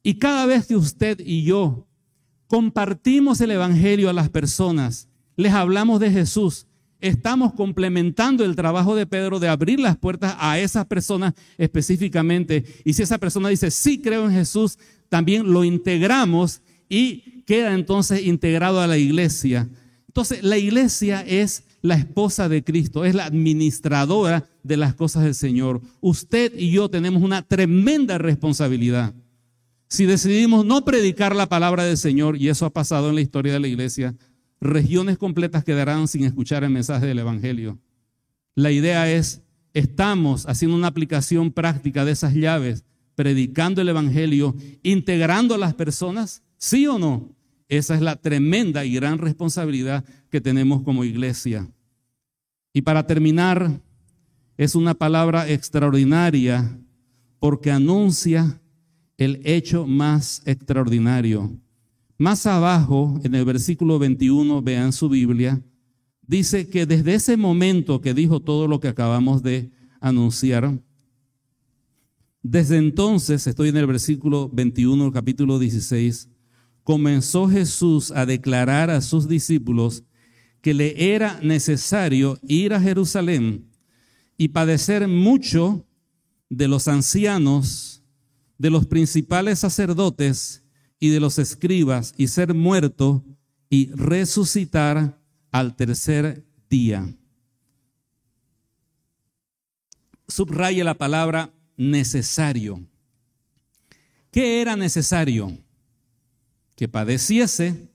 Y 0.03 0.15
cada 0.15 0.45
vez 0.47 0.67
que 0.67 0.75
usted 0.75 1.21
y 1.25 1.45
yo 1.45 1.87
compartimos 2.49 3.41
el 3.41 3.53
Evangelio 3.53 4.11
a 4.11 4.13
las 4.13 4.29
personas, 4.29 5.09
les 5.37 5.53
hablamos 5.53 6.01
de 6.01 6.11
Jesús, 6.11 6.67
estamos 7.01 7.53
complementando 7.55 8.45
el 8.45 8.57
trabajo 8.57 8.97
de 8.97 9.07
Pedro 9.07 9.39
de 9.41 9.49
abrir 9.49 9.81
las 9.81 9.97
puertas 9.97 10.37
a 10.39 10.59
esas 10.59 10.87
personas 10.87 11.35
específicamente. 11.59 12.65
Y 12.85 12.95
si 12.95 13.03
esa 13.03 13.19
persona 13.19 13.49
dice, 13.49 13.71
sí 13.71 14.01
creo 14.01 14.27
en 14.27 14.33
Jesús, 14.33 14.79
también 15.09 15.53
lo 15.53 15.65
integramos 15.65 16.63
y 16.89 17.43
queda 17.47 17.75
entonces 17.75 18.25
integrado 18.25 18.81
a 18.81 18.87
la 18.87 18.99
iglesia. 18.99 19.69
Entonces, 20.09 20.43
la 20.43 20.59
iglesia 20.59 21.23
es 21.23 21.65
la 21.83 21.97
esposa 21.97 22.49
de 22.49 22.65
Cristo, 22.65 23.05
es 23.05 23.15
la 23.15 23.27
administradora 23.27 24.49
de 24.63 24.77
las 24.77 24.95
cosas 24.95 25.25
del 25.25 25.35
Señor. 25.35 25.83
Usted 26.01 26.53
y 26.57 26.71
yo 26.71 26.89
tenemos 26.89 27.23
una 27.23 27.43
tremenda 27.43 28.17
responsabilidad. 28.17 29.13
Si 29.89 30.07
decidimos 30.07 30.65
no 30.65 30.85
predicar 30.85 31.37
la 31.37 31.49
palabra 31.49 31.85
del 31.85 31.99
Señor, 31.99 32.37
y 32.37 32.49
eso 32.49 32.65
ha 32.65 32.71
pasado 32.71 33.11
en 33.11 33.17
la 33.17 33.21
historia 33.21 33.53
de 33.53 33.61
la 33.61 33.69
iglesia, 33.69 34.15
regiones 34.65 35.19
completas 35.19 35.63
quedarán 35.63 36.09
sin 36.09 36.25
escuchar 36.25 36.65
el 36.65 36.71
mensaje 36.71 37.07
del 37.07 37.19
Evangelio. 37.19 37.79
La 38.55 38.71
idea 38.71 39.11
es, 39.11 39.43
estamos 39.75 40.47
haciendo 40.47 40.77
una 40.77 40.89
aplicación 40.89 41.53
práctica 41.53 42.05
de 42.05 42.13
esas 42.13 42.35
llaves, 42.35 42.85
predicando 43.15 43.83
el 43.83 43.89
Evangelio, 43.89 44.57
integrando 44.83 45.55
a 45.55 45.59
las 45.59 45.75
personas, 45.75 46.43
sí 46.57 46.87
o 46.87 46.99
no. 46.99 47.31
Esa 47.69 47.95
es 47.95 48.01
la 48.01 48.17
tremenda 48.17 48.85
y 48.85 48.95
gran 48.95 49.19
responsabilidad 49.19 50.05
que 50.31 50.41
tenemos 50.41 50.83
como 50.83 51.05
iglesia. 51.05 51.69
Y 52.73 52.83
para 52.83 53.07
terminar, 53.07 53.81
es 54.57 54.75
una 54.75 54.95
palabra 54.95 55.49
extraordinaria 55.49 56.79
porque 57.39 57.71
anuncia 57.71 58.61
el 59.19 59.41
hecho 59.45 59.87
más 59.87 60.43
extraordinario. 60.47 61.53
Más 62.25 62.47
abajo, 62.47 63.21
en 63.23 63.35
el 63.35 63.45
versículo 63.45 63.99
21, 63.99 64.63
vean 64.63 64.95
su 64.95 65.11
Biblia, 65.11 65.63
dice 66.27 66.71
que 66.71 66.87
desde 66.87 67.13
ese 67.13 67.37
momento 67.37 68.01
que 68.01 68.15
dijo 68.15 68.41
todo 68.41 68.67
lo 68.67 68.81
que 68.81 68.89
acabamos 68.89 69.43
de 69.43 69.71
anunciar, 70.01 70.81
desde 72.43 72.79
entonces, 72.79 73.47
estoy 73.47 73.69
en 73.69 73.77
el 73.77 73.87
versículo 73.87 74.49
21, 74.51 75.13
capítulo 75.13 75.59
16, 75.59 76.31
comenzó 76.83 77.47
Jesús 77.47 78.11
a 78.11 78.25
declarar 78.25 78.89
a 78.89 79.03
sus 79.03 79.29
discípulos 79.29 80.03
que 80.63 80.73
le 80.73 81.13
era 81.13 81.39
necesario 81.43 82.39
ir 82.49 82.73
a 82.73 82.81
Jerusalén 82.81 83.69
y 84.39 84.49
padecer 84.49 85.09
mucho 85.09 85.87
de 86.49 86.69
los 86.69 86.89
ancianos, 86.89 88.03
de 88.57 88.71
los 88.71 88.87
principales 88.87 89.59
sacerdotes 89.59 90.64
y 90.99 91.11
de 91.11 91.21
los 91.21 91.39
escribas 91.39 92.15
y 92.17 92.29
ser 92.29 92.55
muerto 92.55 93.25
y 93.69 93.91
resucitar 93.93 95.21
al 95.51 95.77
tercer 95.77 96.45
día. 96.71 97.15
Subraya 100.29 100.85
la 100.85 100.95
palabra 100.95 101.53
necesario. 101.77 102.87
¿Qué 104.31 104.61
era 104.61 104.77
necesario? 104.77 105.57
Que 106.77 106.89
padeciese, 106.89 107.89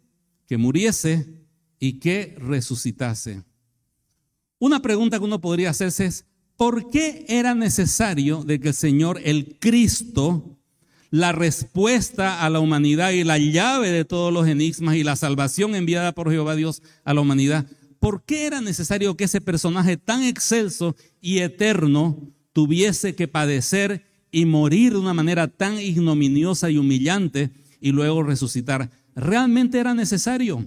que 0.48 0.58
muriese 0.58 1.44
y 1.80 2.00
que 2.00 2.36
resucitase. 2.38 3.44
Una 4.60 4.82
pregunta 4.82 5.18
que 5.18 5.26
uno 5.26 5.42
podría 5.42 5.70
hacerse 5.70 6.06
es, 6.06 6.26
¿por 6.56 6.90
qué 6.90 7.26
era 7.28 7.56
necesario 7.56 8.44
de 8.44 8.60
que 8.60 8.70
el 8.70 8.74
Señor, 8.74 9.20
el 9.24 9.58
Cristo, 9.60 10.49
la 11.12 11.32
respuesta 11.32 12.44
a 12.44 12.50
la 12.50 12.60
humanidad 12.60 13.12
y 13.12 13.24
la 13.24 13.38
llave 13.38 13.90
de 13.90 14.06
todos 14.06 14.32
los 14.32 14.48
enigmas 14.48 14.96
y 14.96 15.04
la 15.04 15.16
salvación 15.16 15.76
enviada 15.76 16.14
por 16.14 16.30
Jehová 16.30 16.56
Dios 16.56 16.82
a 17.04 17.14
la 17.14 17.22
humanidad. 17.22 17.66
¿Por 18.00 18.24
qué 18.24 18.46
era 18.46 18.62
necesario 18.62 19.18
que 19.18 19.26
ese 19.26 19.42
personaje 19.42 19.98
tan 19.98 20.24
excelso 20.24 20.96
y 21.20 21.40
eterno 21.40 22.18
tuviese 22.54 23.16
que 23.16 23.28
padecer 23.28 24.06
y 24.32 24.46
morir 24.46 24.94
de 24.94 25.00
una 25.00 25.14
manera 25.14 25.48
tan 25.48 25.80
ignominiosa 25.80 26.70
y 26.70 26.78
humillante 26.78 27.52
y 27.82 27.92
luego 27.92 28.24
resucitar? 28.24 28.90
¿Realmente 29.16 29.80
era 29.80 29.94
necesario? 29.94 30.66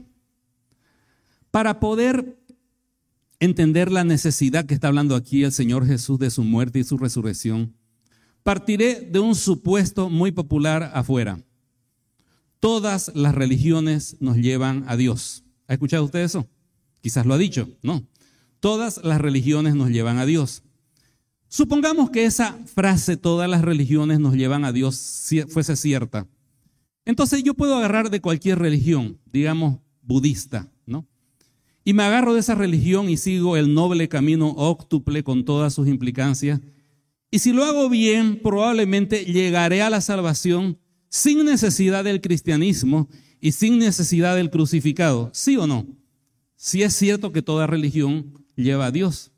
Para 1.51 1.81
poder 1.81 2.39
entender 3.39 3.91
la 3.91 4.05
necesidad 4.05 4.67
que 4.67 4.75
está 4.75 4.89
hablando 4.89 5.15
aquí 5.15 5.45
el 5.45 5.53
Señor 5.53 5.87
Jesús 5.87 6.19
de 6.19 6.31
su 6.31 6.45
muerte 6.45 6.81
y 6.81 6.85
su 6.85 6.99
resurrección, 6.99 7.75
Partiré 8.43 9.01
de 9.01 9.21
un 9.21 9.35
supuesto 9.35 10.11
muy 10.11 10.33
popular 10.33 10.91
afuera. 10.95 11.39
Todas 12.61 13.13
las 13.15 13.35
religiones 13.35 14.17
nos 14.21 14.37
llevan 14.37 14.85
a 14.89 14.97
Dios. 14.97 15.45
¿Ha 15.69 15.75
escuchado 15.75 16.05
usted 16.05 16.21
eso? 16.21 16.47
Quizás 17.01 17.27
lo 17.27 17.35
ha 17.35 17.39
dicho, 17.39 17.69
no. 17.83 18.05
Todas 18.61 19.01
las 19.05 19.21
religiones 19.21 19.75
nos 19.75 19.91
llevan 19.91 20.19
a 20.19 20.27
Dios. 20.27 20.63
Supongamos 21.49 22.11
que 22.11 22.25
esa 22.25 22.59
frase, 22.67 23.17
todas 23.17 23.49
las 23.51 23.63
religiones 23.63 24.21
nos 24.21 24.35
llevan 24.35 24.65
a 24.65 24.73
Dios, 24.73 25.29
fuese 25.49 25.77
cierta. 25.77 26.27
Entonces 27.05 27.43
yo 27.43 27.55
puedo 27.55 27.77
agarrar 27.77 28.11
de 28.11 28.21
cualquier 28.21 28.59
religión, 28.59 29.19
digamos 29.27 29.81
budista, 30.03 30.71
¿no? 30.87 31.07
y 31.85 31.95
me 31.95 32.05
agarro 32.05 32.35
de 32.35 32.41
esa 32.41 32.55
religión 32.55 33.09
y 33.09 33.17
sigo 33.17 33.57
el 33.57 33.75
noble 33.75 34.09
camino 34.09 34.49
óctuple 34.51 35.25
con 35.25 35.45
todas 35.45 35.75
sus 35.75 35.89
implicancias. 35.89 36.61
Y 37.35 37.39
si 37.39 37.53
lo 37.53 37.65
hago 37.65 37.89
bien, 37.89 38.39
probablemente 38.43 39.25
llegaré 39.25 39.81
a 39.81 39.89
la 39.89 40.03
salvación 40.03 40.79
sin 41.09 41.43
necesidad 41.47 42.05
del 42.05 42.21
cristianismo 42.21 43.09
y 43.41 43.53
sin 43.53 43.79
necesidad 43.79 44.37
del 44.37 44.51
crucificado. 44.51 45.31
¿Sí 45.33 45.57
o 45.57 45.67
no? 45.67 45.87
Sí 46.57 46.83
es 46.83 46.95
cierto 46.95 47.33
que 47.33 47.41
toda 47.41 47.67
religión 47.67 48.35
lleva 48.55 48.85
a 48.85 48.91
Dios. 48.91 49.33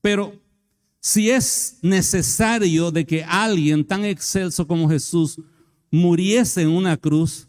Pero 0.00 0.34
si 0.98 1.30
es 1.30 1.78
necesario 1.80 2.90
de 2.90 3.06
que 3.06 3.22
alguien 3.22 3.86
tan 3.86 4.04
excelso 4.04 4.66
como 4.66 4.90
Jesús 4.90 5.40
muriese 5.92 6.62
en 6.62 6.70
una 6.70 6.96
cruz, 6.96 7.46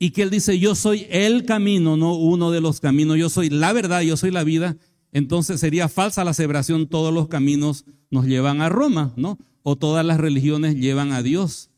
y 0.00 0.10
que 0.10 0.22
Él 0.22 0.30
dice, 0.30 0.58
yo 0.58 0.74
soy 0.74 1.06
el 1.08 1.44
camino, 1.44 1.96
no 1.96 2.16
uno 2.16 2.50
de 2.50 2.60
los 2.60 2.80
caminos, 2.80 3.16
yo 3.16 3.28
soy 3.28 3.48
la 3.48 3.72
verdad, 3.72 4.00
yo 4.00 4.16
soy 4.16 4.32
la 4.32 4.42
vida, 4.42 4.76
entonces 5.12 5.60
sería 5.60 5.88
falsa 5.88 6.24
la 6.24 6.32
aseveración, 6.32 6.88
todos 6.88 7.14
los 7.14 7.28
caminos 7.28 7.84
nos 8.12 8.26
llevan 8.26 8.60
a 8.60 8.68
Roma, 8.68 9.12
¿no? 9.16 9.38
O 9.64 9.74
todas 9.74 10.06
las 10.06 10.20
religiones 10.20 10.76
llevan 10.76 11.12
a 11.12 11.22
Dios. 11.22 11.70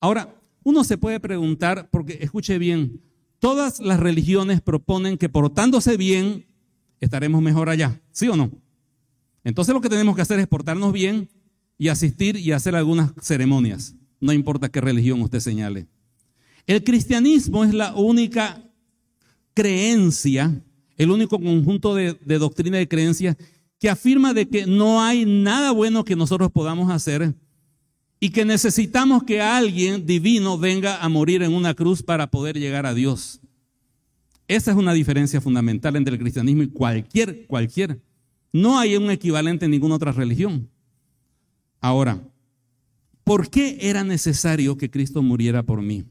Ahora, 0.00 0.34
uno 0.62 0.84
se 0.84 0.96
puede 0.96 1.20
preguntar, 1.20 1.90
porque 1.90 2.18
escuche 2.22 2.56
bien, 2.58 3.02
todas 3.38 3.80
las 3.80 4.00
religiones 4.00 4.62
proponen 4.62 5.18
que 5.18 5.28
portándose 5.28 5.98
bien 5.98 6.46
estaremos 7.00 7.42
mejor 7.42 7.68
allá, 7.68 8.00
¿sí 8.12 8.28
o 8.28 8.36
no? 8.36 8.50
Entonces 9.42 9.74
lo 9.74 9.80
que 9.80 9.90
tenemos 9.90 10.16
que 10.16 10.22
hacer 10.22 10.38
es 10.38 10.46
portarnos 10.46 10.92
bien 10.92 11.28
y 11.76 11.88
asistir 11.88 12.36
y 12.36 12.52
hacer 12.52 12.76
algunas 12.76 13.12
ceremonias, 13.20 13.94
no 14.20 14.32
importa 14.32 14.70
qué 14.70 14.80
religión 14.80 15.20
usted 15.20 15.40
señale. 15.40 15.86
El 16.66 16.82
cristianismo 16.82 17.64
es 17.64 17.74
la 17.74 17.94
única 17.94 18.62
creencia, 19.52 20.62
el 20.96 21.10
único 21.10 21.38
conjunto 21.38 21.94
de, 21.94 22.14
doctrina 22.38 22.78
de 22.78 22.88
creencias 22.88 23.36
que 23.84 23.90
afirma 23.90 24.32
de 24.32 24.48
que 24.48 24.64
no 24.64 25.02
hay 25.02 25.26
nada 25.26 25.70
bueno 25.70 26.06
que 26.06 26.16
nosotros 26.16 26.50
podamos 26.50 26.90
hacer 26.90 27.34
y 28.18 28.30
que 28.30 28.46
necesitamos 28.46 29.24
que 29.24 29.42
alguien 29.42 30.06
divino 30.06 30.56
venga 30.56 31.04
a 31.04 31.10
morir 31.10 31.42
en 31.42 31.52
una 31.52 31.74
cruz 31.74 32.02
para 32.02 32.30
poder 32.30 32.58
llegar 32.58 32.86
a 32.86 32.94
Dios. 32.94 33.42
Esa 34.48 34.70
es 34.70 34.78
una 34.78 34.94
diferencia 34.94 35.38
fundamental 35.42 35.96
entre 35.96 36.14
el 36.14 36.18
cristianismo 36.18 36.62
y 36.62 36.68
cualquier, 36.68 37.46
cualquier. 37.46 38.00
No 38.54 38.78
hay 38.78 38.96
un 38.96 39.10
equivalente 39.10 39.66
en 39.66 39.72
ninguna 39.72 39.96
otra 39.96 40.12
religión. 40.12 40.70
Ahora, 41.78 42.26
¿por 43.22 43.50
qué 43.50 43.76
era 43.82 44.02
necesario 44.02 44.78
que 44.78 44.90
Cristo 44.90 45.20
muriera 45.22 45.62
por 45.62 45.82
mí? 45.82 46.06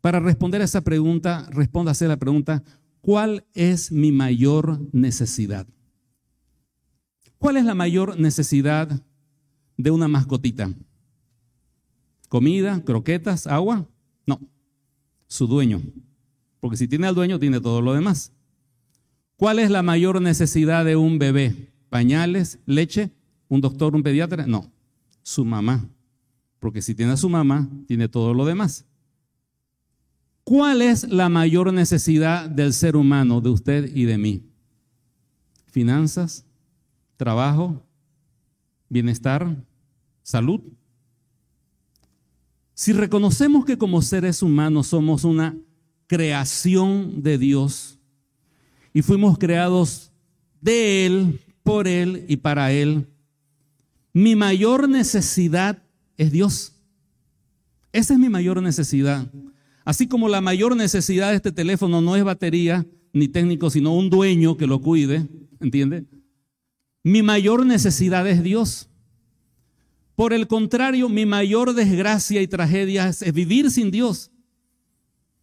Para 0.00 0.18
responder 0.18 0.62
a 0.62 0.64
esa 0.64 0.80
pregunta, 0.80 1.46
respóndase 1.52 2.08
la 2.08 2.16
pregunta, 2.16 2.62
¿cuál 3.02 3.44
es 3.52 3.92
mi 3.92 4.12
mayor 4.12 4.80
necesidad? 4.94 5.66
¿Cuál 7.38 7.56
es 7.56 7.64
la 7.64 7.74
mayor 7.74 8.18
necesidad 8.18 9.00
de 9.76 9.90
una 9.90 10.08
mascotita? 10.08 10.70
¿Comida, 12.28 12.82
croquetas, 12.84 13.46
agua? 13.46 13.86
No, 14.26 14.40
su 15.28 15.46
dueño. 15.46 15.80
Porque 16.60 16.76
si 16.76 16.88
tiene 16.88 17.06
al 17.06 17.14
dueño, 17.14 17.38
tiene 17.38 17.60
todo 17.60 17.80
lo 17.80 17.94
demás. 17.94 18.32
¿Cuál 19.36 19.60
es 19.60 19.70
la 19.70 19.82
mayor 19.82 20.20
necesidad 20.20 20.84
de 20.84 20.96
un 20.96 21.18
bebé? 21.18 21.72
¿Pañales, 21.88 22.58
leche, 22.66 23.12
un 23.48 23.60
doctor, 23.60 23.94
un 23.94 24.02
pediatra? 24.02 24.46
No, 24.46 24.70
su 25.22 25.44
mamá. 25.44 25.88
Porque 26.58 26.82
si 26.82 26.94
tiene 26.94 27.12
a 27.12 27.16
su 27.16 27.28
mamá, 27.28 27.68
tiene 27.86 28.08
todo 28.08 28.34
lo 28.34 28.44
demás. 28.44 28.84
¿Cuál 30.42 30.82
es 30.82 31.08
la 31.08 31.28
mayor 31.28 31.72
necesidad 31.72 32.50
del 32.50 32.72
ser 32.72 32.96
humano, 32.96 33.40
de 33.40 33.50
usted 33.50 33.94
y 33.94 34.04
de 34.04 34.18
mí? 34.18 34.42
Finanzas, 35.66 36.44
trabajo, 37.18 37.82
bienestar, 38.88 39.54
salud. 40.22 40.60
Si 42.72 42.92
reconocemos 42.92 43.66
que 43.66 43.76
como 43.76 44.00
seres 44.00 44.42
humanos 44.42 44.86
somos 44.86 45.24
una 45.24 45.56
creación 46.06 47.22
de 47.22 47.36
Dios 47.36 47.98
y 48.94 49.02
fuimos 49.02 49.36
creados 49.36 50.12
de 50.60 51.04
Él, 51.04 51.40
por 51.64 51.88
Él 51.88 52.24
y 52.28 52.36
para 52.36 52.72
Él, 52.72 53.06
mi 54.14 54.36
mayor 54.36 54.88
necesidad 54.88 55.82
es 56.16 56.32
Dios. 56.32 56.72
Esa 57.92 58.14
es 58.14 58.20
mi 58.20 58.28
mayor 58.28 58.62
necesidad. 58.62 59.30
Así 59.84 60.06
como 60.06 60.28
la 60.28 60.40
mayor 60.40 60.76
necesidad 60.76 61.30
de 61.30 61.36
este 61.36 61.50
teléfono 61.50 62.00
no 62.00 62.14
es 62.14 62.22
batería 62.22 62.86
ni 63.12 63.26
técnico, 63.26 63.70
sino 63.70 63.92
un 63.92 64.08
dueño 64.08 64.56
que 64.56 64.68
lo 64.68 64.80
cuide, 64.80 65.26
¿entiende? 65.60 66.04
Mi 67.02 67.22
mayor 67.22 67.64
necesidad 67.64 68.26
es 68.26 68.42
Dios. 68.42 68.88
Por 70.14 70.32
el 70.32 70.48
contrario, 70.48 71.08
mi 71.08 71.26
mayor 71.26 71.74
desgracia 71.74 72.42
y 72.42 72.48
tragedia 72.48 73.08
es 73.08 73.32
vivir 73.32 73.70
sin 73.70 73.90
Dios. 73.90 74.30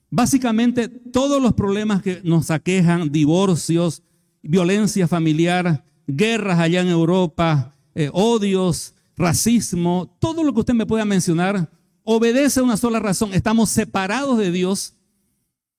Básicamente, 0.09 0.89
todos 0.89 1.41
los 1.41 1.53
problemas 1.53 2.01
que 2.01 2.21
nos 2.23 2.51
aquejan, 2.51 3.11
divorcios, 3.11 4.03
violencia 4.41 5.07
familiar, 5.07 5.83
guerras 6.07 6.59
allá 6.59 6.81
en 6.81 6.89
Europa, 6.89 7.73
eh, 7.95 8.09
odios, 8.13 8.93
racismo, 9.17 10.13
todo 10.19 10.43
lo 10.43 10.53
que 10.53 10.59
usted 10.59 10.73
me 10.73 10.85
pueda 10.85 11.05
mencionar, 11.05 11.69
obedece 12.03 12.59
a 12.59 12.63
una 12.63 12.77
sola 12.77 12.99
razón. 12.99 13.33
Estamos 13.33 13.69
separados 13.69 14.37
de 14.37 14.51
Dios. 14.51 14.93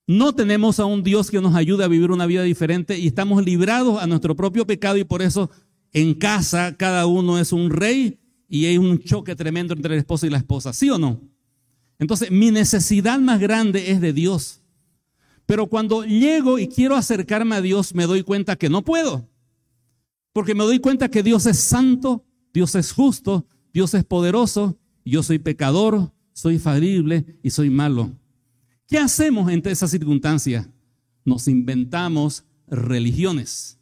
No 0.06 0.34
tenemos 0.34 0.80
a 0.80 0.84
un 0.84 1.02
Dios 1.02 1.30
que 1.30 1.40
nos 1.40 1.54
ayude 1.54 1.84
a 1.84 1.88
vivir 1.88 2.10
una 2.10 2.26
vida 2.26 2.42
diferente 2.42 2.98
y 2.98 3.08
estamos 3.08 3.44
librados 3.44 4.00
a 4.02 4.06
nuestro 4.06 4.36
propio 4.36 4.66
pecado 4.66 4.96
y 4.96 5.04
por 5.04 5.20
eso 5.20 5.50
en 5.96 6.12
casa 6.12 6.76
cada 6.76 7.06
uno 7.06 7.38
es 7.38 7.54
un 7.54 7.70
rey 7.70 8.18
y 8.50 8.66
hay 8.66 8.76
un 8.76 8.98
choque 8.98 9.34
tremendo 9.34 9.72
entre 9.72 9.94
el 9.94 10.00
esposo 10.00 10.26
y 10.26 10.30
la 10.30 10.36
esposa. 10.36 10.74
¿Sí 10.74 10.90
o 10.90 10.98
no? 10.98 11.22
Entonces 11.98 12.30
mi 12.30 12.50
necesidad 12.50 13.18
más 13.18 13.40
grande 13.40 13.90
es 13.90 14.02
de 14.02 14.12
Dios. 14.12 14.60
Pero 15.46 15.68
cuando 15.68 16.04
llego 16.04 16.58
y 16.58 16.68
quiero 16.68 16.96
acercarme 16.96 17.56
a 17.56 17.62
Dios 17.62 17.94
me 17.94 18.04
doy 18.04 18.22
cuenta 18.22 18.56
que 18.56 18.68
no 18.68 18.84
puedo. 18.84 19.26
Porque 20.34 20.54
me 20.54 20.64
doy 20.64 20.80
cuenta 20.80 21.08
que 21.08 21.22
Dios 21.22 21.46
es 21.46 21.58
santo, 21.60 22.26
Dios 22.52 22.74
es 22.74 22.92
justo, 22.92 23.46
Dios 23.72 23.94
es 23.94 24.04
poderoso, 24.04 24.78
yo 25.02 25.22
soy 25.22 25.38
pecador, 25.38 26.12
soy 26.34 26.58
falible 26.58 27.38
y 27.42 27.48
soy 27.48 27.70
malo. 27.70 28.12
¿Qué 28.86 28.98
hacemos 28.98 29.50
entre 29.50 29.72
esas 29.72 29.90
circunstancias? 29.92 30.68
Nos 31.24 31.48
inventamos 31.48 32.44
religiones, 32.68 33.75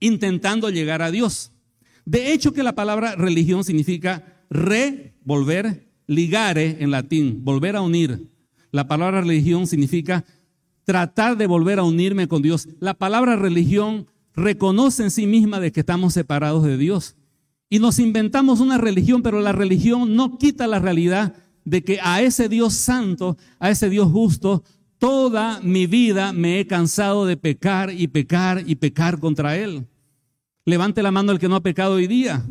intentando 0.00 0.70
llegar 0.70 1.02
a 1.02 1.10
Dios. 1.10 1.52
De 2.04 2.32
hecho 2.32 2.52
que 2.52 2.62
la 2.62 2.74
palabra 2.74 3.16
religión 3.16 3.64
significa 3.64 4.42
revolver, 4.50 5.88
ligare 6.06 6.78
en 6.80 6.90
latín, 6.90 7.44
volver 7.44 7.76
a 7.76 7.82
unir. 7.82 8.30
La 8.70 8.88
palabra 8.88 9.20
religión 9.20 9.66
significa 9.66 10.24
tratar 10.84 11.36
de 11.36 11.46
volver 11.46 11.78
a 11.78 11.84
unirme 11.84 12.28
con 12.28 12.40
Dios. 12.40 12.68
La 12.80 12.94
palabra 12.94 13.36
religión 13.36 14.06
reconoce 14.34 15.02
en 15.02 15.10
sí 15.10 15.26
misma 15.26 15.60
de 15.60 15.72
que 15.72 15.80
estamos 15.80 16.14
separados 16.14 16.64
de 16.64 16.78
Dios. 16.78 17.16
Y 17.68 17.78
nos 17.78 17.98
inventamos 17.98 18.60
una 18.60 18.78
religión, 18.78 19.22
pero 19.22 19.40
la 19.40 19.52
religión 19.52 20.16
no 20.16 20.38
quita 20.38 20.66
la 20.66 20.78
realidad 20.78 21.34
de 21.64 21.84
que 21.84 21.98
a 22.02 22.22
ese 22.22 22.48
Dios 22.48 22.72
santo, 22.72 23.36
a 23.58 23.68
ese 23.68 23.90
Dios 23.90 24.10
justo, 24.10 24.64
toda 24.98 25.60
mi 25.60 25.86
vida 25.86 26.32
me 26.32 26.60
he 26.60 26.66
cansado 26.66 27.26
de 27.26 27.36
pecar 27.36 27.92
y 27.92 28.08
pecar 28.08 28.62
y 28.66 28.76
pecar 28.76 29.18
contra 29.18 29.56
Él. 29.56 29.86
Levante 30.64 31.02
la 31.02 31.10
mano 31.10 31.32
el 31.32 31.38
que 31.38 31.48
no 31.48 31.56
ha 31.56 31.62
pecado 31.62 31.94
hoy 31.94 32.06
día. 32.06 32.44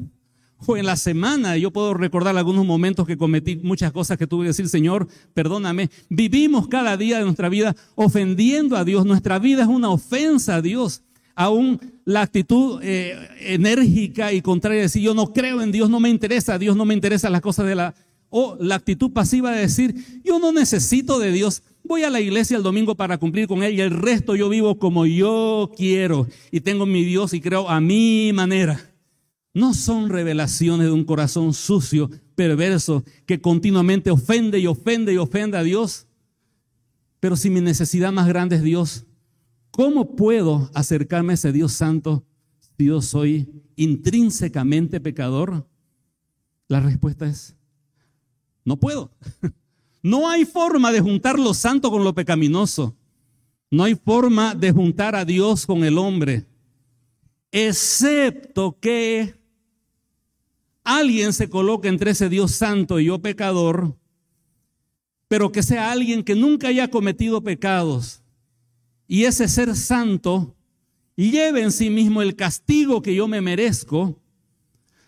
O 0.66 0.76
en 0.76 0.88
la 0.88 0.96
semana 0.96 1.56
yo 1.56 1.72
puedo 1.72 1.94
recordar 1.94 2.36
algunos 2.36 2.66
momentos 2.66 3.06
que 3.06 3.18
cometí 3.18 3.58
muchas 3.58 3.92
cosas 3.92 4.18
que 4.18 4.26
tuve 4.26 4.46
que 4.46 4.50
decir, 4.50 4.68
Señor, 4.70 5.08
perdóname. 5.36 5.92
Vivimos 6.10 6.68
cada 6.68 6.98
día 6.98 7.20
de 7.20 7.26
nuestra 7.26 7.48
vida 7.48 7.76
ofendiendo 7.94 8.76
a 8.76 8.84
Dios. 8.84 9.06
Nuestra 9.06 9.38
vida 9.38 9.62
es 9.64 9.68
una 9.68 9.90
ofensa 9.90 10.56
a 10.56 10.62
Dios 10.62 11.04
aún 11.38 11.80
la 12.04 12.24
actitud 12.24 12.80
eh, 12.82 13.16
enérgica 13.40 14.34
y 14.34 14.42
contraria 14.42 14.78
de 14.78 14.84
decir 14.84 15.04
yo 15.04 15.14
no 15.14 15.32
creo 15.32 15.62
en 15.62 15.72
Dios, 15.72 15.88
no 15.88 16.00
me 16.00 16.10
interesa, 16.10 16.58
Dios 16.58 16.76
no 16.76 16.84
me 16.84 16.96
interesa 16.96 17.30
las 17.30 17.42
cosas 17.42 17.68
de 17.68 17.76
la... 17.76 17.94
O 18.30 18.58
la 18.60 18.76
actitud 18.76 19.12
pasiva 19.12 19.52
de 19.52 19.62
decir 19.62 20.22
yo 20.24 20.40
no 20.40 20.52
necesito 20.52 21.20
de 21.20 21.32
Dios, 21.32 21.64
voy 21.84 22.04
a 22.04 22.10
la 22.10 22.20
iglesia 22.20 22.58
el 22.58 22.64
domingo 22.64 22.96
para 22.96 23.18
cumplir 23.18 23.48
con 23.48 23.64
Él 23.64 23.76
y 23.76 23.82
el 23.82 23.92
resto 23.92 24.36
yo 24.36 24.50
vivo 24.50 24.78
como 24.78 25.06
yo 25.06 25.72
quiero 25.76 26.28
y 26.52 26.62
tengo 26.62 26.86
mi 26.86 27.04
Dios 27.04 27.34
y 27.34 27.42
creo 27.42 27.70
a 27.70 27.80
mi 27.80 28.32
manera. 28.34 28.94
No 29.54 29.74
son 29.74 30.10
revelaciones 30.10 30.88
de 30.88 30.94
un 30.94 31.04
corazón 31.04 31.54
sucio, 31.54 32.12
perverso, 32.36 33.04
que 33.26 33.42
continuamente 33.42 34.12
ofende 34.12 34.60
y 34.60 34.68
ofende 34.68 35.14
y 35.14 35.18
ofende 35.18 35.58
a 35.58 35.64
Dios. 35.64 36.06
Pero 37.20 37.36
si 37.36 37.50
mi 37.50 37.62
necesidad 37.62 38.12
más 38.12 38.28
grande 38.28 38.58
es 38.58 38.62
Dios, 38.62 39.08
¿Cómo 39.78 40.16
puedo 40.16 40.72
acercarme 40.74 41.34
a 41.34 41.36
ese 41.36 41.52
Dios 41.52 41.72
santo 41.72 42.26
si 42.60 42.86
yo 42.86 43.00
soy 43.00 43.48
intrínsecamente 43.76 45.00
pecador? 45.00 45.70
La 46.68 46.80
respuesta 46.80 47.28
es, 47.28 47.56
no 48.68 48.76
puedo. 48.76 49.10
No 50.04 50.30
hay 50.30 50.44
forma 50.44 50.92
de 50.92 51.00
juntar 51.00 51.40
lo 51.40 51.54
santo 51.54 51.90
con 51.90 52.04
lo 52.04 52.14
pecaminoso. 52.14 52.96
No 53.72 53.86
hay 53.86 53.96
forma 53.96 54.56
de 54.56 54.74
juntar 54.74 55.16
a 55.16 55.24
Dios 55.24 55.66
con 55.66 55.84
el 55.84 55.98
hombre, 55.98 56.46
excepto 57.52 58.78
que 58.80 59.36
alguien 60.84 61.34
se 61.34 61.50
coloque 61.50 61.88
entre 61.88 62.12
ese 62.12 62.30
Dios 62.30 62.52
santo 62.52 63.00
y 63.00 63.06
yo 63.06 63.20
pecador, 63.20 63.98
pero 65.28 65.52
que 65.52 65.64
sea 65.64 65.92
alguien 65.92 66.24
que 66.24 66.36
nunca 66.36 66.68
haya 66.68 66.90
cometido 66.90 67.42
pecados. 67.42 68.22
Y 69.08 69.24
ese 69.24 69.48
ser 69.48 69.76
santo 69.76 70.56
lleve 71.16 71.62
en 71.62 71.72
sí 71.72 71.90
mismo 71.90 72.22
el 72.22 72.36
castigo 72.36 73.02
que 73.02 73.16
yo 73.16 73.28
me 73.28 73.42
merezco, 73.42 74.22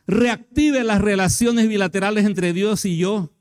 reactive 0.07 0.83
las 0.83 1.01
relaciones 1.01 1.69
bilaterales 1.69 2.25
entre 2.25 2.51
Dios 2.51 2.83
y 2.83 2.97
yo, 2.97 3.31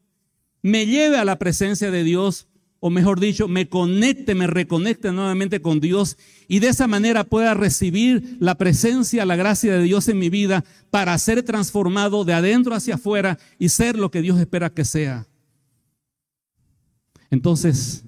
me 0.69 0.87
lleve 0.87 1.17
a 1.17 1.25
la 1.25 1.39
presencia 1.39 1.91
de 1.91 2.05
Dios, 2.05 2.47
o 2.81 2.91
mejor 2.91 3.19
dicho, 3.19 3.49
me 3.49 3.69
conecte, 3.69 4.35
me 4.35 4.47
reconecte 4.47 5.11
nuevamente 5.11 5.61
con 5.61 5.81
Dios 5.81 6.17
y 6.47 6.61
de 6.61 6.69
esa 6.69 6.87
manera 6.87 7.25
pueda 7.25 7.55
recibir 7.55 8.37
la 8.39 8.57
presencia, 8.57 9.25
la 9.25 9.35
gracia 9.35 9.73
de 9.73 9.83
Dios 9.83 10.09
en 10.09 10.19
mi 10.19 10.29
vida 10.29 10.65
para 10.91 11.19
ser 11.19 11.43
transformado 11.43 12.25
de 12.25 12.35
adentro 12.35 12.75
hacia 12.75 12.97
afuera 12.97 13.39
y 13.59 13.71
ser 13.71 13.99
lo 13.99 14.11
que 14.11 14.23
Dios 14.23 14.39
espera 14.39 14.71
que 14.71 14.85
sea. 14.85 15.27
Entonces, 17.31 18.05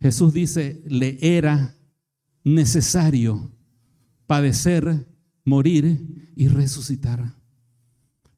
Jesús 0.00 0.34
dice, 0.34 0.82
le 0.86 1.18
era 1.20 1.74
necesario 2.44 3.50
padecer, 4.26 5.06
morir 5.44 6.32
y 6.36 6.48
resucitar. 6.48 7.34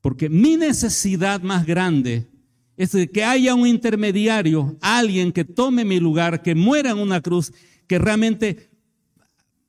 Porque 0.00 0.28
mi 0.28 0.56
necesidad 0.56 1.42
más 1.42 1.66
grande 1.66 2.31
es 2.76 2.92
de 2.92 3.10
que 3.10 3.24
haya 3.24 3.54
un 3.54 3.66
intermediario, 3.66 4.76
alguien 4.80 5.32
que 5.32 5.44
tome 5.44 5.84
mi 5.84 6.00
lugar, 6.00 6.42
que 6.42 6.54
muera 6.54 6.90
en 6.90 6.98
una 6.98 7.20
cruz, 7.20 7.52
que 7.86 7.98
realmente 7.98 8.70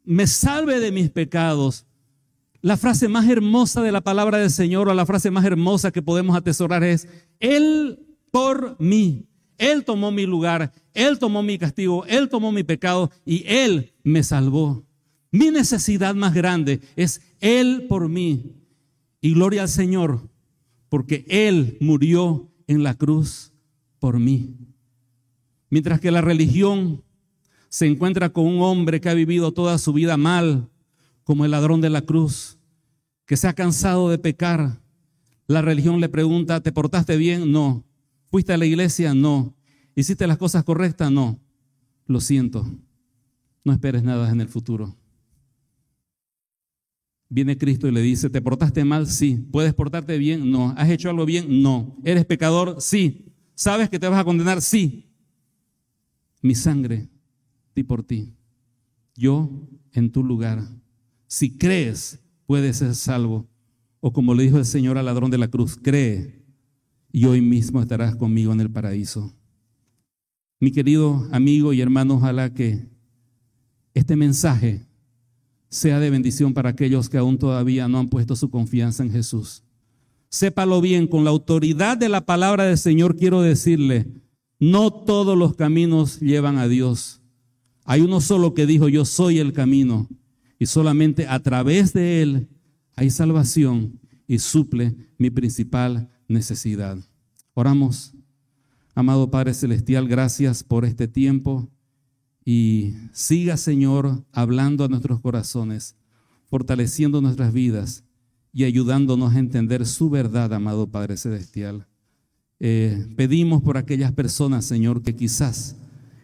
me 0.04 0.28
salve 0.28 0.80
de 0.80 0.92
mis 0.92 1.10
pecados. 1.10 1.86
La 2.62 2.78
frase 2.78 3.08
más 3.10 3.28
hermosa 3.28 3.82
de 3.82 3.92
la 3.92 4.02
palabra 4.02 4.38
del 4.38 4.50
Señor 4.50 4.88
o 4.88 4.94
la 4.94 5.06
frase 5.06 5.32
más 5.32 5.44
hermosa 5.44 5.92
que 5.92 6.02
podemos 6.02 6.36
atesorar 6.36 6.84
es, 6.84 7.08
Él 7.40 8.00
por 8.32 8.80
mí, 8.80 9.28
Él 9.58 9.84
tomó 9.84 10.12
mi 10.12 10.26
lugar, 10.26 10.72
Él 10.94 11.20
tomó 11.20 11.44
mi 11.44 11.58
castigo, 11.58 12.06
Él 12.06 12.30
tomó 12.30 12.52
mi 12.52 12.64
pecado 12.64 13.12
y 13.26 13.44
Él 13.48 13.94
me 14.04 14.24
salvó. 14.24 14.86
Mi 15.30 15.52
necesidad 15.52 16.16
más 16.16 16.34
grande 16.34 16.80
es 16.96 17.22
Él 17.42 17.86
por 17.90 18.08
mí. 18.08 18.54
Y 19.20 19.34
gloria 19.34 19.64
al 19.64 19.70
Señor, 19.70 20.30
porque 20.90 21.26
Él 21.28 21.78
murió 21.82 22.53
en 22.68 22.84
la 22.84 22.96
cruz 22.96 23.52
por 24.00 24.20
mí. 24.20 24.56
Mientras 25.70 26.00
que 26.00 26.12
la 26.12 26.22
religión 26.22 27.04
se 27.70 27.88
encuentra 27.88 28.30
con 28.30 28.46
un 28.46 28.62
hombre 28.62 29.02
que 29.02 29.10
ha 29.10 29.14
vivido 29.14 29.52
toda 29.52 29.78
su 29.78 29.94
vida 29.94 30.18
mal, 30.18 30.70
como 31.24 31.46
el 31.46 31.52
ladrón 31.52 31.82
de 31.82 31.90
la 31.90 32.02
cruz, 32.02 32.58
que 33.26 33.38
se 33.38 33.48
ha 33.48 33.54
cansado 33.54 34.10
de 34.10 34.18
pecar. 34.18 34.82
La 35.48 35.62
religión 35.62 36.00
le 36.00 36.10
pregunta, 36.10 36.62
¿te 36.62 36.72
portaste 36.72 37.18
bien? 37.18 37.52
No. 37.52 37.84
¿Fuiste 38.30 38.54
a 38.54 38.58
la 38.58 38.66
iglesia? 38.66 39.14
No. 39.14 39.56
¿Hiciste 39.96 40.28
las 40.28 40.38
cosas 40.38 40.64
correctas? 40.64 41.12
No. 41.12 41.40
Lo 42.06 42.20
siento. 42.20 42.66
No 43.64 43.74
esperes 43.74 44.04
nada 44.04 44.30
en 44.30 44.42
el 44.42 44.50
futuro. 44.50 44.96
Viene 47.34 47.58
Cristo 47.58 47.88
y 47.88 47.92
le 47.92 48.04
dice, 48.04 48.30
¿te 48.30 48.44
portaste 48.44 48.86
mal? 48.86 49.08
Sí. 49.08 49.44
¿Puedes 49.52 49.74
portarte 49.74 50.20
bien? 50.20 50.52
No. 50.52 50.70
¿Has 50.78 50.92
hecho 50.92 51.10
algo 51.10 51.26
bien? 51.26 51.64
No. 51.64 51.98
¿Eres 52.04 52.26
pecador? 52.26 52.76
Sí. 52.80 53.34
¿Sabes 53.56 53.90
que 53.90 53.98
te 53.98 54.08
vas 54.08 54.20
a 54.20 54.24
condenar? 54.24 54.62
Sí. 54.62 55.10
Mi 56.44 56.54
sangre, 56.54 57.10
ti 57.74 57.82
por 57.82 58.04
ti. 58.04 58.36
Yo 59.16 59.50
en 59.94 60.12
tu 60.12 60.24
lugar. 60.24 60.62
Si 61.26 61.58
crees, 61.58 62.20
puedes 62.46 62.78
ser 62.78 62.94
salvo. 62.94 63.50
O 64.00 64.14
como 64.14 64.36
le 64.36 64.44
dijo 64.44 64.60
el 64.60 64.66
Señor 64.66 65.00
al 65.00 65.06
ladrón 65.06 65.32
de 65.32 65.40
la 65.40 65.48
cruz, 65.48 65.76
cree 65.76 66.46
y 67.12 67.26
hoy 67.26 67.42
mismo 67.42 67.82
estarás 67.82 68.16
conmigo 68.16 68.54
en 68.54 68.62
el 68.62 68.70
paraíso. 68.70 69.34
Mi 70.60 70.72
querido 70.72 71.28
amigo 71.32 71.74
y 71.74 71.82
hermano, 71.82 72.14
ojalá 72.14 72.54
que 72.54 72.90
este 73.96 74.16
mensaje 74.16 74.86
sea 75.74 76.00
de 76.00 76.12
bendición 76.12 76.54
para 76.54 76.70
aquellos 76.70 77.10
que 77.10 77.18
aún 77.18 77.40
todavía 77.40 77.88
no 77.88 77.98
han 77.98 78.08
puesto 78.08 78.36
su 78.36 78.52
confianza 78.52 79.02
en 79.02 79.12
Jesús. 79.12 79.64
Sépalo 80.30 80.82
bien, 80.82 81.08
con 81.08 81.24
la 81.24 81.32
autoridad 81.32 81.98
de 81.98 82.10
la 82.10 82.22
palabra 82.22 82.66
del 82.66 82.78
Señor 82.78 83.16
quiero 83.16 83.42
decirle, 83.42 84.08
no 84.60 84.92
todos 84.92 85.36
los 85.36 85.56
caminos 85.56 86.20
llevan 86.20 86.60
a 86.60 86.68
Dios. 86.68 87.22
Hay 87.86 88.02
uno 88.02 88.22
solo 88.22 88.54
que 88.54 88.68
dijo, 88.68 88.88
yo 88.88 89.04
soy 89.04 89.40
el 89.40 89.52
camino, 89.52 90.08
y 90.60 90.68
solamente 90.68 91.26
a 91.28 91.40
través 91.40 91.92
de 91.92 92.22
él 92.22 92.50
hay 92.96 93.10
salvación 93.10 94.00
y 94.28 94.38
suple 94.38 94.96
mi 95.18 95.32
principal 95.32 96.08
necesidad. 96.28 97.00
Oramos. 97.56 98.14
Amado 98.94 99.32
Padre 99.32 99.56
Celestial, 99.56 100.08
gracias 100.08 100.64
por 100.64 100.86
este 100.86 101.08
tiempo 101.08 101.68
y 102.46 102.94
siga, 103.14 103.58
Señor, 103.58 104.24
hablando 104.32 104.84
a 104.84 104.88
nuestros 104.90 105.20
corazones, 105.22 105.96
fortaleciendo 106.50 107.22
nuestras 107.22 107.54
vidas 107.54 108.04
y 108.52 108.66
ayudándonos 108.66 109.34
a 109.34 109.40
entender 109.40 109.86
su 109.86 110.10
verdad, 110.10 110.54
amado 110.54 110.88
Padre 110.88 111.18
Celestial. 111.18 111.88
Eh, 112.60 113.08
pedimos 113.16 113.62
por 113.62 113.78
aquellas 113.78 114.12
personas, 114.12 114.66
Señor, 114.66 115.02
que 115.02 115.16
quizás 115.16 115.76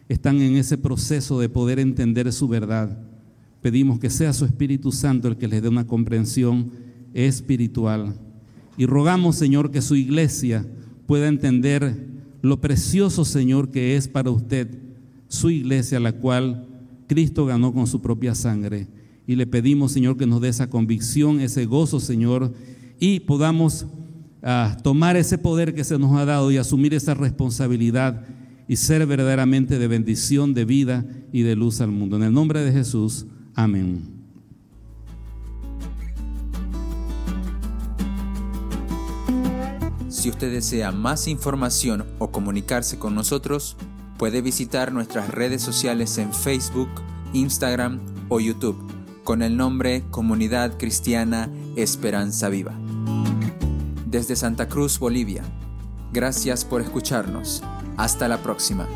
están 0.08 0.40
en 0.40 0.56
ese 0.56 0.78
proceso 0.78 1.40
de 1.40 1.48
poder 1.48 1.78
entender 1.78 2.32
su 2.32 2.48
verdad. 2.48 2.98
Pedimos 3.62 3.98
que 3.98 4.10
sea 4.10 4.32
su 4.32 4.44
Espíritu 4.44 4.92
Santo 4.92 5.28
el 5.28 5.36
que 5.36 5.48
les 5.48 5.62
dé 5.62 5.68
una 5.68 5.86
comprensión 5.86 6.70
espiritual. 7.14 8.14
Y 8.76 8.86
rogamos, 8.86 9.36
Señor, 9.36 9.70
que 9.70 9.82
su 9.82 9.96
iglesia 9.96 10.66
pueda 11.06 11.28
entender 11.28 12.08
lo 12.42 12.60
precioso, 12.60 13.24
Señor, 13.24 13.70
que 13.70 13.96
es 13.96 14.08
para 14.08 14.30
usted 14.30 14.89
su 15.30 15.48
iglesia, 15.48 16.00
la 16.00 16.12
cual 16.12 16.66
Cristo 17.06 17.46
ganó 17.46 17.72
con 17.72 17.86
su 17.86 18.02
propia 18.02 18.34
sangre. 18.34 18.88
Y 19.26 19.36
le 19.36 19.46
pedimos, 19.46 19.92
Señor, 19.92 20.16
que 20.16 20.26
nos 20.26 20.40
dé 20.40 20.48
esa 20.48 20.68
convicción, 20.68 21.40
ese 21.40 21.64
gozo, 21.66 22.00
Señor, 22.00 22.52
y 22.98 23.20
podamos 23.20 23.86
ah, 24.42 24.76
tomar 24.82 25.16
ese 25.16 25.38
poder 25.38 25.72
que 25.72 25.84
se 25.84 25.98
nos 25.98 26.16
ha 26.16 26.24
dado 26.24 26.50
y 26.50 26.56
asumir 26.56 26.94
esa 26.94 27.14
responsabilidad 27.14 28.26
y 28.66 28.74
ser 28.74 29.06
verdaderamente 29.06 29.78
de 29.78 29.86
bendición, 29.86 30.52
de 30.52 30.64
vida 30.64 31.06
y 31.32 31.42
de 31.42 31.54
luz 31.54 31.80
al 31.80 31.92
mundo. 31.92 32.16
En 32.16 32.24
el 32.24 32.32
nombre 32.32 32.64
de 32.64 32.72
Jesús, 32.72 33.26
amén. 33.54 34.20
Si 40.08 40.28
usted 40.28 40.52
desea 40.52 40.90
más 40.90 41.28
información 41.28 42.04
o 42.18 42.32
comunicarse 42.32 42.98
con 42.98 43.14
nosotros, 43.14 43.76
Puede 44.20 44.42
visitar 44.42 44.92
nuestras 44.92 45.30
redes 45.30 45.62
sociales 45.62 46.18
en 46.18 46.34
Facebook, 46.34 46.90
Instagram 47.32 48.00
o 48.28 48.38
YouTube 48.38 48.76
con 49.24 49.40
el 49.40 49.56
nombre 49.56 50.04
Comunidad 50.10 50.76
Cristiana 50.76 51.48
Esperanza 51.74 52.50
Viva. 52.50 52.74
Desde 54.04 54.36
Santa 54.36 54.68
Cruz, 54.68 54.98
Bolivia. 54.98 55.42
Gracias 56.12 56.66
por 56.66 56.82
escucharnos. 56.82 57.62
Hasta 57.96 58.28
la 58.28 58.36
próxima. 58.42 58.86